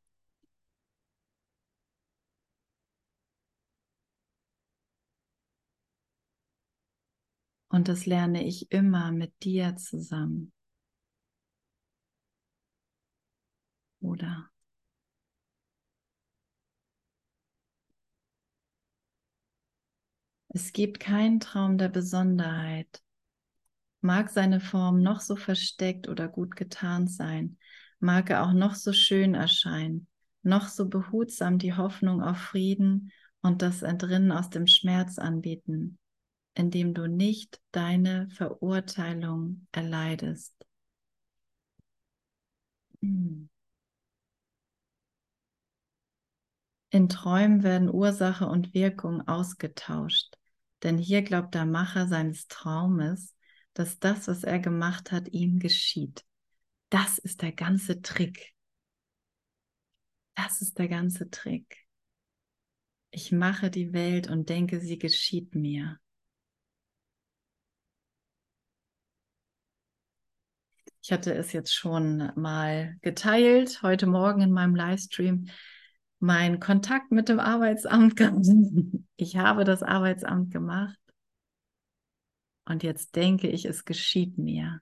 Und 7.69 7.87
das 7.87 8.05
lerne 8.05 8.45
ich 8.45 8.71
immer 8.71 9.11
mit 9.11 9.31
dir 9.43 9.75
zusammen. 9.77 10.51
Oder? 14.01 14.51
Es 20.49 20.73
gibt 20.73 20.99
keinen 20.99 21.39
Traum 21.39 21.79
der 21.79 21.89
Besonderheit. 21.89 23.01
Mag 24.01 24.29
seine 24.29 24.59
Form 24.59 25.01
noch 25.01 25.21
so 25.21 25.35
versteckt 25.35 26.07
oder 26.07 26.27
gut 26.27 26.55
getarnt 26.55 27.11
sein, 27.11 27.57
mag 27.99 28.29
er 28.29 28.43
auch 28.45 28.53
noch 28.53 28.75
so 28.75 28.93
schön 28.93 29.35
erscheinen, 29.35 30.07
noch 30.43 30.67
so 30.67 30.87
behutsam 30.87 31.57
die 31.59 31.73
Hoffnung 31.73 32.21
auf 32.21 32.37
Frieden 32.37 33.11
und 33.41 33.61
das 33.61 33.81
Entrinnen 33.81 34.31
aus 34.31 34.49
dem 34.49 34.67
Schmerz 34.67 35.17
anbieten, 35.17 35.97
indem 36.55 36.93
du 36.93 37.07
nicht 37.07 37.61
deine 37.71 38.29
Verurteilung 38.31 39.67
erleidest. 39.71 40.53
Hm. 43.01 43.48
In 46.91 47.07
Träumen 47.07 47.61
werden 47.63 47.89
Ursache 47.89 48.47
und 48.47 48.73
Wirkung 48.73 49.27
ausgetauscht, 49.27 50.35
denn 50.81 50.97
hier 50.97 51.21
glaubt 51.21 51.53
der 51.53 51.65
Macher 51.65 52.07
seines 52.07 52.47
Traumes, 52.47 53.35
dass 53.73 53.99
das, 53.99 54.27
was 54.27 54.43
er 54.43 54.59
gemacht 54.59 55.11
hat, 55.11 55.27
ihm 55.29 55.59
geschieht. 55.59 56.25
Das 56.89 57.19
ist 57.19 57.43
der 57.43 57.51
ganze 57.51 58.01
Trick. 58.01 58.53
Das 60.35 60.61
ist 60.61 60.79
der 60.79 60.87
ganze 60.87 61.29
Trick. 61.29 61.85
Ich 63.11 63.31
mache 63.31 63.69
die 63.69 63.93
Welt 63.93 64.29
und 64.29 64.49
denke, 64.49 64.79
sie 64.79 64.97
geschieht 64.97 65.53
mir. 65.53 65.99
Ich 71.01 71.11
hatte 71.11 71.33
es 71.33 71.53
jetzt 71.53 71.73
schon 71.73 72.31
mal 72.35 72.97
geteilt, 73.01 73.81
heute 73.81 74.05
Morgen 74.05 74.41
in 74.41 74.51
meinem 74.51 74.75
Livestream, 74.75 75.49
mein 76.19 76.59
Kontakt 76.59 77.11
mit 77.11 77.29
dem 77.29 77.39
Arbeitsamt. 77.39 78.19
Ich 79.21 79.35
habe 79.35 79.65
das 79.65 79.83
Arbeitsamt 79.83 80.49
gemacht 80.53 80.97
und 82.65 82.83
jetzt 82.83 83.17
denke 83.17 83.49
ich, 83.49 83.65
es 83.65 83.83
geschieht 83.83 84.37
mir. 84.37 84.79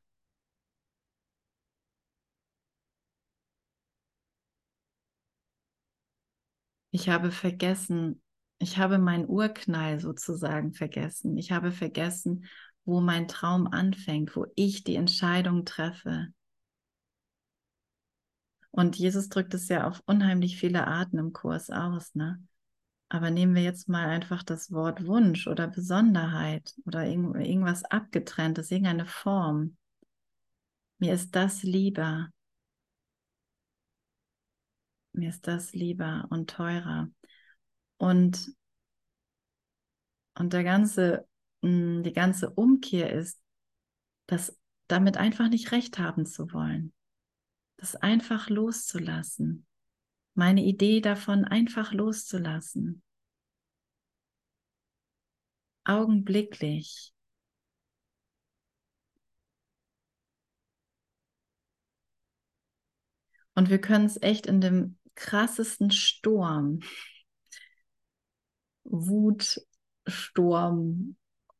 Ich 6.91 7.09
habe 7.09 7.31
vergessen, 7.31 8.21
ich 8.59 8.77
habe 8.77 8.97
meinen 8.97 9.27
Urknall 9.27 9.99
sozusagen 9.99 10.73
vergessen. 10.73 11.38
Ich 11.38 11.51
habe 11.51 11.71
vergessen, 11.71 12.45
wo 12.85 13.01
mein 13.01 13.27
Traum 13.27 13.67
anfängt, 13.67 14.35
wo 14.35 14.45
ich 14.55 14.83
die 14.83 14.95
Entscheidung 14.95 15.65
treffe. 15.65 16.27
Und 18.72 18.95
Jesus 18.97 19.30
drückt 19.30 19.53
es 19.53 19.70
ja 19.70 19.88
auf 19.88 20.01
unheimlich 20.05 20.57
viele 20.57 20.86
Arten 20.88 21.18
im 21.18 21.34
Kurs 21.34 21.70
aus, 21.70 22.13
ne? 22.15 22.41
Aber 23.09 23.32
nehmen 23.32 23.55
wir 23.55 23.63
jetzt 23.63 23.88
mal 23.88 24.07
einfach 24.07 24.43
das 24.43 24.72
Wort 24.72 25.05
Wunsch 25.05 25.47
oder 25.47 25.68
Besonderheit 25.68 26.76
oder 26.86 27.05
irgendwas 27.05 27.86
abgetrenntes, 27.86 28.70
irgendeine 28.70 29.05
Form. 29.05 29.78
Mir 30.99 31.13
ist 31.13 31.36
das 31.36 31.63
lieber. 31.63 32.30
Mir 35.13 35.30
ist 35.30 35.47
das 35.47 35.74
lieber 35.74 36.28
und 36.30 36.49
teurer. 36.49 37.09
Und, 37.97 38.53
und 40.36 40.53
der 40.53 40.63
ganze, 40.63 41.28
hm, 41.63 42.03
die 42.03 42.13
ganze 42.13 42.49
Umkehr 42.49 43.11
ist, 43.13 43.41
das 44.28 44.59
damit 44.88 45.18
einfach 45.18 45.49
nicht 45.49 45.72
recht 45.72 45.97
haben 45.97 46.26
zu 46.26 46.51
wollen. 46.51 46.93
Das 47.78 47.95
einfach 47.95 48.49
loszulassen 48.49 49.67
meine 50.38 50.63
Idee 50.63 51.01
davon 51.01 51.43
einfach 51.45 51.91
loszulassen. 51.93 53.01
Augenblicklich. 55.84 57.11
Und 63.55 63.71
wir 63.71 63.82
können 63.82 64.05
es 64.05 64.21
echt 64.21 64.45
in 64.45 64.61
dem 64.61 64.99
krassesten 65.15 65.89
Sturm, 65.89 66.82
Wutsturm 68.84 69.67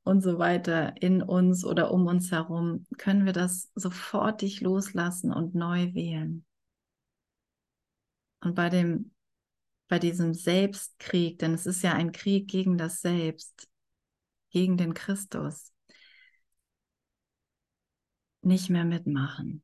und 0.08 0.22
so 0.22 0.40
weiter 0.40 1.00
in 1.02 1.22
uns 1.22 1.66
oder 1.66 1.92
um 1.92 2.08
uns 2.08 2.32
herum, 2.32 2.88
können 2.98 3.26
wir 3.26 3.34
das 3.34 3.72
sofortig 3.76 4.62
loslassen 4.62 5.32
und 5.34 5.54
neu 5.54 5.94
wählen. 5.94 6.46
Und 8.40 8.56
bei 8.56 8.70
dem, 8.70 9.12
bei 9.88 10.00
diesem 10.00 10.34
Selbstkrieg, 10.34 11.40
denn 11.40 11.54
es 11.54 11.66
ist 11.66 11.82
ja 11.84 11.94
ein 11.94 12.12
Krieg 12.12 12.48
gegen 12.48 12.78
das 12.78 13.02
Selbst, 13.02 13.70
gegen 14.50 14.78
den 14.78 14.94
Christus, 14.94 15.74
nicht 18.42 18.70
mehr 18.70 18.86
mitmachen, 18.86 19.62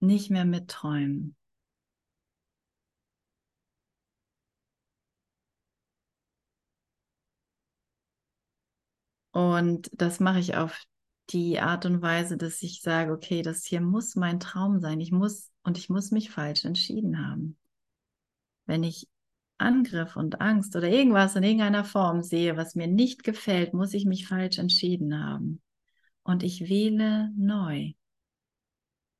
nicht 0.00 0.30
mehr 0.30 0.44
mitträumen. 0.44 1.35
Und 9.36 9.90
das 9.92 10.18
mache 10.18 10.38
ich 10.38 10.56
auf 10.56 10.82
die 11.28 11.60
Art 11.60 11.84
und 11.84 12.00
Weise, 12.00 12.38
dass 12.38 12.62
ich 12.62 12.80
sage, 12.80 13.12
okay, 13.12 13.42
das 13.42 13.66
hier 13.66 13.82
muss 13.82 14.16
mein 14.16 14.40
Traum 14.40 14.80
sein. 14.80 14.98
Ich 14.98 15.12
muss 15.12 15.52
und 15.62 15.76
ich 15.76 15.90
muss 15.90 16.10
mich 16.10 16.30
falsch 16.30 16.64
entschieden 16.64 17.18
haben. 17.18 17.58
Wenn 18.64 18.82
ich 18.82 19.06
Angriff 19.58 20.16
und 20.16 20.40
Angst 20.40 20.74
oder 20.74 20.88
irgendwas 20.88 21.36
in 21.36 21.42
irgendeiner 21.42 21.84
Form 21.84 22.22
sehe, 22.22 22.56
was 22.56 22.76
mir 22.76 22.86
nicht 22.86 23.24
gefällt, 23.24 23.74
muss 23.74 23.92
ich 23.92 24.06
mich 24.06 24.26
falsch 24.26 24.56
entschieden 24.56 25.22
haben. 25.22 25.60
Und 26.22 26.42
ich 26.42 26.70
wähle 26.70 27.30
neu. 27.36 27.92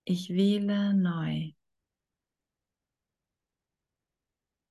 Ich 0.04 0.30
wähle 0.30 0.94
neu. 0.94 1.50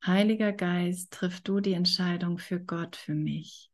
Heiliger 0.04 0.54
Geist, 0.54 1.14
triff 1.14 1.42
du 1.42 1.60
die 1.60 1.74
Entscheidung 1.74 2.40
für 2.40 2.60
Gott, 2.60 2.96
für 2.96 3.14
mich. 3.14 3.72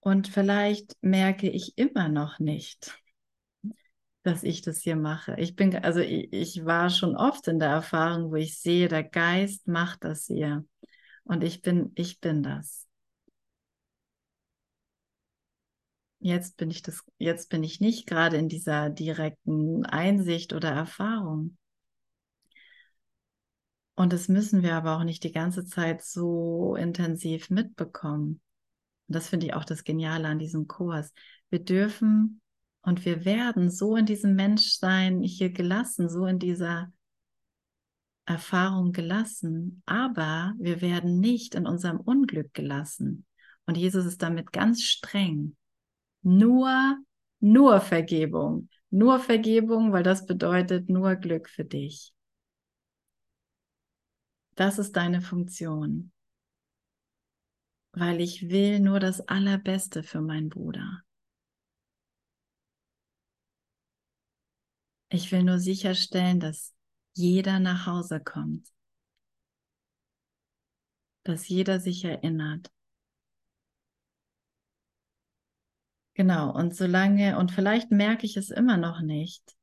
Und 0.00 0.28
vielleicht 0.28 0.96
merke 1.02 1.48
ich 1.48 1.76
immer 1.76 2.08
noch 2.08 2.38
nicht, 2.38 2.98
dass 4.22 4.42
ich 4.42 4.62
das 4.62 4.80
hier 4.80 4.96
mache. 4.96 5.34
Ich 5.38 5.56
bin, 5.56 5.74
also 5.76 6.00
ich, 6.00 6.32
ich, 6.32 6.64
war 6.64 6.90
schon 6.90 7.16
oft 7.16 7.48
in 7.48 7.58
der 7.58 7.68
Erfahrung, 7.70 8.30
wo 8.30 8.36
ich 8.36 8.58
sehe, 8.58 8.88
der 8.88 9.04
Geist 9.04 9.68
macht 9.68 10.04
das 10.04 10.26
hier. 10.26 10.64
Und 11.24 11.44
ich 11.44 11.62
bin, 11.62 11.92
ich 11.94 12.20
bin 12.20 12.42
das. 12.42 12.86
Jetzt 16.18 16.56
bin 16.58 16.70
ich 16.70 16.82
das, 16.82 17.02
jetzt 17.18 17.48
bin 17.50 17.62
ich 17.62 17.80
nicht 17.80 18.06
gerade 18.06 18.36
in 18.36 18.48
dieser 18.48 18.90
direkten 18.90 19.86
Einsicht 19.86 20.52
oder 20.52 20.70
Erfahrung. 20.70 21.56
Und 23.94 24.12
das 24.12 24.28
müssen 24.28 24.62
wir 24.62 24.74
aber 24.74 24.96
auch 24.96 25.04
nicht 25.04 25.24
die 25.24 25.32
ganze 25.32 25.64
Zeit 25.66 26.02
so 26.02 26.74
intensiv 26.74 27.50
mitbekommen. 27.50 28.40
Und 29.10 29.16
das 29.16 29.28
finde 29.28 29.46
ich 29.46 29.54
auch 29.54 29.64
das 29.64 29.82
Geniale 29.82 30.28
an 30.28 30.38
diesem 30.38 30.68
Kurs. 30.68 31.12
Wir 31.48 31.58
dürfen 31.58 32.40
und 32.82 33.04
wir 33.04 33.24
werden 33.24 33.68
so 33.68 33.96
in 33.96 34.06
diesem 34.06 34.36
Menschsein 34.36 35.20
hier 35.20 35.50
gelassen, 35.50 36.08
so 36.08 36.26
in 36.26 36.38
dieser 36.38 36.92
Erfahrung 38.24 38.92
gelassen, 38.92 39.82
aber 39.84 40.54
wir 40.60 40.80
werden 40.80 41.18
nicht 41.18 41.56
in 41.56 41.66
unserem 41.66 41.98
Unglück 41.98 42.54
gelassen. 42.54 43.26
Und 43.66 43.76
Jesus 43.76 44.06
ist 44.06 44.22
damit 44.22 44.52
ganz 44.52 44.84
streng. 44.84 45.56
Nur, 46.22 46.96
nur 47.40 47.80
Vergebung. 47.80 48.68
Nur 48.90 49.18
Vergebung, 49.18 49.90
weil 49.90 50.04
das 50.04 50.24
bedeutet 50.24 50.88
nur 50.88 51.16
Glück 51.16 51.48
für 51.48 51.64
dich. 51.64 52.14
Das 54.54 54.78
ist 54.78 54.94
deine 54.94 55.20
Funktion. 55.20 56.12
Weil 57.92 58.20
ich 58.20 58.48
will 58.48 58.80
nur 58.80 59.00
das 59.00 59.20
Allerbeste 59.20 60.02
für 60.02 60.20
meinen 60.20 60.48
Bruder. 60.48 61.02
Ich 65.08 65.32
will 65.32 65.42
nur 65.42 65.58
sicherstellen, 65.58 66.38
dass 66.38 66.74
jeder 67.14 67.58
nach 67.58 67.86
Hause 67.86 68.20
kommt, 68.20 68.68
dass 71.24 71.48
jeder 71.48 71.80
sich 71.80 72.04
erinnert. 72.04 72.70
Genau, 76.14 76.52
und 76.54 76.76
solange, 76.76 77.38
und 77.38 77.50
vielleicht 77.50 77.90
merke 77.90 78.26
ich 78.26 78.36
es 78.36 78.50
immer 78.50 78.76
noch 78.76 79.00
nicht, 79.00 79.56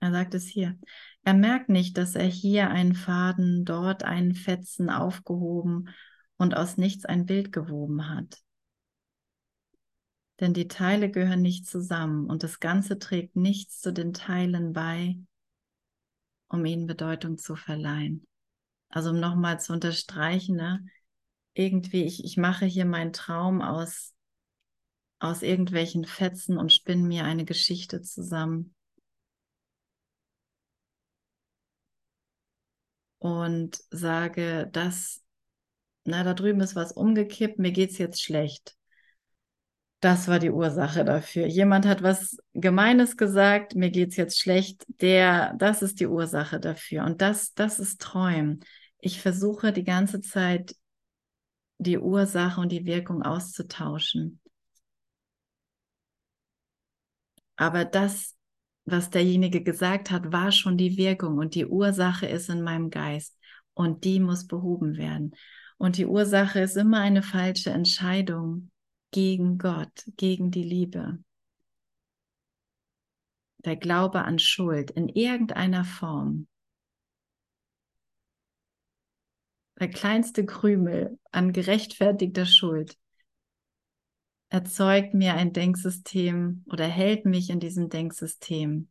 er 0.00 0.12
sagt 0.12 0.34
es 0.34 0.46
hier. 0.46 0.78
Er 1.26 1.34
merkt 1.34 1.68
nicht, 1.68 1.98
dass 1.98 2.14
er 2.14 2.28
hier 2.28 2.70
einen 2.70 2.94
Faden, 2.94 3.64
dort 3.64 4.04
einen 4.04 4.36
Fetzen 4.36 4.90
aufgehoben 4.90 5.88
und 6.36 6.56
aus 6.56 6.76
nichts 6.76 7.04
ein 7.04 7.26
Bild 7.26 7.50
gewoben 7.50 8.08
hat. 8.08 8.40
Denn 10.38 10.54
die 10.54 10.68
Teile 10.68 11.10
gehören 11.10 11.42
nicht 11.42 11.66
zusammen 11.66 12.30
und 12.30 12.44
das 12.44 12.60
Ganze 12.60 13.00
trägt 13.00 13.34
nichts 13.34 13.80
zu 13.80 13.92
den 13.92 14.12
Teilen 14.12 14.72
bei, 14.72 15.18
um 16.46 16.64
ihnen 16.64 16.86
Bedeutung 16.86 17.38
zu 17.38 17.56
verleihen. 17.56 18.24
Also 18.88 19.10
um 19.10 19.18
nochmal 19.18 19.58
zu 19.58 19.72
unterstreichen, 19.72 20.54
ne? 20.54 20.86
irgendwie, 21.54 22.04
ich, 22.04 22.22
ich 22.24 22.36
mache 22.36 22.66
hier 22.66 22.84
meinen 22.84 23.12
Traum 23.12 23.62
aus, 23.62 24.14
aus 25.18 25.42
irgendwelchen 25.42 26.04
Fetzen 26.04 26.56
und 26.56 26.72
spinne 26.72 27.02
mir 27.02 27.24
eine 27.24 27.44
Geschichte 27.44 28.00
zusammen. 28.00 28.75
Und 33.26 33.80
sage, 33.90 34.68
dass, 34.72 35.24
na, 36.04 36.22
da 36.22 36.32
drüben 36.32 36.60
ist 36.60 36.76
was 36.76 36.92
umgekippt, 36.92 37.58
mir 37.58 37.72
geht 37.72 37.90
es 37.90 37.98
jetzt 37.98 38.22
schlecht. 38.22 38.76
Das 40.00 40.28
war 40.28 40.38
die 40.38 40.50
Ursache 40.50 41.04
dafür. 41.04 41.46
Jemand 41.46 41.86
hat 41.86 42.02
was 42.04 42.36
Gemeines 42.52 43.16
gesagt, 43.16 43.74
mir 43.74 43.90
geht 43.90 44.10
es 44.10 44.16
jetzt 44.16 44.38
schlecht. 44.38 44.84
Der, 45.00 45.54
das 45.58 45.82
ist 45.82 45.98
die 45.98 46.06
Ursache 46.06 46.60
dafür. 46.60 47.04
Und 47.04 47.20
das, 47.20 47.54
das 47.54 47.80
ist 47.80 48.00
Träumen. 48.00 48.60
Ich 49.00 49.20
versuche 49.20 49.72
die 49.72 49.84
ganze 49.84 50.20
Zeit 50.20 50.76
die 51.78 51.98
Ursache 51.98 52.60
und 52.60 52.70
die 52.70 52.84
Wirkung 52.86 53.22
auszutauschen. 53.22 54.40
Aber 57.56 57.84
das 57.84 58.35
was 58.86 59.10
derjenige 59.10 59.62
gesagt 59.62 60.10
hat, 60.10 60.32
war 60.32 60.52
schon 60.52 60.78
die 60.78 60.96
Wirkung 60.96 61.38
und 61.38 61.54
die 61.54 61.66
Ursache 61.66 62.26
ist 62.26 62.48
in 62.48 62.62
meinem 62.62 62.90
Geist 62.90 63.36
und 63.74 64.04
die 64.04 64.20
muss 64.20 64.46
behoben 64.46 64.96
werden. 64.96 65.34
Und 65.76 65.98
die 65.98 66.06
Ursache 66.06 66.60
ist 66.60 66.76
immer 66.76 67.00
eine 67.00 67.22
falsche 67.22 67.70
Entscheidung 67.70 68.70
gegen 69.10 69.58
Gott, 69.58 70.04
gegen 70.16 70.50
die 70.50 70.62
Liebe. 70.62 71.18
Der 73.58 73.76
Glaube 73.76 74.22
an 74.22 74.38
Schuld 74.38 74.92
in 74.92 75.08
irgendeiner 75.08 75.84
Form. 75.84 76.46
Der 79.78 79.90
kleinste 79.90 80.46
Krümel 80.46 81.18
an 81.32 81.52
gerechtfertigter 81.52 82.46
Schuld 82.46 82.96
erzeugt 84.48 85.14
mir 85.14 85.34
ein 85.34 85.52
Denksystem 85.52 86.64
oder 86.66 86.86
hält 86.86 87.24
mich 87.24 87.50
in 87.50 87.60
diesem 87.60 87.88
Denksystem. 87.88 88.88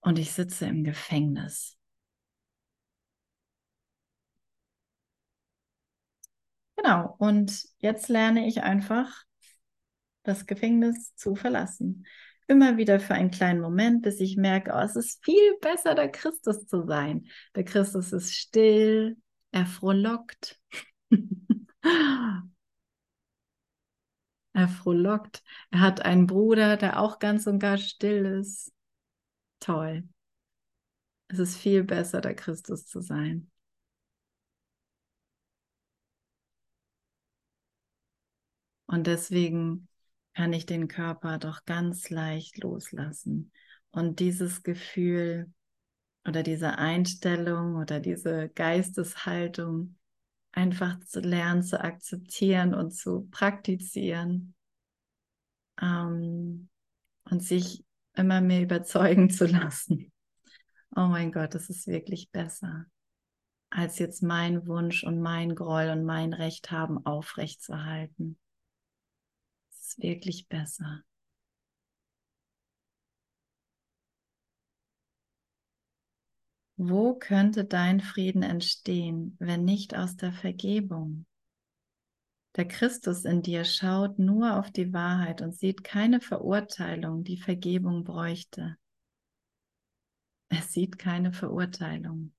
Und 0.00 0.18
ich 0.18 0.32
sitze 0.32 0.66
im 0.66 0.84
Gefängnis. 0.84 1.76
Genau, 6.76 7.14
und 7.18 7.64
jetzt 7.78 8.08
lerne 8.08 8.46
ich 8.46 8.62
einfach, 8.62 9.24
das 10.22 10.46
Gefängnis 10.46 11.14
zu 11.16 11.36
verlassen. 11.36 12.06
Immer 12.46 12.76
wieder 12.76 13.00
für 13.00 13.14
einen 13.14 13.30
kleinen 13.30 13.60
Moment, 13.60 14.02
bis 14.02 14.20
ich 14.20 14.36
merke, 14.36 14.72
oh, 14.74 14.80
es 14.80 14.96
ist 14.96 15.24
viel 15.24 15.56
besser, 15.60 15.94
der 15.94 16.10
Christus 16.10 16.66
zu 16.66 16.86
sein. 16.86 17.26
Der 17.54 17.64
Christus 17.64 18.12
ist 18.12 18.34
still, 18.34 19.16
er 19.52 19.66
frohlockt. 19.66 20.60
Er 24.54 24.68
frohlockt. 24.68 25.42
Er 25.70 25.80
hat 25.80 26.02
einen 26.04 26.26
Bruder, 26.26 26.76
der 26.76 27.00
auch 27.00 27.18
ganz 27.18 27.46
und 27.46 27.58
gar 27.58 27.76
still 27.76 28.24
ist. 28.40 28.72
Toll. 29.60 30.04
Es 31.28 31.38
ist 31.38 31.56
viel 31.56 31.84
besser, 31.84 32.20
der 32.20 32.34
Christus 32.34 32.86
zu 32.86 33.00
sein. 33.00 33.50
Und 38.86 39.06
deswegen 39.06 39.88
kann 40.34 40.52
ich 40.52 40.66
den 40.66 40.88
Körper 40.88 41.38
doch 41.38 41.64
ganz 41.64 42.10
leicht 42.10 42.58
loslassen. 42.58 43.52
Und 43.90 44.20
dieses 44.20 44.62
Gefühl 44.62 45.52
oder 46.26 46.42
diese 46.42 46.78
Einstellung 46.78 47.76
oder 47.76 48.00
diese 48.00 48.50
Geisteshaltung 48.50 49.96
einfach 50.54 51.00
zu 51.00 51.20
lernen, 51.20 51.62
zu 51.62 51.80
akzeptieren 51.80 52.74
und 52.74 52.92
zu 52.92 53.28
praktizieren 53.30 54.54
ähm, 55.80 56.68
und 57.24 57.42
sich 57.42 57.84
immer 58.14 58.40
mehr 58.40 58.62
überzeugen 58.62 59.30
zu 59.30 59.46
lassen. 59.46 60.12
Oh 60.94 61.06
mein 61.06 61.32
Gott, 61.32 61.54
das 61.54 61.70
ist 61.70 61.88
wirklich 61.88 62.30
besser, 62.30 62.86
als 63.70 63.98
jetzt 63.98 64.22
mein 64.22 64.66
Wunsch 64.68 65.02
und 65.02 65.20
mein 65.20 65.56
Groll 65.56 65.88
und 65.88 66.04
mein 66.04 66.32
Recht 66.32 66.70
haben 66.70 67.04
aufrechtzuerhalten. 67.04 68.38
Es 69.72 69.88
ist 69.88 69.98
wirklich 69.98 70.46
besser. 70.46 71.02
Wo 76.76 77.14
könnte 77.14 77.64
dein 77.64 78.00
Frieden 78.00 78.42
entstehen, 78.42 79.36
wenn 79.38 79.64
nicht 79.64 79.96
aus 79.96 80.16
der 80.16 80.32
Vergebung? 80.32 81.26
Der 82.56 82.66
Christus 82.66 83.24
in 83.24 83.42
dir 83.42 83.64
schaut 83.64 84.18
nur 84.18 84.58
auf 84.58 84.70
die 84.70 84.92
Wahrheit 84.92 85.40
und 85.40 85.56
sieht 85.56 85.82
keine 85.84 86.20
Verurteilung, 86.20 87.24
die 87.24 87.36
Vergebung 87.36 88.04
bräuchte. 88.04 88.76
Er 90.48 90.62
sieht 90.62 90.98
keine 90.98 91.32
Verurteilung. 91.32 92.32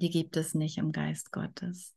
Die 0.00 0.10
gibt 0.10 0.36
es 0.36 0.54
nicht 0.54 0.78
im 0.78 0.92
Geist 0.92 1.32
Gottes. 1.32 1.94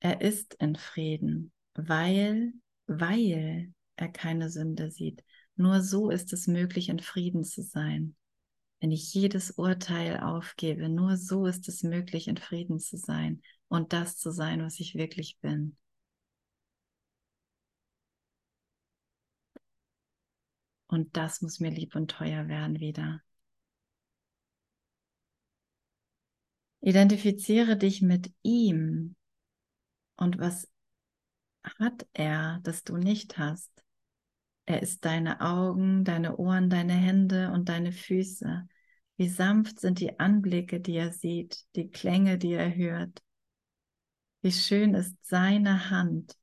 Er 0.00 0.20
ist 0.20 0.54
in 0.54 0.76
Frieden, 0.76 1.52
weil, 1.74 2.52
weil 2.86 3.72
er 3.96 4.08
keine 4.08 4.50
Sünde 4.50 4.90
sieht. 4.90 5.24
Nur 5.58 5.82
so 5.82 6.08
ist 6.10 6.32
es 6.32 6.46
möglich, 6.46 6.88
in 6.88 7.00
Frieden 7.00 7.42
zu 7.42 7.62
sein. 7.62 8.14
Wenn 8.80 8.92
ich 8.92 9.12
jedes 9.12 9.50
Urteil 9.50 10.20
aufgebe, 10.20 10.88
nur 10.88 11.16
so 11.16 11.46
ist 11.46 11.68
es 11.68 11.82
möglich, 11.82 12.28
in 12.28 12.36
Frieden 12.36 12.78
zu 12.78 12.96
sein 12.96 13.42
und 13.66 13.92
das 13.92 14.16
zu 14.16 14.30
sein, 14.30 14.62
was 14.62 14.78
ich 14.78 14.94
wirklich 14.94 15.36
bin. 15.40 15.76
Und 20.86 21.16
das 21.16 21.42
muss 21.42 21.58
mir 21.58 21.72
lieb 21.72 21.96
und 21.96 22.08
teuer 22.08 22.46
werden 22.46 22.78
wieder. 22.78 23.20
Identifiziere 26.82 27.76
dich 27.76 28.00
mit 28.00 28.32
ihm 28.42 29.16
und 30.14 30.38
was 30.38 30.68
hat 31.64 32.06
er, 32.12 32.60
das 32.62 32.84
du 32.84 32.96
nicht 32.96 33.38
hast. 33.38 33.72
Er 34.68 34.82
ist 34.82 35.06
deine 35.06 35.40
Augen, 35.40 36.04
deine 36.04 36.36
Ohren, 36.36 36.68
deine 36.68 36.92
Hände 36.92 37.52
und 37.52 37.70
deine 37.70 37.90
Füße. 37.90 38.68
Wie 39.16 39.28
sanft 39.28 39.80
sind 39.80 39.98
die 39.98 40.20
Anblicke, 40.20 40.78
die 40.78 40.96
er 40.96 41.10
sieht, 41.10 41.64
die 41.74 41.88
Klänge, 41.88 42.36
die 42.36 42.52
er 42.52 42.76
hört. 42.76 43.22
Wie 44.42 44.52
schön 44.52 44.92
ist 44.92 45.16
seine 45.22 45.88
Hand, 45.88 46.36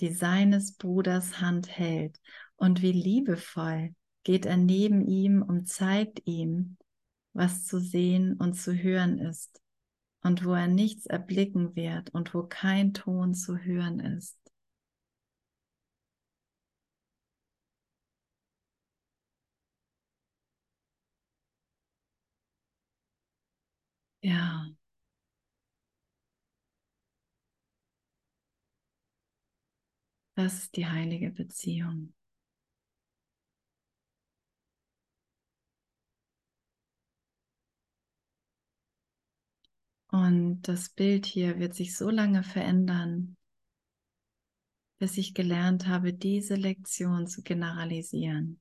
die 0.00 0.12
seines 0.12 0.74
Bruders 0.74 1.40
Hand 1.40 1.66
hält. 1.66 2.20
Und 2.56 2.82
wie 2.82 2.92
liebevoll 2.92 3.94
geht 4.22 4.44
er 4.44 4.58
neben 4.58 5.00
ihm 5.00 5.40
und 5.40 5.66
zeigt 5.66 6.26
ihm, 6.26 6.76
was 7.32 7.64
zu 7.64 7.80
sehen 7.80 8.34
und 8.34 8.52
zu 8.52 8.74
hören 8.74 9.18
ist 9.18 9.62
und 10.20 10.44
wo 10.44 10.52
er 10.52 10.68
nichts 10.68 11.06
erblicken 11.06 11.74
wird 11.74 12.10
und 12.10 12.34
wo 12.34 12.42
kein 12.42 12.92
Ton 12.92 13.32
zu 13.32 13.56
hören 13.56 13.98
ist. 14.00 14.45
Ja. 24.26 24.66
Das 30.34 30.54
ist 30.54 30.76
die 30.76 30.86
heilige 30.86 31.30
Beziehung. 31.30 32.12
Und 40.08 40.62
das 40.62 40.88
Bild 40.88 41.26
hier 41.26 41.58
wird 41.60 41.74
sich 41.74 41.96
so 41.96 42.10
lange 42.10 42.42
verändern, 42.42 43.36
bis 44.98 45.16
ich 45.16 45.34
gelernt 45.34 45.86
habe, 45.86 46.12
diese 46.12 46.56
Lektion 46.56 47.28
zu 47.28 47.42
generalisieren. 47.42 48.60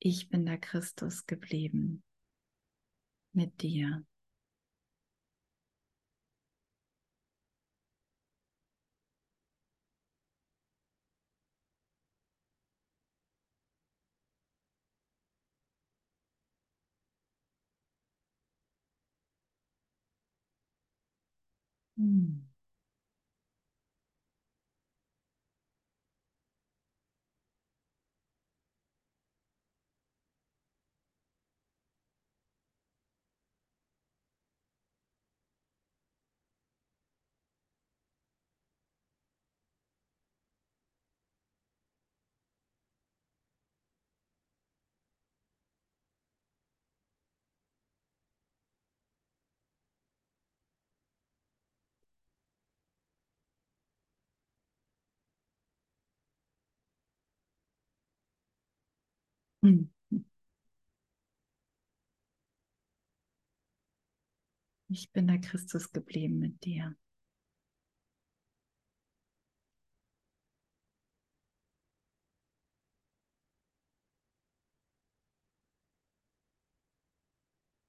Ich 0.00 0.28
bin 0.28 0.44
der 0.44 0.58
Christus 0.58 1.24
geblieben 1.26 2.02
mit 3.32 3.62
dir. 3.62 4.04
Hm. 21.96 22.47
Ich 64.90 65.10
bin 65.12 65.28
der 65.28 65.40
Christus 65.40 65.92
geblieben 65.92 66.40
mit 66.40 66.62
dir. 66.66 66.94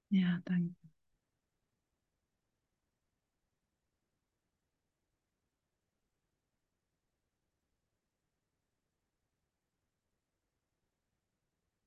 Ja, 0.09 0.41
danke. 0.45 0.78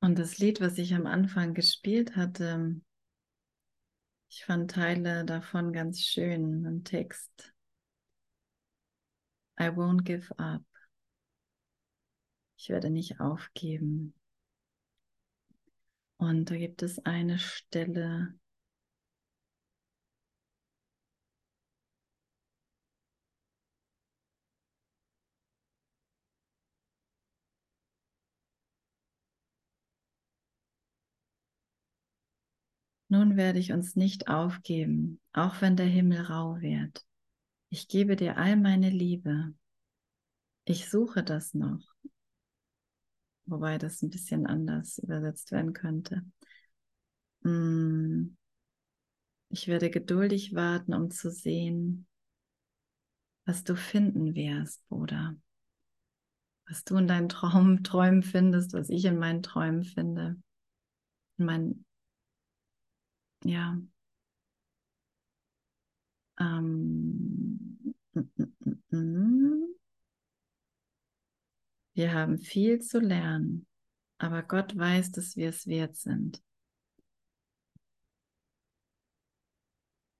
Und 0.03 0.19
das 0.19 0.39
Lied, 0.39 0.61
was 0.61 0.79
ich 0.79 0.95
am 0.95 1.07
Anfang 1.07 1.55
gespielt 1.55 2.17
hatte, 2.17 2.81
ich 4.29 4.45
fand 4.45 4.73
Teile 4.73 5.25
davon 5.25 5.73
ganz 5.73 6.01
schön 6.01 6.65
im 6.65 6.83
Text. 6.83 7.55
I 9.61 9.69
won't 9.69 10.03
give 10.03 10.37
up. 10.41 10.65
Ich 12.57 12.69
werde 12.69 12.91
nicht 12.91 13.21
aufgeben. 13.21 14.13
Und 16.17 16.51
da 16.51 16.57
gibt 16.57 16.83
es 16.83 16.99
eine 17.07 17.39
Stelle, 17.39 18.35
Nun 33.13 33.37
werde 33.37 33.59
ich 33.59 33.73
uns 33.73 33.95
nicht 33.95 34.29
aufgeben, 34.29 35.21
auch 35.35 35.61
wenn 35.61 35.77
der 35.77 35.85
Himmel 35.85 36.23
rau 36.23 36.63
wird. 36.63 37.05
Ich 37.69 37.87
gebe 37.87 38.17
dir 38.17 38.39
all 38.39 38.57
meine 38.57 38.89
Liebe. 38.89 39.53
Ich 40.65 40.89
suche 40.89 41.23
das 41.23 41.53
noch. 41.53 41.83
Wobei 43.45 43.77
das 43.77 44.01
ein 44.01 44.09
bisschen 44.09 44.47
anders 44.47 44.97
übersetzt 44.97 45.53
werden 45.53 45.75
könnte. 45.75 46.23
Mm. 47.43 48.35
Ich 49.51 49.69
werde 49.69 49.91
geduldig 49.91 50.55
warten, 50.55 50.95
um 50.95 51.11
zu 51.11 51.31
sehen, 51.31 52.07
was 53.45 53.63
du 53.63 53.77
finden 53.77 54.35
wirst, 54.35 54.89
Bruder. 54.89 55.37
Was 56.67 56.83
du 56.85 56.97
in 56.97 57.09
deinen 57.09 57.29
Traum, 57.29 57.85
Träumen 57.85 58.23
findest, 58.23 58.73
was 58.73 58.89
ich 58.89 59.05
in 59.05 59.19
meinen 59.19 59.43
Träumen 59.43 59.85
finde. 59.85 60.41
In 61.37 61.45
meinen 61.45 61.85
ja, 63.45 63.79
ähm, 66.39 67.95
wir 71.95 72.13
haben 72.13 72.39
viel 72.39 72.81
zu 72.81 73.01
lernen, 73.01 73.67
aber 74.19 74.43
Gott 74.43 74.77
weiß, 74.77 75.13
dass 75.13 75.37
wir 75.37 75.49
es 75.49 75.67
wert 75.67 75.97
sind. 75.97 76.43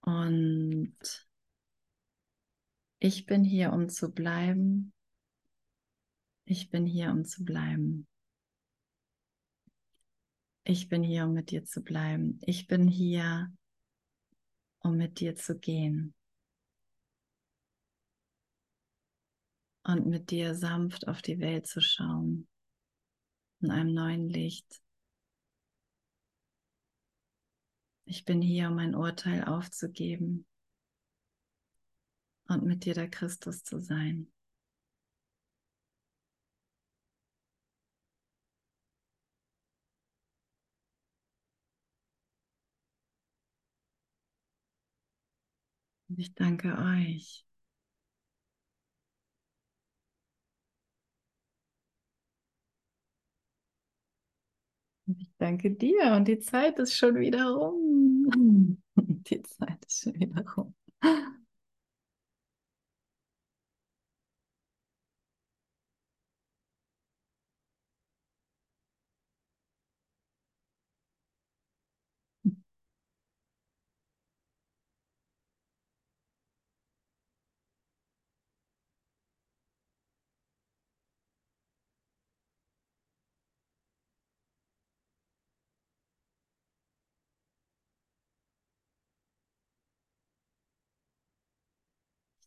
Und 0.01 0.97
ich 2.99 3.27
bin 3.27 3.45
hier, 3.45 3.73
um 3.73 3.89
zu 3.89 4.13
bleiben. 4.13 4.93
Ich 6.45 6.71
bin 6.71 6.87
hier, 6.87 7.11
um 7.11 7.25
zu 7.25 7.45
bleiben. 7.45 8.07
Ich 10.65 10.89
bin 10.89 11.03
hier, 11.03 11.25
um 11.25 11.33
mit 11.33 11.51
dir 11.51 11.65
zu 11.65 11.83
bleiben. 11.83 12.39
Ich 12.43 12.69
bin 12.69 12.87
hier, 12.87 13.53
um 14.79 14.97
mit 14.97 15.19
dir 15.19 15.35
zu 15.35 15.59
gehen. 15.59 16.15
Und 19.85 20.07
mit 20.07 20.31
dir 20.31 20.55
sanft 20.55 21.09
auf 21.09 21.23
die 21.23 21.41
Welt 21.41 21.67
zu 21.67 21.81
schauen. 21.81 22.47
In 23.61 23.73
einem 23.73 23.93
neuen 23.93 24.29
Licht. 24.29 24.81
Ich 28.05 28.25
bin 28.25 28.41
hier, 28.41 28.69
um 28.69 28.77
mein 28.77 28.95
Urteil 28.95 29.45
aufzugeben 29.45 30.47
und 32.47 32.65
mit 32.65 32.85
dir 32.85 32.95
der 32.95 33.11
Christus 33.11 33.65
zu 33.65 33.81
sein. 33.81 34.33
Ich 46.23 46.35
danke 46.35 46.69
euch. 46.79 47.45
Ich 55.19 55.31
danke 55.39 55.71
dir 55.73 56.13
und 56.17 56.29
die 56.29 56.39
Zeit 56.39 56.79
ist 56.79 56.97
schon 56.97 57.17
wieder 57.17 57.51
rum. 57.51 58.83
Die 58.97 59.43
Zeit 59.43 59.85
ist 59.87 60.03
schon 60.03 60.15
wieder 60.15 60.45
rum. 60.57 60.75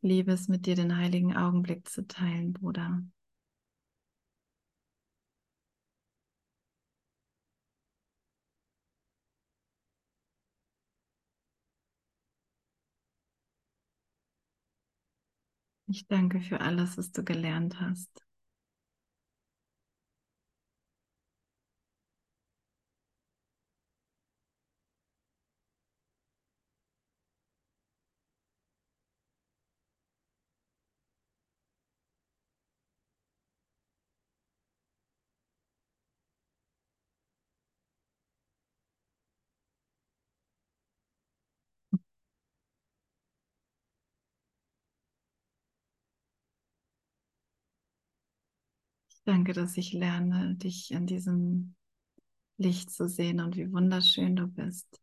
Liebe 0.06 0.32
es, 0.32 0.48
mit 0.48 0.66
dir 0.68 0.76
den 0.76 0.96
heiligen 0.98 1.36
Augenblick 1.36 1.90
zu 1.90 2.08
teilen, 2.08 2.54
Bruder. 2.54 3.02
Ich 15.88 16.06
danke 16.08 16.42
für 16.42 16.62
alles, 16.62 16.96
was 16.98 17.12
du 17.12 17.24
gelernt 17.24 17.80
hast. 17.82 18.10
Danke, 49.26 49.54
dass 49.54 49.78
ich 49.78 49.94
lerne, 49.94 50.56
dich 50.56 50.90
in 50.92 51.06
diesem 51.08 51.76
Licht 52.58 52.92
zu 52.92 53.08
sehen 53.10 53.40
und 53.42 53.58
wie 53.58 53.72
wunderschön 53.74 54.36
du 54.36 54.48
bist. 54.48 55.02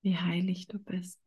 Wie 0.00 0.16
heilig 0.16 0.68
du 0.68 0.78
bist. 0.78 1.20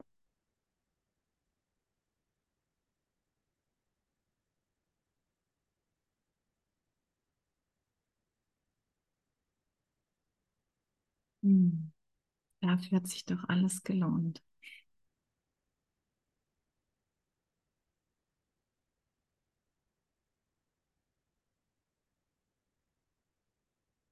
Hm. 11.49 11.91
Dafür 12.61 12.97
hat 12.99 13.07
sich 13.07 13.25
doch 13.25 13.45
alles 13.49 13.83
gelohnt. 13.83 14.43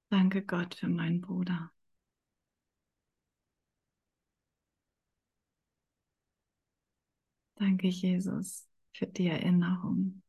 Danke 0.10 0.42
Gott 0.44 0.76
für 0.76 0.90
meinen 0.90 1.22
Bruder. 1.22 1.72
Danke 7.56 7.88
Jesus 7.90 8.68
für 8.94 9.06
die 9.08 9.28
Erinnerung. 9.28 10.22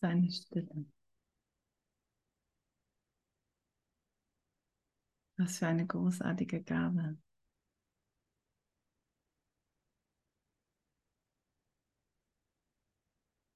Seine 0.00 0.30
Stille. 0.30 0.84
Was 5.38 5.58
für 5.58 5.66
eine 5.66 5.88
großartige 5.88 6.62
Gabe. 6.62 7.16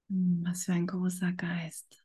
Hm, 0.09 0.43
was 0.47 0.65
für 0.65 0.73
ein 0.73 0.87
großer 0.87 1.33
Geist. 1.33 2.04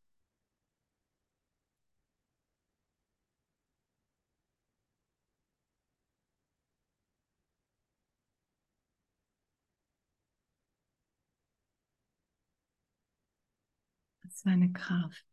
Was 14.30 14.42
für 14.44 14.50
eine 14.50 14.72
Kraft. 14.72 15.26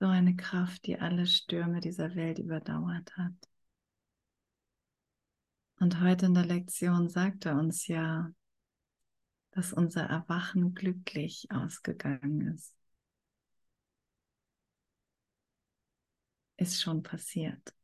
So 0.00 0.06
eine 0.06 0.34
Kraft, 0.34 0.86
die 0.86 0.98
alle 0.98 1.26
Stürme 1.26 1.80
dieser 1.80 2.16
Welt 2.16 2.40
überdauert 2.40 3.16
hat. 3.16 3.32
Und 5.78 6.00
heute 6.00 6.26
in 6.26 6.34
der 6.34 6.44
Lektion 6.44 7.08
sagt 7.08 7.46
er 7.46 7.56
uns 7.56 7.86
ja, 7.86 8.32
dass 9.52 9.72
unser 9.72 10.02
Erwachen 10.02 10.74
glücklich 10.74 11.46
ausgegangen 11.52 12.54
ist. 12.54 12.83
Ist 16.64 16.80
schon 16.80 17.02
passiert. 17.02 17.74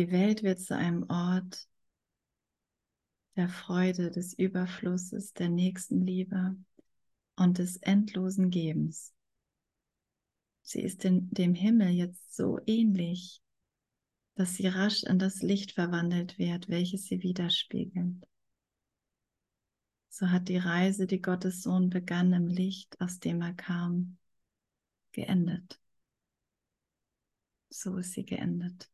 Die 0.00 0.10
Welt 0.10 0.42
wird 0.42 0.60
zu 0.60 0.74
einem 0.74 1.04
Ort 1.10 1.68
der 3.36 3.50
Freude, 3.50 4.10
des 4.10 4.32
Überflusses, 4.32 5.34
der 5.34 5.50
Nächstenliebe 5.50 6.56
und 7.36 7.58
des 7.58 7.76
endlosen 7.76 8.48
Gebens. 8.48 9.12
Sie 10.62 10.80
ist 10.80 11.04
in 11.04 11.28
dem 11.28 11.52
Himmel 11.52 11.90
jetzt 11.90 12.34
so 12.34 12.60
ähnlich, 12.66 13.42
dass 14.36 14.54
sie 14.54 14.68
rasch 14.68 15.02
in 15.02 15.18
das 15.18 15.42
Licht 15.42 15.72
verwandelt 15.72 16.38
wird, 16.38 16.70
welches 16.70 17.04
sie 17.04 17.22
widerspiegelt. 17.22 18.26
So 20.08 20.30
hat 20.30 20.48
die 20.48 20.56
Reise, 20.56 21.06
die 21.06 21.20
Gottes 21.20 21.62
Sohn 21.62 21.90
begann 21.90 22.32
im 22.32 22.46
Licht, 22.46 22.98
aus 23.02 23.18
dem 23.18 23.42
er 23.42 23.52
kam, 23.52 24.16
geendet. 25.12 25.78
So 27.68 27.98
ist 27.98 28.14
sie 28.14 28.24
geendet. 28.24 28.89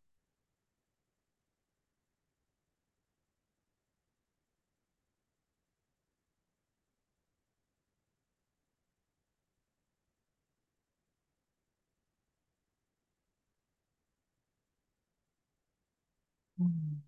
Mhm. 16.59 17.03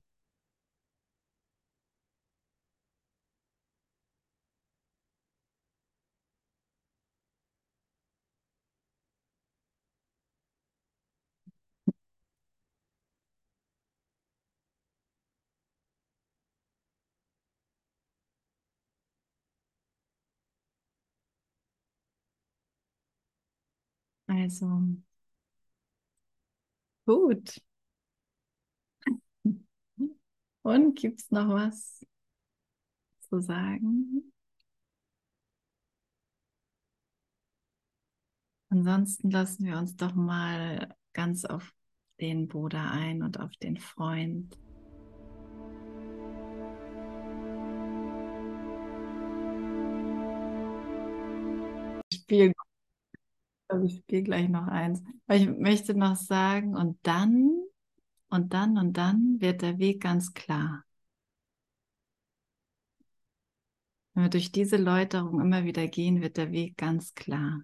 Also, 24.26 24.66
gut. 27.06 27.58
Und 30.68 30.96
gibt 30.96 31.20
es 31.20 31.30
noch 31.30 31.48
was 31.48 32.04
zu 33.20 33.40
sagen? 33.40 34.34
Ansonsten 38.68 39.30
lassen 39.30 39.64
wir 39.64 39.78
uns 39.78 39.96
doch 39.96 40.14
mal 40.14 40.94
ganz 41.14 41.46
auf 41.46 41.72
den 42.20 42.48
Bruder 42.48 42.90
ein 42.90 43.22
und 43.22 43.40
auf 43.40 43.50
den 43.62 43.78
Freund. 43.78 44.58
Ich 52.10 52.18
spiele, 52.18 52.52
spiele 53.88 54.22
gleich 54.22 54.50
noch 54.50 54.66
eins. 54.66 55.02
Ich 55.30 55.48
möchte 55.48 55.94
noch 55.94 56.16
sagen, 56.16 56.76
und 56.76 56.98
dann, 57.06 57.67
und 58.28 58.52
dann, 58.54 58.78
und 58.78 58.94
dann 58.94 59.40
wird 59.40 59.62
der 59.62 59.78
Weg 59.78 60.02
ganz 60.02 60.34
klar. 60.34 60.84
Wenn 64.14 64.24
wir 64.24 64.30
durch 64.30 64.52
diese 64.52 64.76
Läuterung 64.76 65.40
immer 65.40 65.64
wieder 65.64 65.86
gehen, 65.86 66.20
wird 66.20 66.36
der 66.36 66.50
Weg 66.52 66.76
ganz 66.76 67.14
klar. 67.14 67.62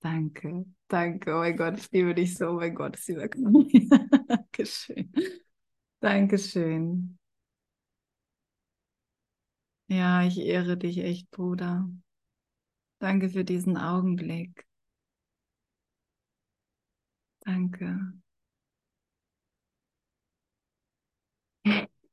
Danke, 0.00 0.64
danke. 0.88 1.34
Oh 1.34 1.38
mein 1.38 1.56
Gott, 1.56 1.78
ich 1.78 1.90
liebe 1.90 2.14
dich 2.14 2.36
so. 2.36 2.50
Oh 2.50 2.54
mein 2.54 2.74
Gott, 2.74 2.96
ist 2.96 3.08
überkommen. 3.08 3.68
Dankeschön. 4.28 5.12
Dankeschön. 6.00 7.18
Ja, 9.88 10.22
ich 10.24 10.38
ehre 10.38 10.76
dich 10.76 10.98
echt, 10.98 11.30
Bruder. 11.30 11.88
Danke 12.98 13.30
für 13.30 13.44
diesen 13.44 13.76
Augenblick. 13.76 14.66
Danke. 17.46 17.86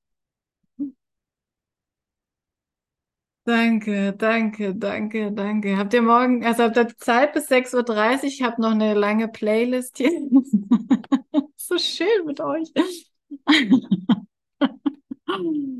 Danke, 3.45 4.13
danke, 4.13 4.73
danke, 4.73 5.31
danke. 5.33 5.75
Habt 5.77 5.93
ihr 5.93 6.01
morgen, 6.01 6.45
also 6.45 6.63
habt 6.63 6.77
ihr 6.77 6.87
Zeit 6.97 7.33
bis 7.33 7.49
6.30 7.49 8.19
Uhr? 8.23 8.23
Ich 8.29 8.41
habe 8.41 8.61
noch 8.61 8.71
eine 8.71 8.93
lange 8.93 9.27
Playlist 9.27 9.97
hier. 9.97 10.09
so 11.57 11.77
schön 11.77 12.25
mit 12.25 12.39
euch. 12.39 12.71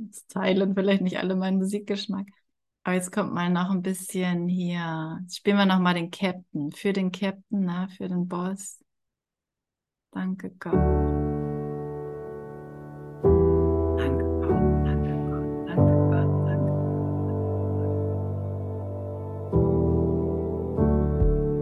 Das 0.09 0.27
teilen 0.27 0.75
vielleicht 0.75 1.01
nicht 1.01 1.17
alle 1.17 1.35
meinen 1.35 1.57
Musikgeschmack. 1.57 2.27
Aber 2.83 2.95
jetzt 2.95 3.11
kommt 3.11 3.33
mal 3.33 3.49
noch 3.49 3.69
ein 3.71 3.81
bisschen 3.81 4.47
hier. 4.47 5.19
Jetzt 5.21 5.37
spielen 5.37 5.57
wir 5.57 5.65
noch 5.65 5.79
mal 5.79 5.93
den 5.93 6.11
Captain. 6.11 6.71
Für 6.71 6.93
den 6.93 7.11
Captain, 7.11 7.65
na, 7.65 7.87
für 7.87 8.07
den 8.09 8.27
Boss. 8.27 8.82
Danke 10.13 10.51
Gott. 10.59 11.42